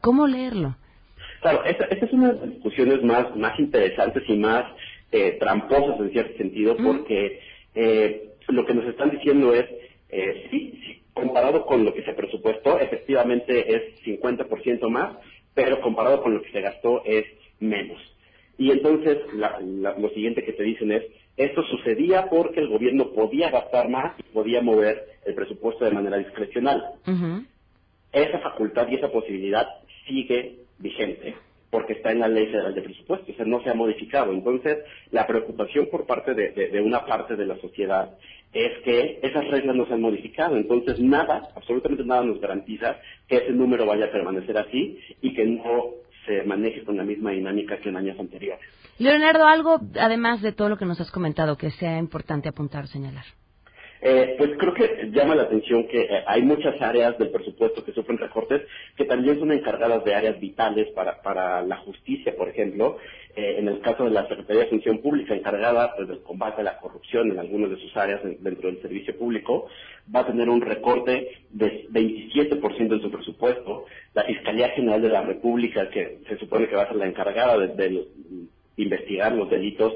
¿Cómo 0.00 0.26
leerlo. 0.30 0.76
Claro, 1.40 1.64
esta, 1.64 1.84
es 1.86 2.12
una 2.12 2.32
de 2.32 2.40
las 2.40 2.50
discusiones 2.50 3.02
más, 3.02 3.34
más 3.36 3.58
interesantes 3.58 4.22
y 4.28 4.36
más 4.36 4.64
eh, 5.10 5.36
tramposas 5.40 5.98
en 6.00 6.10
cierto 6.10 6.36
sentido, 6.36 6.76
porque 6.76 7.40
eh, 7.74 8.30
lo 8.48 8.66
que 8.66 8.74
nos 8.74 8.86
están 8.86 9.10
diciendo 9.10 9.54
es, 9.54 9.66
eh, 10.10 10.48
sí, 10.50 11.02
comparado 11.14 11.64
con 11.64 11.84
lo 11.84 11.94
que 11.94 12.04
se 12.04 12.12
presupuestó, 12.12 12.78
efectivamente 12.78 13.74
es 13.74 14.02
50% 14.04 14.88
más, 14.88 15.16
pero 15.54 15.80
comparado 15.80 16.22
con 16.22 16.34
lo 16.34 16.42
que 16.42 16.52
se 16.52 16.60
gastó 16.60 17.02
es 17.04 17.24
menos. 17.58 17.98
Y 18.58 18.70
entonces 18.70 19.18
lo 19.32 20.08
siguiente 20.10 20.44
que 20.44 20.52
te 20.52 20.62
dicen 20.62 20.92
es, 20.92 21.04
esto 21.36 21.62
sucedía 21.64 22.28
porque 22.28 22.60
el 22.60 22.68
gobierno 22.68 23.12
podía 23.12 23.50
gastar 23.50 23.88
más 23.88 24.18
y 24.18 24.22
podía 24.24 24.60
mover 24.60 25.06
el 25.24 25.34
presupuesto 25.34 25.86
de 25.86 25.92
manera 25.92 26.18
discrecional. 26.18 26.84
Esa 28.12 28.38
facultad 28.40 28.88
y 28.88 28.96
esa 28.96 29.10
posibilidad 29.10 29.66
sigue 30.10 30.56
vigente 30.78 31.36
porque 31.70 31.92
está 31.92 32.10
en 32.10 32.18
la 32.18 32.28
ley 32.28 32.46
federal 32.46 32.74
de 32.74 32.82
presupuesto, 32.82 33.30
o 33.30 33.34
sea, 33.36 33.44
no 33.44 33.62
se 33.62 33.70
ha 33.70 33.74
modificado. 33.74 34.32
Entonces, 34.32 34.78
la 35.12 35.24
preocupación 35.26 35.86
por 35.86 36.04
parte 36.04 36.34
de, 36.34 36.80
una 36.80 37.06
parte 37.06 37.36
de 37.36 37.46
la 37.46 37.56
sociedad 37.60 38.18
es 38.52 38.82
que 38.82 39.20
esas 39.22 39.46
reglas 39.48 39.76
no 39.76 39.86
se 39.86 39.94
han 39.94 40.00
modificado. 40.00 40.56
Entonces, 40.56 40.98
nada, 40.98 41.48
absolutamente 41.54 42.04
nada 42.04 42.24
nos 42.24 42.40
garantiza 42.40 42.96
que 43.28 43.36
ese 43.36 43.52
número 43.52 43.86
vaya 43.86 44.06
a 44.06 44.10
permanecer 44.10 44.58
así 44.58 44.98
y 45.22 45.32
que 45.32 45.46
no 45.46 45.90
se 46.26 46.42
maneje 46.42 46.82
con 46.82 46.96
la 46.96 47.04
misma 47.04 47.30
dinámica 47.30 47.78
que 47.78 47.88
en 47.88 47.96
años 47.96 48.18
anteriores. 48.18 48.66
Leonardo, 48.98 49.46
algo 49.46 49.80
además 49.98 50.42
de 50.42 50.52
todo 50.52 50.68
lo 50.68 50.76
que 50.76 50.86
nos 50.86 51.00
has 51.00 51.12
comentado 51.12 51.56
que 51.56 51.70
sea 51.70 51.98
importante 51.98 52.48
apuntar 52.48 52.84
o 52.84 52.88
señalar. 52.88 53.24
Eh, 54.02 54.34
pues 54.38 54.52
creo 54.56 54.72
que 54.72 55.10
llama 55.12 55.34
la 55.34 55.42
atención 55.42 55.86
que 55.86 56.00
eh, 56.00 56.24
hay 56.26 56.40
muchas 56.42 56.80
áreas 56.80 57.18
del 57.18 57.28
presupuesto 57.28 57.84
que 57.84 57.92
sufren 57.92 58.16
recortes 58.16 58.62
que 58.96 59.04
también 59.04 59.38
son 59.38 59.52
encargadas 59.52 60.02
de 60.04 60.14
áreas 60.14 60.40
vitales 60.40 60.88
para, 60.94 61.20
para 61.20 61.60
la 61.62 61.76
justicia, 61.78 62.34
por 62.34 62.48
ejemplo. 62.48 62.96
Eh, 63.36 63.56
en 63.58 63.68
el 63.68 63.80
caso 63.80 64.04
de 64.04 64.10
la 64.10 64.26
Secretaría 64.26 64.62
de 64.62 64.70
Función 64.70 64.98
Pública, 64.98 65.34
encargada 65.34 65.94
pues, 65.94 66.08
del 66.08 66.22
combate 66.22 66.62
a 66.62 66.64
la 66.64 66.78
corrupción 66.78 67.30
en 67.30 67.38
algunas 67.38 67.70
de 67.70 67.76
sus 67.76 67.94
áreas 67.96 68.22
dentro 68.24 68.70
del 68.70 68.80
servicio 68.80 69.16
público, 69.18 69.68
va 70.14 70.20
a 70.20 70.26
tener 70.26 70.48
un 70.48 70.62
recorte 70.62 71.28
de 71.50 71.86
27% 71.90 72.94
en 72.94 73.02
su 73.02 73.10
presupuesto. 73.10 73.84
La 74.14 74.24
Fiscalía 74.24 74.70
General 74.70 75.02
de 75.02 75.08
la 75.10 75.22
República, 75.22 75.90
que 75.90 76.20
se 76.26 76.38
supone 76.38 76.68
que 76.68 76.74
va 76.74 76.84
a 76.84 76.88
ser 76.88 76.96
la 76.96 77.06
encargada 77.06 77.58
de, 77.58 78.04
investigar 78.76 79.32
los 79.32 79.50
delitos, 79.50 79.94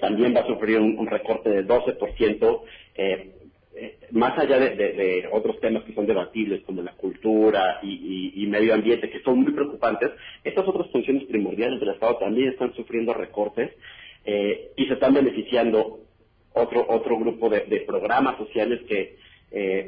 también 0.00 0.32
va 0.34 0.40
a 0.40 0.46
sufrir 0.46 0.78
un 0.78 1.06
recorte 1.06 1.50
de 1.50 1.66
12%. 1.66 2.60
Eh, 2.98 3.30
eh, 3.76 3.96
más 4.10 4.36
allá 4.36 4.58
de, 4.58 5.28
otros 5.30 5.60
temas 5.60 5.84
que 5.84 5.94
son 5.94 6.04
debatibles 6.04 6.62
como 6.64 6.82
la 6.82 6.94
cultura 6.94 7.78
y, 7.80 8.44
medio 8.48 8.74
ambiente, 8.74 9.08
que 9.08 9.20
son 9.20 9.40
muy 9.40 9.52
preocupantes, 9.52 10.10
estas 10.42 10.66
otras 10.66 10.90
funciones 10.90 11.24
primordiales 11.24 11.78
del 11.78 11.90
Estado 11.90 12.16
también 12.16 12.48
están 12.48 12.74
sufriendo 12.74 13.14
recortes 13.14 13.70
eh, 14.24 14.72
y 14.76 14.86
se 14.86 14.94
están 14.94 15.14
beneficiando 15.14 16.00
otro 16.54 16.86
otro 16.88 17.18
grupo 17.18 17.48
de, 17.50 17.60
programas 17.86 18.36
sociales 18.38 18.80
que, 18.88 19.16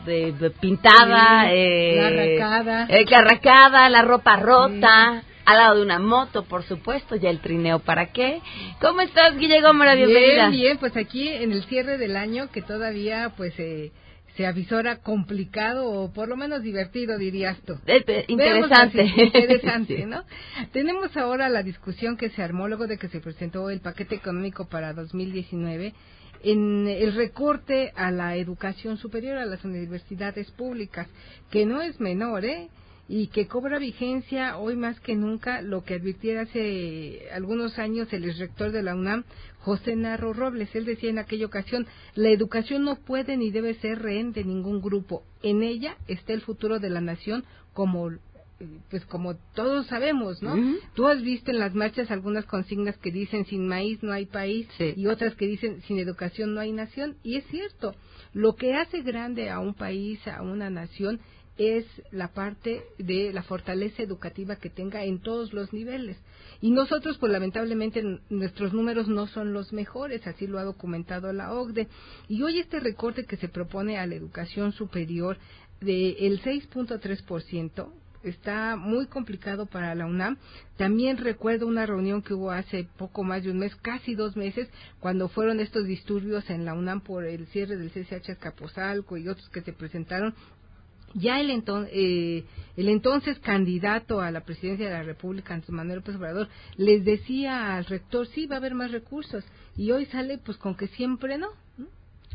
pintada, 0.59 1.51
eh, 1.51 1.95
la 1.95 2.07
arracada, 2.07 2.86
eh, 2.89 3.05
la 3.09 3.17
arracada, 3.19 3.89
la 3.89 4.01
ropa 4.03 4.36
rota. 4.38 5.24
Al 5.45 5.57
lado 5.57 5.76
de 5.76 5.82
una 5.82 5.99
moto, 5.99 6.45
por 6.45 6.63
supuesto, 6.63 7.17
ya 7.17 7.30
el 7.30 7.41
trineo, 7.41 7.80
¿para 7.80 8.13
qué? 8.13 8.39
¿Cómo 8.80 9.01
estás, 9.01 9.36
Guille 9.36 9.59
Gómez? 9.59 9.97
Bienvenida. 9.97 10.47
Bien, 10.47 10.51
bien, 10.51 10.78
pues 10.78 10.95
aquí 10.95 11.28
en 11.28 11.51
el 11.51 11.65
cierre 11.65 11.97
del 11.97 12.15
año, 12.15 12.49
que 12.49 12.61
todavía, 12.61 13.34
pues, 13.36 13.53
eh, 13.59 13.91
se 14.36 14.48
avisora 14.48 14.98
complicado 14.98 15.90
o 15.90 16.12
por 16.12 16.28
lo 16.28 16.36
menos 16.36 16.64
divertido, 16.64 17.18
dirías 17.18 17.60
tú. 17.62 17.76
interesante. 18.28 19.04
interesante, 19.04 20.06
¿no? 20.08 20.24
Tenemos 20.72 21.16
ahora 21.18 21.50
la 21.50 21.64
discusión 21.64 22.18
que 22.18 22.30
se 22.30 22.42
armó 22.42 22.68
luego 22.68 22.88
de 22.88 22.98
que 22.98 23.10
se 23.10 23.20
presentó 23.20 23.70
el 23.70 23.82
paquete 23.82 24.16
económico 24.16 24.68
para 24.68 24.94
2019 24.94 25.94
en 26.44 26.88
el 26.88 27.16
recorte 27.16 27.94
a 27.96 28.12
la 28.12 28.36
educación 28.36 28.98
superior, 28.98 29.38
a 29.38 29.46
las 29.46 29.64
universidades 29.64 30.52
públicas, 30.52 31.08
que 31.50 31.66
no 31.66 31.82
es 31.82 32.00
menor, 32.02 32.44
¿eh? 32.44 32.70
Y 33.08 33.28
que 33.28 33.47
cobra 33.47 33.80
vigencia 33.80 34.58
hoy 34.58 34.76
más 34.76 34.99
que 34.99 35.16
nunca 35.16 35.62
lo 35.62 35.84
que 35.84 35.95
advirtiera 35.95 36.41
hace 36.41 37.28
algunos 37.34 37.78
años 37.78 38.12
el 38.14 38.34
rector 38.38 38.72
de 38.72 38.84
la 38.84 38.95
UNAM, 38.95 39.26
José 39.60 39.95
Narro 39.95 40.34
Robles. 40.34 40.74
Él 40.74 40.86
decía 40.86 41.10
en 41.10 41.20
aquella 41.20 41.45
ocasión, 41.45 41.86
la 42.16 42.30
educación 42.30 42.84
no 42.84 42.95
puede 42.95 43.36
ni 43.38 43.51
debe 43.51 43.76
ser 43.76 44.01
rehén 44.01 44.32
de 44.32 44.43
ningún 44.43 44.82
grupo. 44.82 45.24
En 45.41 45.64
ella 45.64 45.97
está 46.08 46.34
el 46.34 46.41
futuro 46.41 46.80
de 46.80 46.89
la 46.89 47.01
nación 47.01 47.43
como 47.74 48.12
pues 48.89 49.06
como 49.06 49.36
todos 49.56 49.88
sabemos, 49.88 50.41
¿no? 50.41 50.56
Tú 50.93 51.08
has 51.08 51.22
visto 51.22 51.51
en 51.51 51.60
las 51.60 51.74
marchas 51.74 52.12
algunas 52.12 52.45
consignas 52.45 52.97
que 52.97 53.12
dicen 53.12 53.45
sin 53.45 53.68
maíz 53.68 54.01
no 54.04 54.14
hay 54.14 54.26
país 54.26 54.68
y 54.80 55.08
otras 55.08 55.36
que 55.36 55.47
dicen 55.47 55.82
sin 55.82 55.99
educación 55.99 56.54
no 56.54 56.62
hay 56.62 56.72
nación 56.72 57.18
y 57.24 57.38
es 57.38 57.45
cierto. 57.47 57.93
Lo 58.32 58.56
que 58.56 58.74
hace 58.76 59.01
grande 59.01 59.49
a 59.49 59.60
un 59.60 59.74
país, 59.74 60.26
a 60.28 60.41
una 60.41 60.70
nación 60.70 61.20
es 61.58 61.86
la 62.12 62.30
parte 62.30 62.84
de 62.97 63.32
la 63.32 63.43
fortaleza 63.43 64.01
educativa 64.01 64.56
que 64.56 64.70
tenga 64.70 65.04
en 65.04 65.20
todos 65.20 65.54
los 65.54 65.72
niveles. 65.74 66.18
Y 66.62 66.72
nosotros, 66.72 67.18
pues 67.18 67.32
lamentablemente, 67.32 68.01
nuestros 68.30 68.74
números 68.74 69.08
no 69.08 69.28
son 69.28 69.54
los 69.54 69.74
mejores, 69.74 70.26
así 70.26 70.47
lo 70.47 70.60
ha 70.60 70.64
documentado 70.64 71.32
la 71.34 71.54
OCDE. 71.54 71.88
Y 72.28 72.41
hoy 72.41 72.60
este 72.60 72.80
recorte 72.80 73.26
que 73.26 73.38
se 73.38 73.49
propone 73.49 73.97
a 73.97 74.08
la 74.08 74.16
educación 74.16 74.72
superior 74.72 75.38
del 75.82 76.41
6.3%, 76.41 77.91
está 78.24 78.76
muy 78.78 79.08
complicado 79.08 79.66
para 79.66 79.93
la 79.95 80.06
UNAM. 80.06 80.38
También 80.78 81.18
recuerdo 81.18 81.68
una 81.68 81.86
reunión 81.86 82.22
que 82.22 82.34
hubo 82.34 82.51
hace 82.51 82.88
poco 82.97 83.24
más 83.24 83.43
de 83.43 83.51
un 83.51 83.60
mes, 83.60 83.76
casi 83.76 84.16
dos 84.16 84.36
meses, 84.36 84.70
cuando 84.99 85.28
fueron 85.28 85.60
estos 85.60 85.86
disturbios 85.86 86.49
en 86.49 86.66
la 86.66 86.74
UNAM 86.74 87.01
por 87.01 87.26
el 87.26 87.45
cierre 87.47 87.78
del 87.78 87.91
CCH 87.91 88.30
Escapozalco 88.30 89.18
y 89.18 89.28
otros 89.28 89.49
que 89.49 89.62
se 89.62 89.74
presentaron 89.74 90.34
ya 91.14 91.39
el, 91.39 91.64
eh, 91.91 92.43
el 92.76 92.89
entonces 92.89 93.38
candidato 93.39 94.20
a 94.22 94.32
la 94.32 94.41
presidencia 94.41 94.88
de 94.88 94.93
la 94.93 95.03
República, 95.03 95.53
Andrés 95.53 95.70
Manuel 95.70 95.99
López 95.99 96.16
Obrador, 96.16 96.47
les 96.78 97.05
decía 97.05 97.76
al 97.76 97.86
rector, 97.86 98.26
sí, 98.28 98.47
va 98.47 98.55
a 98.55 98.59
haber 98.59 98.76
más 98.76 98.91
recursos, 98.91 99.45
y 99.78 99.91
hoy 99.91 100.05
sale 100.07 100.38
pues 100.38 100.57
con 100.57 100.76
que 100.76 100.88
siempre 100.88 101.38
no. 101.38 101.47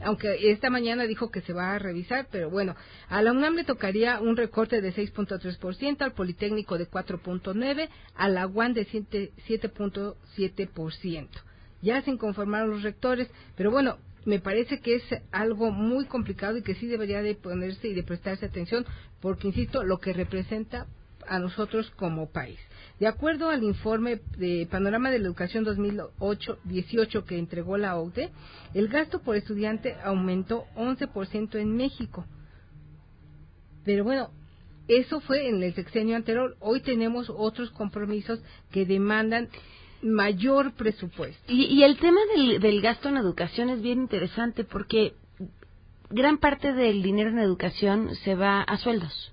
Aunque 0.01 0.53
esta 0.53 0.71
mañana 0.71 1.09
dijo 1.09 1.33
que 1.33 1.41
se 1.41 1.53
va 1.53 1.75
a 1.75 1.79
revisar, 1.81 2.29
pero 2.31 2.51
bueno, 2.51 2.77
a 3.09 3.21
la 3.21 3.33
UNAM 3.33 3.57
le 3.57 3.65
tocaría 3.65 4.21
un 4.21 4.37
recorte 4.37 4.81
de 4.81 4.95
6.3%, 4.95 6.03
al 6.03 6.13
Politécnico 6.13 6.79
de 6.79 6.89
4.9%, 6.89 7.89
a 8.15 8.29
la 8.29 8.47
UAN 8.47 8.75
de 8.75 8.87
7.7%. 8.87 11.29
ya 11.83 12.01
se 12.03 12.17
conformaron 12.17 12.71
los 12.71 12.85
rectores, 12.85 13.29
pero 13.57 13.73
bueno, 13.73 13.99
me 14.29 14.41
parece 14.41 14.81
que 14.81 14.97
es 14.97 15.03
algo 15.33 15.71
muy 15.71 16.05
complicado 16.05 16.59
y 16.59 16.63
que 16.63 16.75
sí 16.75 16.87
debería 16.87 17.23
de 17.23 17.35
ponerse 17.35 17.89
y 17.89 17.95
de 17.95 18.03
prestarse 18.03 18.45
atención, 18.45 18.85
porque 19.23 19.49
insisto, 19.49 19.83
lo 19.85 20.01
que 20.01 20.13
representa 20.13 20.87
a 21.27 21.39
nosotros 21.39 21.91
como 21.97 22.31
país. 22.31 22.59
De 23.01 23.07
acuerdo 23.07 23.49
al 23.49 23.63
informe 23.63 24.21
de 24.37 24.69
Panorama 24.71 25.11
de 25.11 25.19
la 25.19 25.29
Educación 25.29 25.65
2018 25.65 27.25
que 27.25 27.39
entregó 27.39 27.79
la 27.79 27.97
OCDE, 27.97 28.29
el 28.75 28.89
gasto 28.89 29.23
por 29.23 29.35
estudiante 29.35 29.97
aumentó 30.05 30.67
11% 30.77 31.59
en 31.59 31.75
México. 31.75 32.27
Pero 33.87 34.05
bueno, 34.05 34.31
eso 34.89 35.21
fue 35.21 35.49
en 35.49 35.63
el 35.63 35.75
sexenio 35.75 36.17
anterior. 36.17 36.55
Hoy 36.61 36.83
tenemos 36.83 37.31
otros 37.31 37.71
compromisos 37.71 38.43
que 38.71 38.85
demandan 38.85 39.49
mayor 40.03 40.73
presupuesto. 40.73 41.53
Y, 41.53 41.83
el 41.83 41.99
tema 41.99 42.21
del, 42.35 42.61
del 42.61 42.81
gasto 42.81 43.09
en 43.09 43.17
educación 43.17 43.71
es 43.71 43.83
bien 43.83 44.01
interesante 44.01 44.65
porque 44.65 45.15
gran 46.11 46.39
parte 46.39 46.73
del 46.73 47.03
dinero 47.03 47.31
en 47.31 47.39
educación 47.39 48.15
se 48.25 48.35
va 48.35 48.63
a 48.63 48.77
sueldos. 48.79 49.33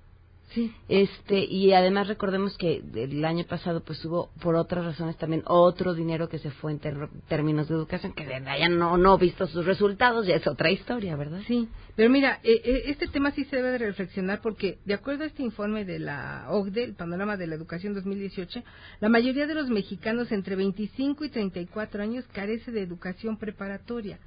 Este, 0.87 1.39
y 1.39 1.73
además 1.73 2.07
recordemos 2.07 2.57
que 2.57 2.81
el 2.95 3.23
año 3.25 3.45
pasado 3.45 3.83
pues 3.83 4.03
hubo 4.05 4.29
por 4.41 4.55
otras 4.55 4.85
razones 4.85 5.17
también 5.17 5.43
otro 5.45 5.93
dinero 5.93 6.29
que 6.29 6.39
se 6.39 6.51
fue 6.51 6.71
en 6.71 6.79
términos 7.27 7.67
de 7.67 7.75
educación 7.75 8.13
que 8.13 8.25
de 8.25 8.41
ya 8.59 8.69
no 8.69 8.97
no 8.97 9.17
visto 9.17 9.47
sus 9.47 9.65
resultados, 9.65 10.27
ya 10.27 10.35
es 10.35 10.47
otra 10.47 10.71
historia, 10.71 11.15
¿verdad? 11.15 11.41
Sí. 11.47 11.67
Pero 11.95 12.09
mira, 12.09 12.39
eh, 12.43 12.61
eh, 12.63 12.83
este 12.87 13.07
tema 13.07 13.31
sí 13.31 13.45
se 13.45 13.55
debe 13.55 13.71
de 13.71 13.77
reflexionar 13.77 14.41
porque 14.41 14.79
de 14.85 14.93
acuerdo 14.93 15.23
a 15.23 15.27
este 15.27 15.43
informe 15.43 15.85
de 15.85 15.99
la 15.99 16.45
OCDE, 16.49 16.83
el 16.83 16.95
panorama 16.95 17.37
de 17.37 17.47
la 17.47 17.55
educación 17.55 17.93
2018, 17.93 18.63
la 18.99 19.09
mayoría 19.09 19.47
de 19.47 19.55
los 19.55 19.69
mexicanos 19.69 20.31
entre 20.31 20.55
25 20.55 21.23
y 21.23 21.29
34 21.29 22.03
años 22.03 22.25
carece 22.33 22.71
de 22.71 22.81
educación 22.81 23.37
preparatoria. 23.37 24.19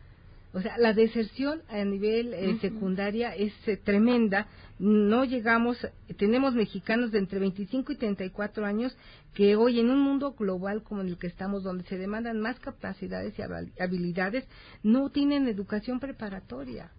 O 0.53 0.63
sea, 0.63 0.79
la 0.79 0.95
deserción 0.95 1.63
a 1.69 1.85
nivel 1.85 2.33
eh, 2.33 2.57
secundaria 2.61 3.35
es 3.35 3.53
eh, 3.67 3.77
tremenda. 3.77 4.47
No 4.79 5.25
llegamos, 5.25 5.77
tenemos 6.17 6.55
mexicanos 6.55 7.11
de 7.11 7.19
entre 7.19 7.39
25 7.39 7.93
y 7.93 7.97
34 7.97 8.65
años 8.65 8.97
que 9.35 9.57
hoy 9.57 9.81
en 9.81 9.91
un 9.91 10.01
mundo 10.01 10.33
global 10.33 10.83
como 10.83 11.03
en 11.03 11.09
el 11.09 11.19
que 11.19 11.27
estamos, 11.27 11.65
donde 11.65 11.85
se 11.85 11.99
demandan 11.99 12.41
más 12.41 12.59
capacidades 12.61 13.35
y 13.39 13.43
habilidades, 13.83 14.49
no 14.83 15.11
tienen 15.11 15.49
educación 15.49 16.01
preparatoria. 16.01 16.93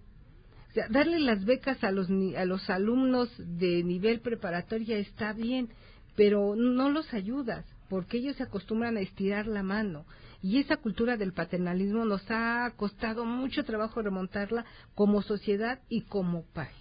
O 0.70 0.74
sea, 0.74 0.88
darle 0.89 1.20
las 1.20 1.43
becas 1.45 1.84
a 1.84 1.91
los, 1.91 2.08
a 2.38 2.45
los 2.45 2.70
alumnos 2.70 3.30
de 3.38 3.84
nivel 3.84 4.20
preparatoria 4.20 4.97
está 4.97 5.34
bien, 5.34 5.70
pero 6.16 6.56
no 6.56 6.91
los 6.91 7.12
ayudas, 7.16 7.66
porque 7.89 8.18
ellos 8.18 8.36
se 8.36 8.43
acostumbran 8.43 8.97
a 8.97 9.02
estirar 9.02 9.47
la 9.47 9.64
mano 9.64 10.06
y 10.42 10.60
esa 10.60 10.78
cultura 10.78 11.18
del 11.18 11.34
paternalismo 11.34 12.06
nos 12.06 12.24
ha 12.30 12.72
costado 12.76 13.26
mucho 13.26 13.64
trabajo 13.64 14.02
remontarla 14.02 14.66
como 14.96 15.22
sociedad 15.22 15.80
y 15.90 16.02
como 16.02 16.44
país. 16.54 16.76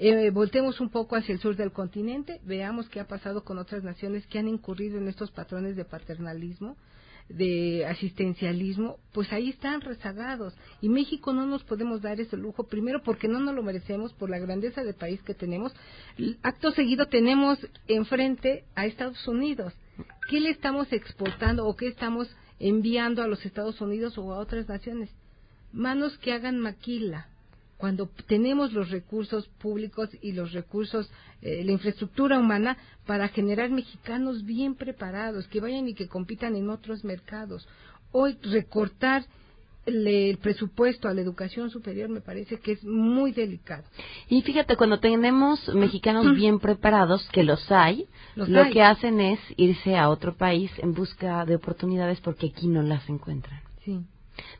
Eh, 0.00 0.30
voltemos 0.30 0.80
un 0.80 0.90
poco 0.90 1.16
hacia 1.16 1.32
el 1.32 1.40
sur 1.40 1.56
del 1.56 1.72
continente, 1.72 2.40
veamos 2.44 2.88
qué 2.88 3.00
ha 3.00 3.08
pasado 3.08 3.42
con 3.42 3.58
otras 3.58 3.82
naciones 3.82 4.26
que 4.28 4.38
han 4.38 4.46
incurrido 4.46 4.96
en 4.96 5.08
estos 5.08 5.32
patrones 5.32 5.74
de 5.74 5.84
paternalismo, 5.84 6.76
de 7.28 7.84
asistencialismo, 7.84 8.98
pues 9.12 9.32
ahí 9.32 9.50
están 9.50 9.80
rezagados. 9.80 10.54
Y 10.80 10.88
México 10.88 11.32
no 11.32 11.46
nos 11.46 11.64
podemos 11.64 12.00
dar 12.00 12.20
ese 12.20 12.36
lujo, 12.36 12.68
primero 12.68 13.02
porque 13.02 13.28
no 13.28 13.40
nos 13.40 13.54
lo 13.54 13.62
merecemos 13.62 14.12
por 14.14 14.30
la 14.30 14.38
grandeza 14.38 14.82
del 14.84 14.94
país 14.94 15.20
que 15.22 15.34
tenemos. 15.34 15.74
Acto 16.42 16.70
seguido 16.70 17.06
tenemos 17.06 17.58
enfrente 17.88 18.64
a 18.76 18.86
Estados 18.86 19.26
Unidos. 19.26 19.74
¿Qué 20.30 20.40
le 20.40 20.50
estamos 20.50 20.92
exportando 20.92 21.66
o 21.66 21.74
qué 21.74 21.88
estamos 21.88 22.28
enviando 22.60 23.22
a 23.22 23.28
los 23.28 23.44
Estados 23.44 23.80
Unidos 23.80 24.18
o 24.18 24.32
a 24.32 24.38
otras 24.38 24.68
naciones. 24.68 25.10
Manos 25.72 26.18
que 26.18 26.32
hagan 26.32 26.58
maquila. 26.58 27.28
Cuando 27.76 28.10
tenemos 28.26 28.72
los 28.72 28.90
recursos 28.90 29.46
públicos 29.60 30.10
y 30.20 30.32
los 30.32 30.52
recursos, 30.52 31.08
eh, 31.42 31.62
la 31.64 31.70
infraestructura 31.70 32.38
humana 32.38 32.76
para 33.06 33.28
generar 33.28 33.70
mexicanos 33.70 34.44
bien 34.44 34.74
preparados, 34.74 35.46
que 35.46 35.60
vayan 35.60 35.86
y 35.86 35.94
que 35.94 36.08
compitan 36.08 36.56
en 36.56 36.70
otros 36.70 37.04
mercados. 37.04 37.68
Hoy 38.10 38.36
recortar 38.42 39.26
el, 39.88 40.38
presupuesto 40.38 41.08
a 41.08 41.14
la 41.14 41.20
educación 41.20 41.70
superior 41.70 42.08
me 42.08 42.20
parece 42.20 42.58
que 42.60 42.72
es 42.72 42.84
muy 42.84 43.32
delicado. 43.32 43.84
Y 44.28 44.42
fíjate, 44.42 44.76
cuando 44.76 45.00
tenemos 45.00 45.68
mexicanos 45.74 46.34
bien 46.34 46.58
preparados, 46.58 47.28
que 47.30 47.42
los 47.42 47.70
hay, 47.70 48.06
lo 48.36 48.70
que 48.70 48.82
hacen 48.82 49.20
es 49.20 49.40
irse 49.56 49.96
a 49.96 50.08
otro 50.08 50.36
país 50.36 50.70
en 50.78 50.94
busca 50.94 51.44
de 51.44 51.56
oportunidades 51.56 52.20
porque 52.20 52.52
aquí 52.54 52.68
no 52.68 52.82
las 52.82 53.08
encuentran. 53.08 53.60
Sí. 53.84 54.00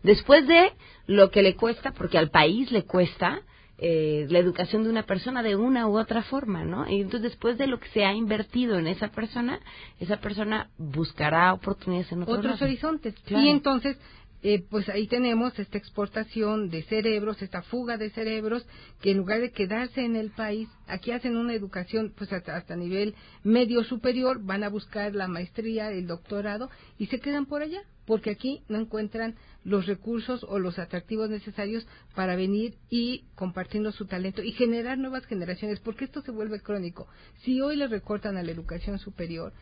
Después 0.02 0.46
de 0.46 0.72
lo 1.06 1.30
que 1.30 1.42
le 1.42 1.54
cuesta, 1.54 1.92
porque 1.92 2.18
al 2.18 2.30
país 2.30 2.72
le 2.72 2.84
cuesta, 2.84 3.42
eh, 3.80 4.26
la 4.28 4.40
educación 4.40 4.82
de 4.82 4.90
una 4.90 5.04
persona 5.04 5.40
de 5.44 5.54
una 5.54 5.86
u 5.86 5.96
otra 5.96 6.24
forma, 6.24 6.64
¿no? 6.64 6.88
Y 6.90 7.00
entonces 7.00 7.30
después 7.30 7.58
de 7.58 7.68
lo 7.68 7.78
que 7.78 7.88
se 7.90 8.04
ha 8.04 8.12
invertido 8.12 8.76
en 8.76 8.88
esa 8.88 9.08
persona, 9.08 9.60
esa 10.00 10.16
persona 10.16 10.68
buscará 10.78 11.52
oportunidades 11.52 12.10
en 12.10 12.24
otros 12.24 12.60
horizontes. 12.60 13.14
Y 13.28 13.48
entonces 13.48 13.96
eh, 14.42 14.64
pues 14.70 14.88
ahí 14.88 15.08
tenemos 15.08 15.58
esta 15.58 15.78
exportación 15.78 16.70
de 16.70 16.82
cerebros, 16.84 17.42
esta 17.42 17.62
fuga 17.62 17.96
de 17.96 18.10
cerebros, 18.10 18.66
que 19.00 19.10
en 19.10 19.18
lugar 19.18 19.40
de 19.40 19.50
quedarse 19.50 20.04
en 20.04 20.14
el 20.14 20.30
país, 20.30 20.68
aquí 20.86 21.10
hacen 21.10 21.36
una 21.36 21.54
educación 21.54 22.12
pues 22.16 22.32
hasta, 22.32 22.56
hasta 22.56 22.76
nivel 22.76 23.14
medio 23.42 23.82
superior, 23.82 24.40
van 24.42 24.62
a 24.62 24.68
buscar 24.68 25.14
la 25.14 25.26
maestría, 25.26 25.90
el 25.90 26.06
doctorado 26.06 26.70
y 26.98 27.06
se 27.06 27.18
quedan 27.18 27.46
por 27.46 27.62
allá, 27.62 27.82
porque 28.06 28.30
aquí 28.30 28.62
no 28.68 28.78
encuentran 28.78 29.34
los 29.64 29.86
recursos 29.86 30.44
o 30.48 30.58
los 30.58 30.78
atractivos 30.78 31.28
necesarios 31.28 31.86
para 32.14 32.36
venir 32.36 32.76
y 32.88 33.24
compartiendo 33.34 33.92
su 33.92 34.06
talento 34.06 34.42
y 34.42 34.52
generar 34.52 34.96
nuevas 34.98 35.26
generaciones, 35.26 35.80
porque 35.80 36.06
esto 36.06 36.22
se 36.22 36.30
vuelve 36.30 36.60
crónico. 36.60 37.06
Si 37.42 37.60
hoy 37.60 37.76
le 37.76 37.86
recortan 37.86 38.36
a 38.36 38.42
la 38.42 38.52
educación 38.52 38.98
superior 38.98 39.52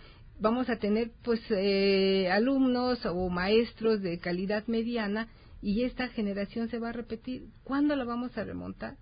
vamos 0.40 0.68
a 0.68 0.76
tener 0.76 1.10
pues 1.22 1.40
eh, 1.50 2.30
alumnos 2.30 3.04
o 3.06 3.28
maestros 3.28 4.02
de 4.02 4.18
calidad 4.18 4.66
mediana 4.66 5.28
y 5.62 5.84
esta 5.84 6.08
generación 6.08 6.68
se 6.68 6.78
va 6.78 6.90
a 6.90 6.92
repetir. 6.92 7.48
¿Cuándo 7.64 7.96
la 7.96 8.04
vamos 8.04 8.36
a 8.36 8.44
remontar? 8.44 8.96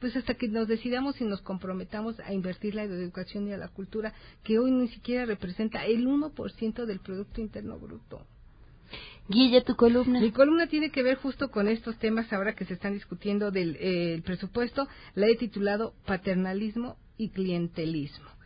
Pues 0.00 0.16
hasta 0.16 0.34
que 0.34 0.48
nos 0.48 0.66
decidamos 0.66 1.20
y 1.20 1.24
nos 1.24 1.42
comprometamos 1.42 2.18
a 2.20 2.32
invertir 2.32 2.74
la 2.74 2.84
educación 2.84 3.46
y 3.48 3.52
a 3.52 3.58
la 3.58 3.68
cultura, 3.68 4.14
que 4.42 4.58
hoy 4.58 4.70
ni 4.70 4.88
siquiera 4.88 5.26
representa 5.26 5.84
el 5.84 6.06
1% 6.06 6.86
del 6.86 7.00
Producto 7.00 7.40
Interno 7.42 7.78
Bruto. 7.78 8.26
Guille, 9.28 9.62
tu 9.62 9.76
columna. 9.76 10.20
Mi 10.20 10.32
columna 10.32 10.66
tiene 10.66 10.90
que 10.90 11.02
ver 11.02 11.18
justo 11.18 11.50
con 11.50 11.68
estos 11.68 11.96
temas 11.98 12.32
ahora 12.32 12.54
que 12.54 12.64
se 12.64 12.74
están 12.74 12.94
discutiendo 12.94 13.50
del 13.50 13.76
eh, 13.78 14.22
presupuesto. 14.24 14.88
La 15.14 15.28
he 15.28 15.36
titulado 15.36 15.94
Paternalismo 16.06 16.96
y 17.16 17.28
Clientelismo. 17.28 18.39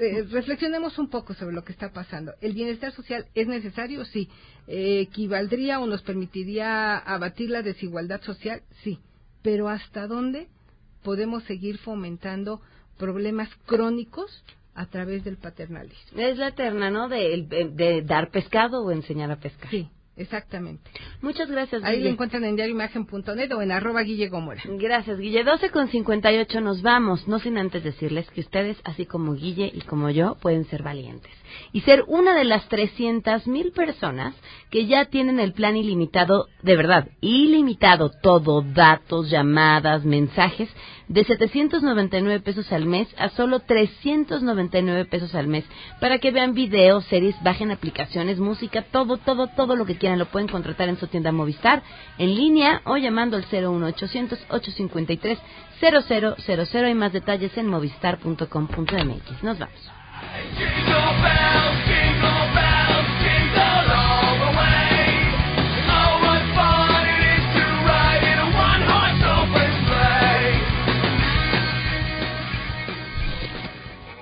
Eh, 0.00 0.22
reflexionemos 0.30 0.98
un 0.98 1.08
poco 1.08 1.34
sobre 1.34 1.54
lo 1.54 1.64
que 1.64 1.72
está 1.72 1.92
pasando. 1.92 2.32
¿El 2.40 2.52
bienestar 2.54 2.92
social 2.92 3.26
es 3.34 3.46
necesario? 3.46 4.04
Sí. 4.04 4.28
Eh, 4.66 5.00
¿Equivaldría 5.00 5.80
o 5.80 5.86
nos 5.86 6.02
permitiría 6.02 6.96
abatir 6.98 7.50
la 7.50 7.62
desigualdad 7.62 8.22
social? 8.22 8.62
Sí. 8.82 8.98
Pero 9.42 9.68
¿hasta 9.68 10.06
dónde 10.06 10.48
podemos 11.02 11.42
seguir 11.44 11.78
fomentando 11.78 12.60
problemas 12.98 13.48
crónicos 13.66 14.44
a 14.74 14.86
través 14.86 15.24
del 15.24 15.36
paternalismo? 15.36 16.18
Es 16.20 16.38
la 16.38 16.48
eterna, 16.48 16.90
¿no? 16.90 17.08
De, 17.08 17.46
de 17.72 18.02
dar 18.02 18.30
pescado 18.30 18.84
o 18.84 18.90
enseñar 18.90 19.30
a 19.30 19.36
pescar. 19.36 19.70
Sí. 19.70 19.88
Exactamente. 20.16 20.90
Muchas 21.22 21.50
gracias, 21.50 21.82
Ahí 21.84 22.00
lo 22.00 22.10
encuentran 22.10 22.44
en 22.44 22.56
diarioimagen.net 22.56 23.54
o 23.54 23.62
en 23.62 23.72
arroba 23.72 24.02
Guille 24.02 24.30
Gracias, 24.78 25.18
Guille. 25.18 25.42
12 25.42 25.70
con 25.70 25.88
58 25.88 26.60
nos 26.60 26.82
vamos, 26.82 27.26
no 27.26 27.38
sin 27.38 27.56
antes 27.56 27.82
decirles 27.82 28.28
que 28.30 28.42
ustedes, 28.42 28.76
así 28.84 29.06
como 29.06 29.34
Guille 29.34 29.70
y 29.74 29.80
como 29.82 30.10
yo, 30.10 30.36
pueden 30.40 30.66
ser 30.66 30.82
valientes 30.82 31.32
y 31.72 31.80
ser 31.82 32.04
una 32.06 32.34
de 32.34 32.44
las 32.44 32.68
300 32.68 33.46
mil 33.46 33.72
personas 33.72 34.34
que 34.70 34.86
ya 34.86 35.06
tienen 35.06 35.40
el 35.40 35.52
plan 35.52 35.76
ilimitado, 35.76 36.48
de 36.62 36.76
verdad, 36.76 37.08
ilimitado, 37.20 38.10
todo, 38.22 38.62
datos, 38.62 39.30
llamadas, 39.30 40.04
mensajes, 40.04 40.68
de 41.08 41.24
799 41.24 42.40
pesos 42.40 42.72
al 42.72 42.86
mes 42.86 43.08
a 43.18 43.28
solo 43.30 43.60
399 43.60 45.04
pesos 45.06 45.34
al 45.34 45.48
mes, 45.48 45.64
para 46.00 46.18
que 46.18 46.30
vean 46.30 46.54
videos, 46.54 47.04
series, 47.06 47.34
bajen 47.42 47.70
aplicaciones, 47.70 48.38
música, 48.38 48.82
todo, 48.82 49.16
todo, 49.16 49.48
todo 49.48 49.76
lo 49.76 49.86
que 49.86 49.96
quieran 49.96 50.18
lo 50.18 50.26
pueden 50.26 50.48
contratar 50.48 50.88
en 50.88 50.98
su 50.98 51.06
tienda 51.06 51.32
Movistar, 51.32 51.82
en 52.18 52.34
línea 52.34 52.82
o 52.84 52.96
llamando 52.96 53.36
al 53.36 53.46
01800 53.50 54.38
853 54.48 55.38
0000. 55.80 56.84
Hay 56.84 56.94
más 56.94 57.12
detalles 57.12 57.56
en 57.56 57.66
movistar.com.mx. 57.66 59.42
Nos 59.42 59.58
vamos. 59.58 59.90